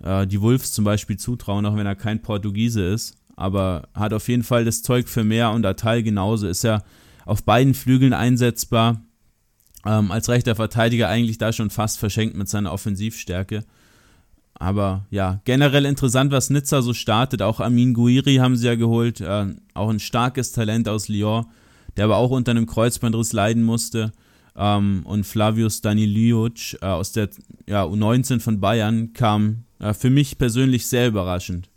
äh, 0.00 0.26
die 0.28 0.40
Wolves 0.40 0.72
zum 0.72 0.84
Beispiel 0.84 1.16
zutrauen, 1.16 1.66
auch 1.66 1.76
wenn 1.76 1.86
er 1.86 1.96
kein 1.96 2.22
Portugiese 2.22 2.82
ist. 2.82 3.16
Aber 3.34 3.88
hat 3.94 4.12
auf 4.12 4.28
jeden 4.28 4.44
Fall 4.44 4.64
das 4.64 4.82
Zeug 4.82 5.08
für 5.08 5.24
mehr 5.24 5.50
und 5.50 5.66
Atal 5.66 6.04
genauso. 6.04 6.46
Ist 6.46 6.62
ja 6.62 6.84
auf 7.24 7.42
beiden 7.42 7.74
Flügeln 7.74 8.12
einsetzbar 8.12 9.02
ähm, 9.86 10.10
als 10.10 10.28
rechter 10.28 10.54
Verteidiger 10.54 11.08
eigentlich 11.08 11.38
da 11.38 11.52
schon 11.52 11.70
fast 11.70 11.98
verschenkt 11.98 12.36
mit 12.36 12.48
seiner 12.48 12.72
Offensivstärke. 12.72 13.64
Aber 14.54 15.06
ja, 15.10 15.40
generell 15.44 15.86
interessant, 15.86 16.30
was 16.30 16.50
Nizza 16.50 16.82
so 16.82 16.94
startet. 16.94 17.42
Auch 17.42 17.60
Amin 17.60 17.94
Guiri 17.94 18.36
haben 18.36 18.56
sie 18.56 18.66
ja 18.66 18.76
geholt, 18.76 19.20
äh, 19.20 19.46
auch 19.74 19.88
ein 19.88 19.98
starkes 19.98 20.52
Talent 20.52 20.88
aus 20.88 21.08
Lyon, 21.08 21.46
der 21.96 22.04
aber 22.04 22.16
auch 22.16 22.30
unter 22.30 22.52
einem 22.52 22.66
Kreuzbandriss 22.66 23.32
leiden 23.32 23.64
musste. 23.64 24.12
Ähm, 24.54 25.02
und 25.04 25.24
Flavius 25.24 25.80
Daniliuc 25.80 26.74
äh, 26.80 26.86
aus 26.86 27.12
der 27.12 27.30
ja, 27.66 27.84
U19 27.84 28.40
von 28.40 28.60
Bayern 28.60 29.14
kam 29.14 29.64
äh, 29.78 29.94
für 29.94 30.10
mich 30.10 30.38
persönlich 30.38 30.86
sehr 30.86 31.08
überraschend. 31.08 31.68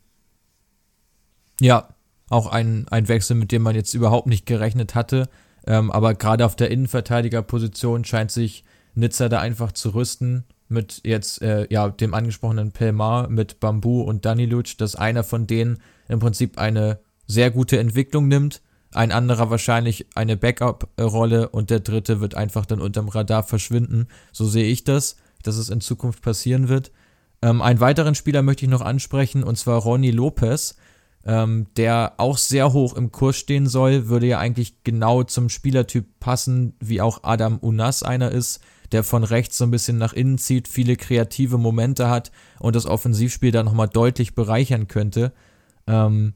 Ja, 1.62 1.90
auch 2.30 2.48
ein, 2.48 2.88
ein 2.90 3.08
Wechsel, 3.08 3.36
mit 3.36 3.52
dem 3.52 3.62
man 3.62 3.76
jetzt 3.76 3.94
überhaupt 3.94 4.28
nicht 4.28 4.46
gerechnet 4.46 4.94
hatte. 4.94 5.30
Ähm, 5.68 5.92
aber 5.92 6.14
gerade 6.14 6.46
auf 6.46 6.56
der 6.56 6.72
Innenverteidigerposition 6.72 8.06
scheint 8.06 8.32
sich 8.32 8.64
Nizza 8.94 9.30
da 9.30 9.40
einfach 9.40 9.72
zu 9.72 9.90
rüsten 9.90 10.46
mit 10.68 11.02
jetzt 11.04 11.42
äh, 11.42 11.68
ja 11.70 11.90
dem 11.90 12.14
angesprochenen 12.14 12.72
Pelmar, 12.72 13.30
mit 13.30 13.60
Bambu 13.60 14.02
und 14.02 14.26
Daniluc, 14.26 14.78
dass 14.78 14.96
einer 14.96 15.24
von 15.24 15.48
denen 15.48 15.80
im 16.08 16.20
Prinzip 16.20 16.58
eine 16.58 17.00
sehr 17.28 17.52
gute 17.52 17.80
Entwicklung 17.80 18.28
nimmt, 18.28 18.62
ein 18.92 19.12
anderer 19.12 19.50
wahrscheinlich 19.50 20.08
eine 20.16 20.38
Backup-Rolle 20.38 21.50
und 21.50 21.70
der 21.70 21.82
dritte 21.82 22.22
wird 22.22 22.36
einfach 22.36 22.66
dann 22.66 22.80
unterm 22.80 23.10
Radar 23.10 23.44
verschwinden. 23.44 24.08
So 24.32 24.46
sehe 24.46 24.66
ich 24.66 24.84
das, 24.84 25.18
dass 25.44 25.58
es 25.58 25.70
in 25.70 25.82
Zukunft 25.82 26.22
passieren 26.22 26.70
wird. 26.70 26.92
Ähm, 27.42 27.62
einen 27.62 27.80
weiteren 27.80 28.16
Spieler 28.16 28.42
möchte 28.42 28.66
ich 28.66 28.72
noch 28.72 28.82
ansprechen 28.82 29.44
und 29.44 29.58
zwar 29.58 29.80
Ronny 29.80 30.12
Lopez 30.12 30.78
ähm, 31.26 31.68
der 31.76 32.14
auch 32.18 32.38
sehr 32.38 32.72
hoch 32.72 32.96
im 32.96 33.12
Kurs 33.12 33.38
stehen 33.38 33.68
soll, 33.68 34.08
würde 34.08 34.28
ja 34.28 34.40
eigentlich 34.40 34.84
genau 34.84 35.24
zum 35.24 35.50
Spielertyp 35.50 36.06
passen, 36.20 36.74
wie 36.80 37.02
auch 37.02 37.24
Adam 37.24 37.58
Unas 37.58 38.04
einer 38.04 38.32
ist, 38.32 38.60
der 38.92 39.04
von 39.04 39.24
rechts 39.24 39.58
so 39.58 39.66
ein 39.66 39.72
bisschen 39.72 39.98
nach 39.98 40.14
innen 40.14 40.38
zieht, 40.38 40.68
viele 40.68 40.96
kreative 40.96 41.58
Momente 41.58 42.10
hat 42.10 42.32
und 42.60 42.76
das 42.76 42.86
Offensivspiel 42.86 43.52
dann 43.52 43.66
nochmal 43.66 43.90
deutlich 43.90 44.36
bereichern 44.36 44.88
könnte. 44.88 45.34
Ähm, 45.88 46.36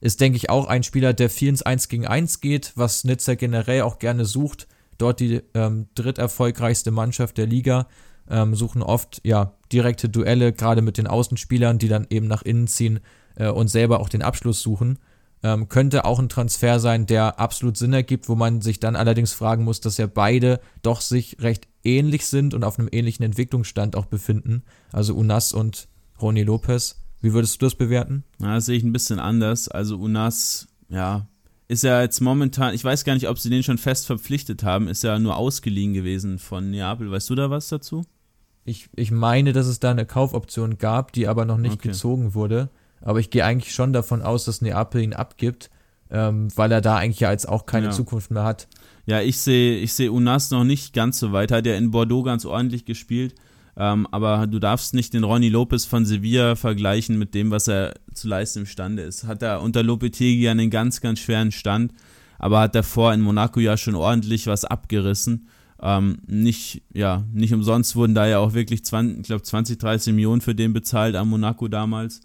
ist, 0.00 0.22
denke 0.22 0.38
ich, 0.38 0.48
auch 0.48 0.66
ein 0.66 0.82
Spieler, 0.82 1.12
der 1.12 1.28
viel 1.28 1.50
ins 1.50 1.62
1 1.62 1.88
gegen 1.88 2.06
1 2.06 2.40
geht, 2.40 2.72
was 2.74 3.04
Nizza 3.04 3.34
generell 3.34 3.82
auch 3.82 3.98
gerne 3.98 4.24
sucht. 4.24 4.66
Dort 4.96 5.20
die 5.20 5.42
ähm, 5.52 5.88
dritterfolgreichste 5.94 6.90
Mannschaft 6.90 7.36
der 7.36 7.46
Liga. 7.46 7.86
Ähm, 8.30 8.54
suchen 8.54 8.82
oft 8.82 9.20
ja 9.24 9.54
direkte 9.72 10.08
Duelle, 10.08 10.54
gerade 10.54 10.80
mit 10.80 10.96
den 10.96 11.06
Außenspielern, 11.06 11.78
die 11.78 11.88
dann 11.88 12.06
eben 12.08 12.28
nach 12.28 12.42
innen 12.42 12.66
ziehen 12.66 13.00
äh, 13.40 13.48
und 13.48 13.68
selber 13.68 14.00
auch 14.00 14.08
den 14.08 14.22
Abschluss 14.22 14.60
suchen. 14.60 14.98
Ähm, 15.42 15.70
könnte 15.70 16.04
auch 16.04 16.18
ein 16.18 16.28
Transfer 16.28 16.78
sein, 16.78 17.06
der 17.06 17.40
absolut 17.40 17.78
Sinn 17.78 17.94
ergibt, 17.94 18.28
wo 18.28 18.34
man 18.34 18.60
sich 18.60 18.78
dann 18.78 18.94
allerdings 18.94 19.32
fragen 19.32 19.64
muss, 19.64 19.80
dass 19.80 19.96
ja 19.96 20.06
beide 20.06 20.60
doch 20.82 21.00
sich 21.00 21.38
recht 21.40 21.66
ähnlich 21.82 22.26
sind 22.26 22.52
und 22.52 22.62
auf 22.62 22.78
einem 22.78 22.90
ähnlichen 22.92 23.24
Entwicklungsstand 23.24 23.96
auch 23.96 24.04
befinden. 24.04 24.62
Also 24.92 25.14
Unas 25.16 25.54
und 25.54 25.88
Ronny 26.20 26.42
Lopez. 26.42 27.02
Wie 27.22 27.32
würdest 27.32 27.60
du 27.60 27.66
das 27.66 27.74
bewerten? 27.74 28.24
Ja, 28.38 28.54
das 28.54 28.66
sehe 28.66 28.76
ich 28.76 28.82
ein 28.82 28.92
bisschen 28.92 29.18
anders. 29.18 29.68
Also 29.68 29.96
Unas, 29.96 30.68
ja, 30.90 31.26
ist 31.68 31.84
ja 31.84 32.02
jetzt 32.02 32.20
momentan, 32.20 32.74
ich 32.74 32.84
weiß 32.84 33.04
gar 33.04 33.14
nicht, 33.14 33.28
ob 33.28 33.38
sie 33.38 33.48
den 33.48 33.62
schon 33.62 33.78
fest 33.78 34.06
verpflichtet 34.06 34.62
haben, 34.62 34.88
ist 34.88 35.04
ja 35.04 35.18
nur 35.18 35.36
ausgeliehen 35.36 35.94
gewesen 35.94 36.38
von 36.38 36.70
Neapel. 36.70 37.10
Weißt 37.10 37.30
du 37.30 37.34
da 37.34 37.48
was 37.48 37.68
dazu? 37.68 38.04
Ich, 38.64 38.90
ich 38.94 39.10
meine, 39.10 39.54
dass 39.54 39.66
es 39.66 39.80
da 39.80 39.90
eine 39.90 40.04
Kaufoption 40.04 40.76
gab, 40.76 41.12
die 41.12 41.28
aber 41.28 41.46
noch 41.46 41.56
nicht 41.56 41.74
okay. 41.74 41.88
gezogen 41.88 42.34
wurde. 42.34 42.68
Aber 43.00 43.20
ich 43.20 43.30
gehe 43.30 43.44
eigentlich 43.44 43.74
schon 43.74 43.92
davon 43.92 44.22
aus, 44.22 44.44
dass 44.44 44.60
Neapel 44.60 45.02
ihn 45.02 45.14
abgibt, 45.14 45.70
ähm, 46.10 46.48
weil 46.56 46.72
er 46.72 46.80
da 46.80 46.96
eigentlich 46.96 47.20
ja 47.20 47.30
jetzt 47.30 47.48
auch 47.48 47.66
keine 47.66 47.86
ja. 47.86 47.92
Zukunft 47.92 48.30
mehr 48.30 48.44
hat. 48.44 48.68
Ja, 49.06 49.20
ich 49.20 49.38
sehe 49.38 49.78
ich 49.78 49.94
seh 49.94 50.08
Unas 50.08 50.50
noch 50.50 50.64
nicht 50.64 50.92
ganz 50.92 51.18
so 51.18 51.32
weit. 51.32 51.52
Hat 51.52 51.66
ja 51.66 51.74
in 51.74 51.90
Bordeaux 51.90 52.22
ganz 52.22 52.44
ordentlich 52.44 52.84
gespielt. 52.84 53.34
Ähm, 53.76 54.06
aber 54.10 54.46
du 54.46 54.58
darfst 54.58 54.94
nicht 54.94 55.14
den 55.14 55.24
Ronny 55.24 55.48
Lopez 55.48 55.86
von 55.86 56.04
Sevilla 56.04 56.56
vergleichen 56.56 57.18
mit 57.18 57.34
dem, 57.34 57.50
was 57.50 57.68
er 57.68 57.94
zu 58.12 58.28
leisten 58.28 58.60
imstande 58.60 59.02
ist. 59.02 59.24
Hat 59.24 59.42
er 59.42 59.62
unter 59.62 59.82
Lopetegi 59.82 60.48
einen 60.48 60.70
ganz, 60.70 61.00
ganz 61.00 61.20
schweren 61.20 61.52
Stand, 61.52 61.92
aber 62.38 62.60
hat 62.60 62.74
davor 62.74 63.14
in 63.14 63.20
Monaco 63.20 63.60
ja 63.60 63.76
schon 63.76 63.94
ordentlich 63.94 64.46
was 64.46 64.64
abgerissen. 64.64 65.48
Ähm, 65.80 66.18
nicht, 66.26 66.82
ja, 66.92 67.24
nicht 67.32 67.54
umsonst 67.54 67.96
wurden 67.96 68.14
da 68.14 68.26
ja 68.26 68.38
auch 68.38 68.52
wirklich 68.52 68.84
20, 68.84 69.20
ich 69.20 69.26
glaube 69.26 69.42
20, 69.42 69.78
30 69.78 70.12
Millionen 70.12 70.42
für 70.42 70.54
den 70.54 70.72
bezahlt 70.72 71.16
am 71.16 71.30
Monaco 71.30 71.68
damals. 71.68 72.20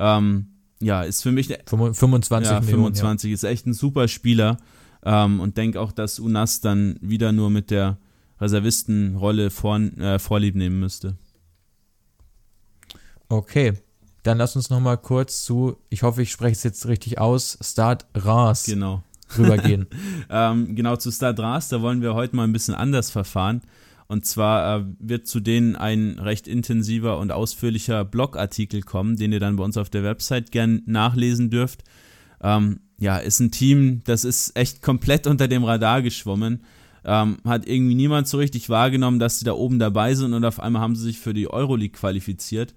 Ähm, 0.00 0.46
ja, 0.80 1.02
ist 1.02 1.22
für 1.22 1.30
mich 1.30 1.48
25 1.66 2.50
ja, 2.50 2.62
25 2.62 3.30
ja. 3.30 3.34
ist 3.34 3.44
echt 3.44 3.66
ein 3.66 3.74
super 3.74 4.08
Spieler 4.08 4.56
ähm, 5.04 5.40
und 5.40 5.58
denke 5.58 5.80
auch, 5.80 5.92
dass 5.92 6.18
Unas 6.18 6.62
dann 6.62 6.98
wieder 7.02 7.32
nur 7.32 7.50
mit 7.50 7.70
der 7.70 7.98
Reservistenrolle 8.40 9.50
vor, 9.50 9.78
äh, 9.78 10.18
Vorlieb 10.18 10.56
nehmen 10.56 10.80
müsste. 10.80 11.16
Okay, 13.28 13.74
dann 14.22 14.38
lass 14.38 14.56
uns 14.56 14.70
noch 14.70 14.80
mal 14.80 14.96
kurz 14.96 15.44
zu, 15.44 15.76
ich 15.90 16.02
hoffe, 16.02 16.22
ich 16.22 16.30
spreche 16.30 16.52
es 16.52 16.62
jetzt 16.62 16.86
richtig 16.86 17.18
aus, 17.18 17.58
Start 17.60 18.06
Ras 18.14 18.64
genau. 18.64 19.02
rübergehen. 19.36 19.86
ähm, 20.30 20.74
genau, 20.74 20.96
zu 20.96 21.10
Start 21.10 21.38
Ras, 21.38 21.68
da 21.68 21.82
wollen 21.82 22.00
wir 22.00 22.14
heute 22.14 22.34
mal 22.34 22.44
ein 22.44 22.52
bisschen 22.52 22.74
anders 22.74 23.10
verfahren. 23.10 23.60
Und 24.10 24.26
zwar 24.26 24.80
äh, 24.80 24.84
wird 24.98 25.28
zu 25.28 25.38
denen 25.38 25.76
ein 25.76 26.18
recht 26.18 26.48
intensiver 26.48 27.20
und 27.20 27.30
ausführlicher 27.30 28.04
Blogartikel 28.04 28.82
kommen, 28.82 29.14
den 29.14 29.30
ihr 29.30 29.38
dann 29.38 29.54
bei 29.54 29.62
uns 29.62 29.76
auf 29.76 29.88
der 29.88 30.02
Website 30.02 30.50
gern 30.50 30.82
nachlesen 30.84 31.48
dürft. 31.48 31.84
Ähm, 32.42 32.80
ja, 32.98 33.18
ist 33.18 33.38
ein 33.38 33.52
Team, 33.52 34.02
das 34.02 34.24
ist 34.24 34.56
echt 34.56 34.82
komplett 34.82 35.28
unter 35.28 35.46
dem 35.46 35.62
Radar 35.62 36.02
geschwommen. 36.02 36.64
Ähm, 37.04 37.36
hat 37.44 37.68
irgendwie 37.68 37.94
niemand 37.94 38.26
so 38.26 38.38
richtig 38.38 38.68
wahrgenommen, 38.68 39.20
dass 39.20 39.38
sie 39.38 39.44
da 39.44 39.52
oben 39.52 39.78
dabei 39.78 40.16
sind 40.16 40.34
und 40.34 40.44
auf 40.44 40.58
einmal 40.58 40.82
haben 40.82 40.96
sie 40.96 41.04
sich 41.04 41.20
für 41.20 41.32
die 41.32 41.48
Euroleague 41.48 41.96
qualifiziert. 41.96 42.74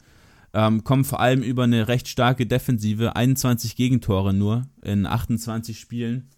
Ähm, 0.54 0.84
kommen 0.84 1.04
vor 1.04 1.20
allem 1.20 1.42
über 1.42 1.64
eine 1.64 1.88
recht 1.88 2.10
starke 2.10 2.46
Defensive, 2.46 3.16
21 3.16 3.76
Gegentore 3.76 4.36
nur 4.36 4.68
in 4.84 5.08
28 5.08 5.80
Spielen. 5.80 6.30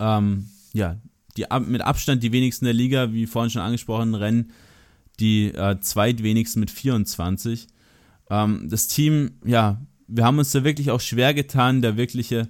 Ähm, 0.00 0.48
ja, 0.72 0.96
die 1.38 1.46
mit 1.66 1.82
Abstand 1.82 2.22
die 2.22 2.32
wenigsten 2.32 2.64
der 2.64 2.74
Liga, 2.74 3.12
wie 3.12 3.26
vorhin 3.26 3.50
schon 3.50 3.62
angesprochen, 3.62 4.14
Rennen 4.14 4.52
die 5.20 5.46
äh, 5.46 5.80
zweitwenigsten 5.80 6.60
mit 6.60 6.70
24. 6.70 7.66
Ähm, 8.30 8.68
das 8.68 8.88
Team, 8.88 9.32
ja, 9.44 9.80
wir 10.06 10.24
haben 10.24 10.38
uns 10.38 10.52
da 10.52 10.64
wirklich 10.64 10.90
auch 10.90 11.00
schwer 11.00 11.34
getan, 11.34 11.82
da 11.82 11.96
wirkliche 11.96 12.48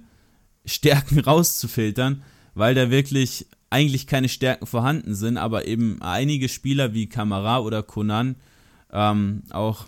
Stärken 0.65 1.19
rauszufiltern, 1.25 2.23
weil 2.53 2.75
da 2.75 2.89
wirklich 2.89 3.47
eigentlich 3.69 4.07
keine 4.07 4.29
Stärken 4.29 4.65
vorhanden 4.65 5.13
sind, 5.13 5.37
aber 5.37 5.67
eben 5.67 6.01
einige 6.01 6.49
Spieler 6.49 6.93
wie 6.93 7.07
Kamara 7.07 7.59
oder 7.59 7.83
Konan, 7.83 8.35
ähm, 8.91 9.43
auch 9.51 9.85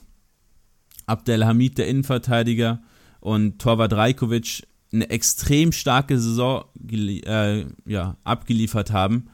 Abdelhamid, 1.07 1.77
der 1.77 1.87
Innenverteidiger, 1.87 2.81
und 3.21 3.59
Torwart 3.59 3.93
Rajkovic 3.93 4.63
eine 4.93 5.09
extrem 5.09 5.71
starke 5.71 6.19
Saison 6.19 6.65
äh, 6.91 7.65
ja, 7.85 8.17
abgeliefert 8.23 8.91
haben. 8.91 9.29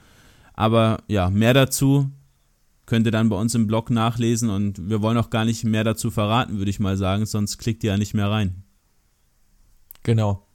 Aber 0.54 1.02
ja, 1.08 1.30
mehr 1.30 1.54
dazu 1.54 2.10
könnt 2.86 3.06
ihr 3.06 3.12
dann 3.12 3.28
bei 3.28 3.36
uns 3.36 3.54
im 3.54 3.66
Blog 3.66 3.90
nachlesen 3.90 4.48
und 4.50 4.88
wir 4.88 5.02
wollen 5.02 5.18
auch 5.18 5.30
gar 5.30 5.44
nicht 5.44 5.62
mehr 5.62 5.84
dazu 5.84 6.10
verraten, 6.10 6.58
würde 6.58 6.70
ich 6.70 6.80
mal 6.80 6.96
sagen, 6.96 7.26
sonst 7.26 7.58
klickt 7.58 7.84
ihr 7.84 7.92
ja 7.92 7.98
nicht 7.98 8.14
mehr 8.14 8.30
rein. 8.30 8.64
Genau. 10.04 10.46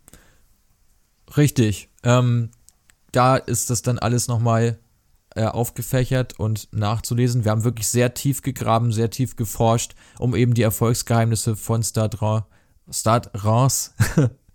Richtig. 1.37 1.89
Ähm, 2.03 2.49
da 3.11 3.37
ist 3.37 3.69
das 3.69 3.83
dann 3.83 3.99
alles 3.99 4.27
nochmal 4.27 4.79
äh, 5.35 5.45
aufgefächert 5.45 6.39
und 6.39 6.69
nachzulesen. 6.71 7.43
Wir 7.43 7.51
haben 7.51 7.63
wirklich 7.63 7.87
sehr 7.87 8.13
tief 8.13 8.41
gegraben, 8.41 8.91
sehr 8.91 9.09
tief 9.09 9.35
geforscht, 9.35 9.93
um 10.17 10.35
eben 10.35 10.53
die 10.53 10.63
Erfolgsgeheimnisse 10.63 11.55
von 11.55 11.83
Stade 11.83 12.17
Reims 12.91 13.93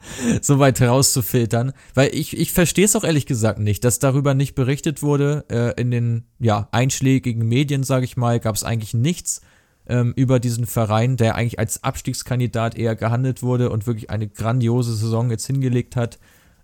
so 0.42 0.58
weit 0.58 0.80
herauszufiltern. 0.80 1.72
Weil 1.94 2.14
ich, 2.14 2.36
ich 2.36 2.52
verstehe 2.52 2.84
es 2.84 2.96
auch 2.96 3.04
ehrlich 3.04 3.26
gesagt 3.26 3.58
nicht, 3.58 3.84
dass 3.84 3.98
darüber 3.98 4.34
nicht 4.34 4.54
berichtet 4.54 5.02
wurde. 5.02 5.44
Äh, 5.50 5.80
in 5.80 5.90
den 5.90 6.24
ja, 6.38 6.68
einschlägigen 6.72 7.46
Medien, 7.46 7.82
sage 7.82 8.04
ich 8.04 8.16
mal, 8.16 8.40
gab 8.40 8.54
es 8.54 8.64
eigentlich 8.64 8.94
nichts 8.94 9.40
ähm, 9.86 10.12
über 10.16 10.38
diesen 10.40 10.66
Verein, 10.66 11.16
der 11.16 11.34
eigentlich 11.34 11.58
als 11.58 11.82
Abstiegskandidat 11.82 12.76
eher 12.76 12.94
gehandelt 12.94 13.42
wurde 13.42 13.70
und 13.70 13.86
wirklich 13.86 14.10
eine 14.10 14.28
grandiose 14.28 14.94
Saison 14.94 15.30
jetzt 15.30 15.46
hingelegt 15.46 15.96
hat. 15.96 16.18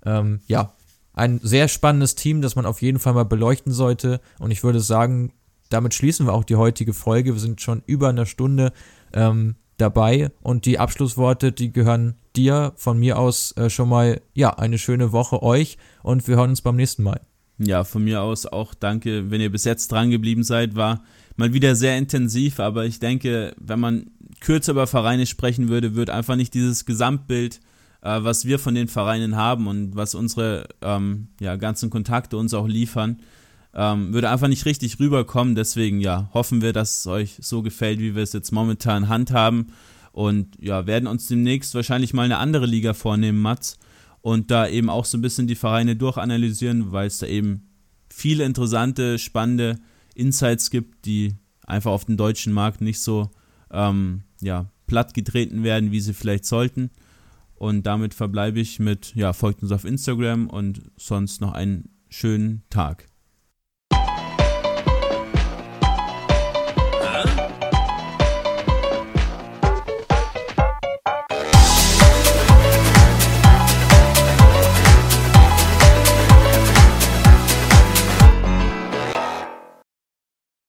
Ähm, 0.05 0.41
ja, 0.47 0.73
ein 1.15 1.41
sehr 1.43 1.69
spannendes 1.69 2.17
Team, 2.17 2.43
das 2.43 2.57
man 2.57 2.67
auf 2.67 2.83
jeden 2.83 2.99
Fall 2.99 3.15
mal 3.15 3.25
beleuchten 3.25 3.73
sollte. 3.73 4.21
Und 4.39 4.51
ich 4.51 4.63
würde 4.63 4.81
sagen, 4.81 5.33
damit 5.71 5.95
schließen 5.95 6.27
wir 6.27 6.35
auch 6.35 6.45
die 6.45 6.57
heutige 6.57 6.93
Folge. 6.93 7.35
Wir 7.35 7.41
sind 7.41 7.61
schon 7.61 7.83
über 7.87 8.09
eine 8.09 8.27
Stunde 8.27 8.73
ähm, 9.13 9.57
dabei 9.77 10.31
und 10.43 10.67
die 10.67 10.79
Abschlussworte, 10.79 11.53
die 11.53 11.73
gehören 11.73 12.15
dir 12.37 12.73
von 12.77 12.99
mir 12.99 13.19
aus 13.19 13.53
äh, 13.57 13.71
schon 13.71 13.89
mal, 13.89 14.21
ja, 14.35 14.51
eine 14.51 14.79
schöne 14.79 15.13
Woche 15.13 15.43
euch 15.43 15.79
und 16.03 16.27
wir 16.29 16.37
hören 16.37 16.51
uns 16.51 16.63
beim 16.63 16.77
nächsten 16.77 17.03
Mal. 17.03 17.21
Ja, 17.59 17.85
von 17.85 18.03
mir 18.03 18.23
aus 18.23 18.47
auch 18.47 18.75
danke, 18.75 19.31
wenn 19.31 19.41
ihr 19.41 19.51
bis 19.51 19.65
jetzt 19.65 19.93
dran 19.93 20.11
geblieben 20.11 20.43
seid. 20.43 20.75
War 20.75 21.03
mal 21.37 21.53
wieder 21.53 21.77
sehr 21.77 21.97
intensiv, 21.97 22.59
aber 22.59 22.85
ich 22.85 22.99
denke, 22.99 23.55
wenn 23.61 23.79
man 23.79 24.11
kürzer 24.41 24.73
über 24.73 24.87
Vereine 24.87 25.27
sprechen 25.27 25.69
würde, 25.69 25.95
wird 25.95 26.11
einfach 26.11 26.37
nicht 26.37 26.55
dieses 26.55 26.85
Gesamtbild, 26.85 27.61
äh, 28.03 28.23
was 28.23 28.45
wir 28.45 28.59
von 28.59 28.75
den 28.75 28.89
Vereinen 28.89 29.37
haben 29.37 29.69
und 29.69 29.95
was 29.95 30.15
unsere 30.15 30.69
ähm, 30.83 31.29
ja, 31.41 31.57
ganzen 31.57 31.91
Kontakte 31.91 32.37
uns 32.37 32.55
auch 32.55 32.67
liefern, 32.67 33.19
ähm, 33.75 34.15
würde 34.15 34.31
einfach 34.31 34.49
nicht 34.49 34.67
richtig 34.67 35.01
rüberkommen. 35.01 35.55
Deswegen 35.55 36.01
ja, 36.01 36.31
hoffen 36.33 36.63
wir, 36.63 36.73
dass 36.73 37.01
es 37.01 37.07
euch 37.07 37.37
so 37.41 37.63
gefällt, 37.63 37.99
wie 37.99 38.15
wir 38.15 38.23
es 38.23 38.33
jetzt 38.33 38.53
momentan 38.53 39.09
handhaben. 39.09 39.73
Und 40.13 40.57
ja, 40.61 40.87
werden 40.87 41.09
uns 41.09 41.27
demnächst 41.27 41.75
wahrscheinlich 41.75 42.15
mal 42.15 42.23
eine 42.23 42.39
andere 42.39 42.67
Liga 42.67 42.95
vornehmen, 42.95 43.41
Mats. 43.41 43.79
Und 44.21 44.51
da 44.51 44.69
eben 44.69 44.89
auch 44.89 45.05
so 45.05 45.19
ein 45.19 45.23
bisschen 45.23 45.49
die 45.49 45.57
Vereine 45.57 45.97
durchanalysieren, 45.97 46.93
weil 46.93 47.09
es 47.09 47.19
da 47.19 47.27
eben 47.27 47.69
viele 48.09 48.45
interessante, 48.45 49.19
spannende 49.19 49.79
Insights 50.15 50.71
gibt, 50.71 51.05
die 51.05 51.35
einfach 51.67 51.91
auf 51.91 52.05
dem 52.05 52.17
deutschen 52.17 52.53
Markt 52.53 52.81
nicht 52.81 53.01
so 53.01 53.31
ähm, 53.71 54.23
ja, 54.41 54.71
platt 54.87 55.15
getreten 55.15 55.65
werden, 55.65 55.91
wie 55.91 56.01
sie 56.01 56.15
vielleicht 56.15 56.47
sollten. 56.47 56.91
Und 57.57 57.85
damit 57.87 58.15
verbleibe 58.15 58.61
ich 58.61 58.79
mit, 58.79 59.15
ja, 59.15 59.33
folgt 59.33 59.63
uns 59.63 59.73
auf 59.73 59.85
Instagram 59.85 60.49
und 60.49 60.81
sonst 60.97 61.41
noch 61.41 61.53
einen 61.53 61.91
schönen 62.09 62.63
Tag. 62.71 63.07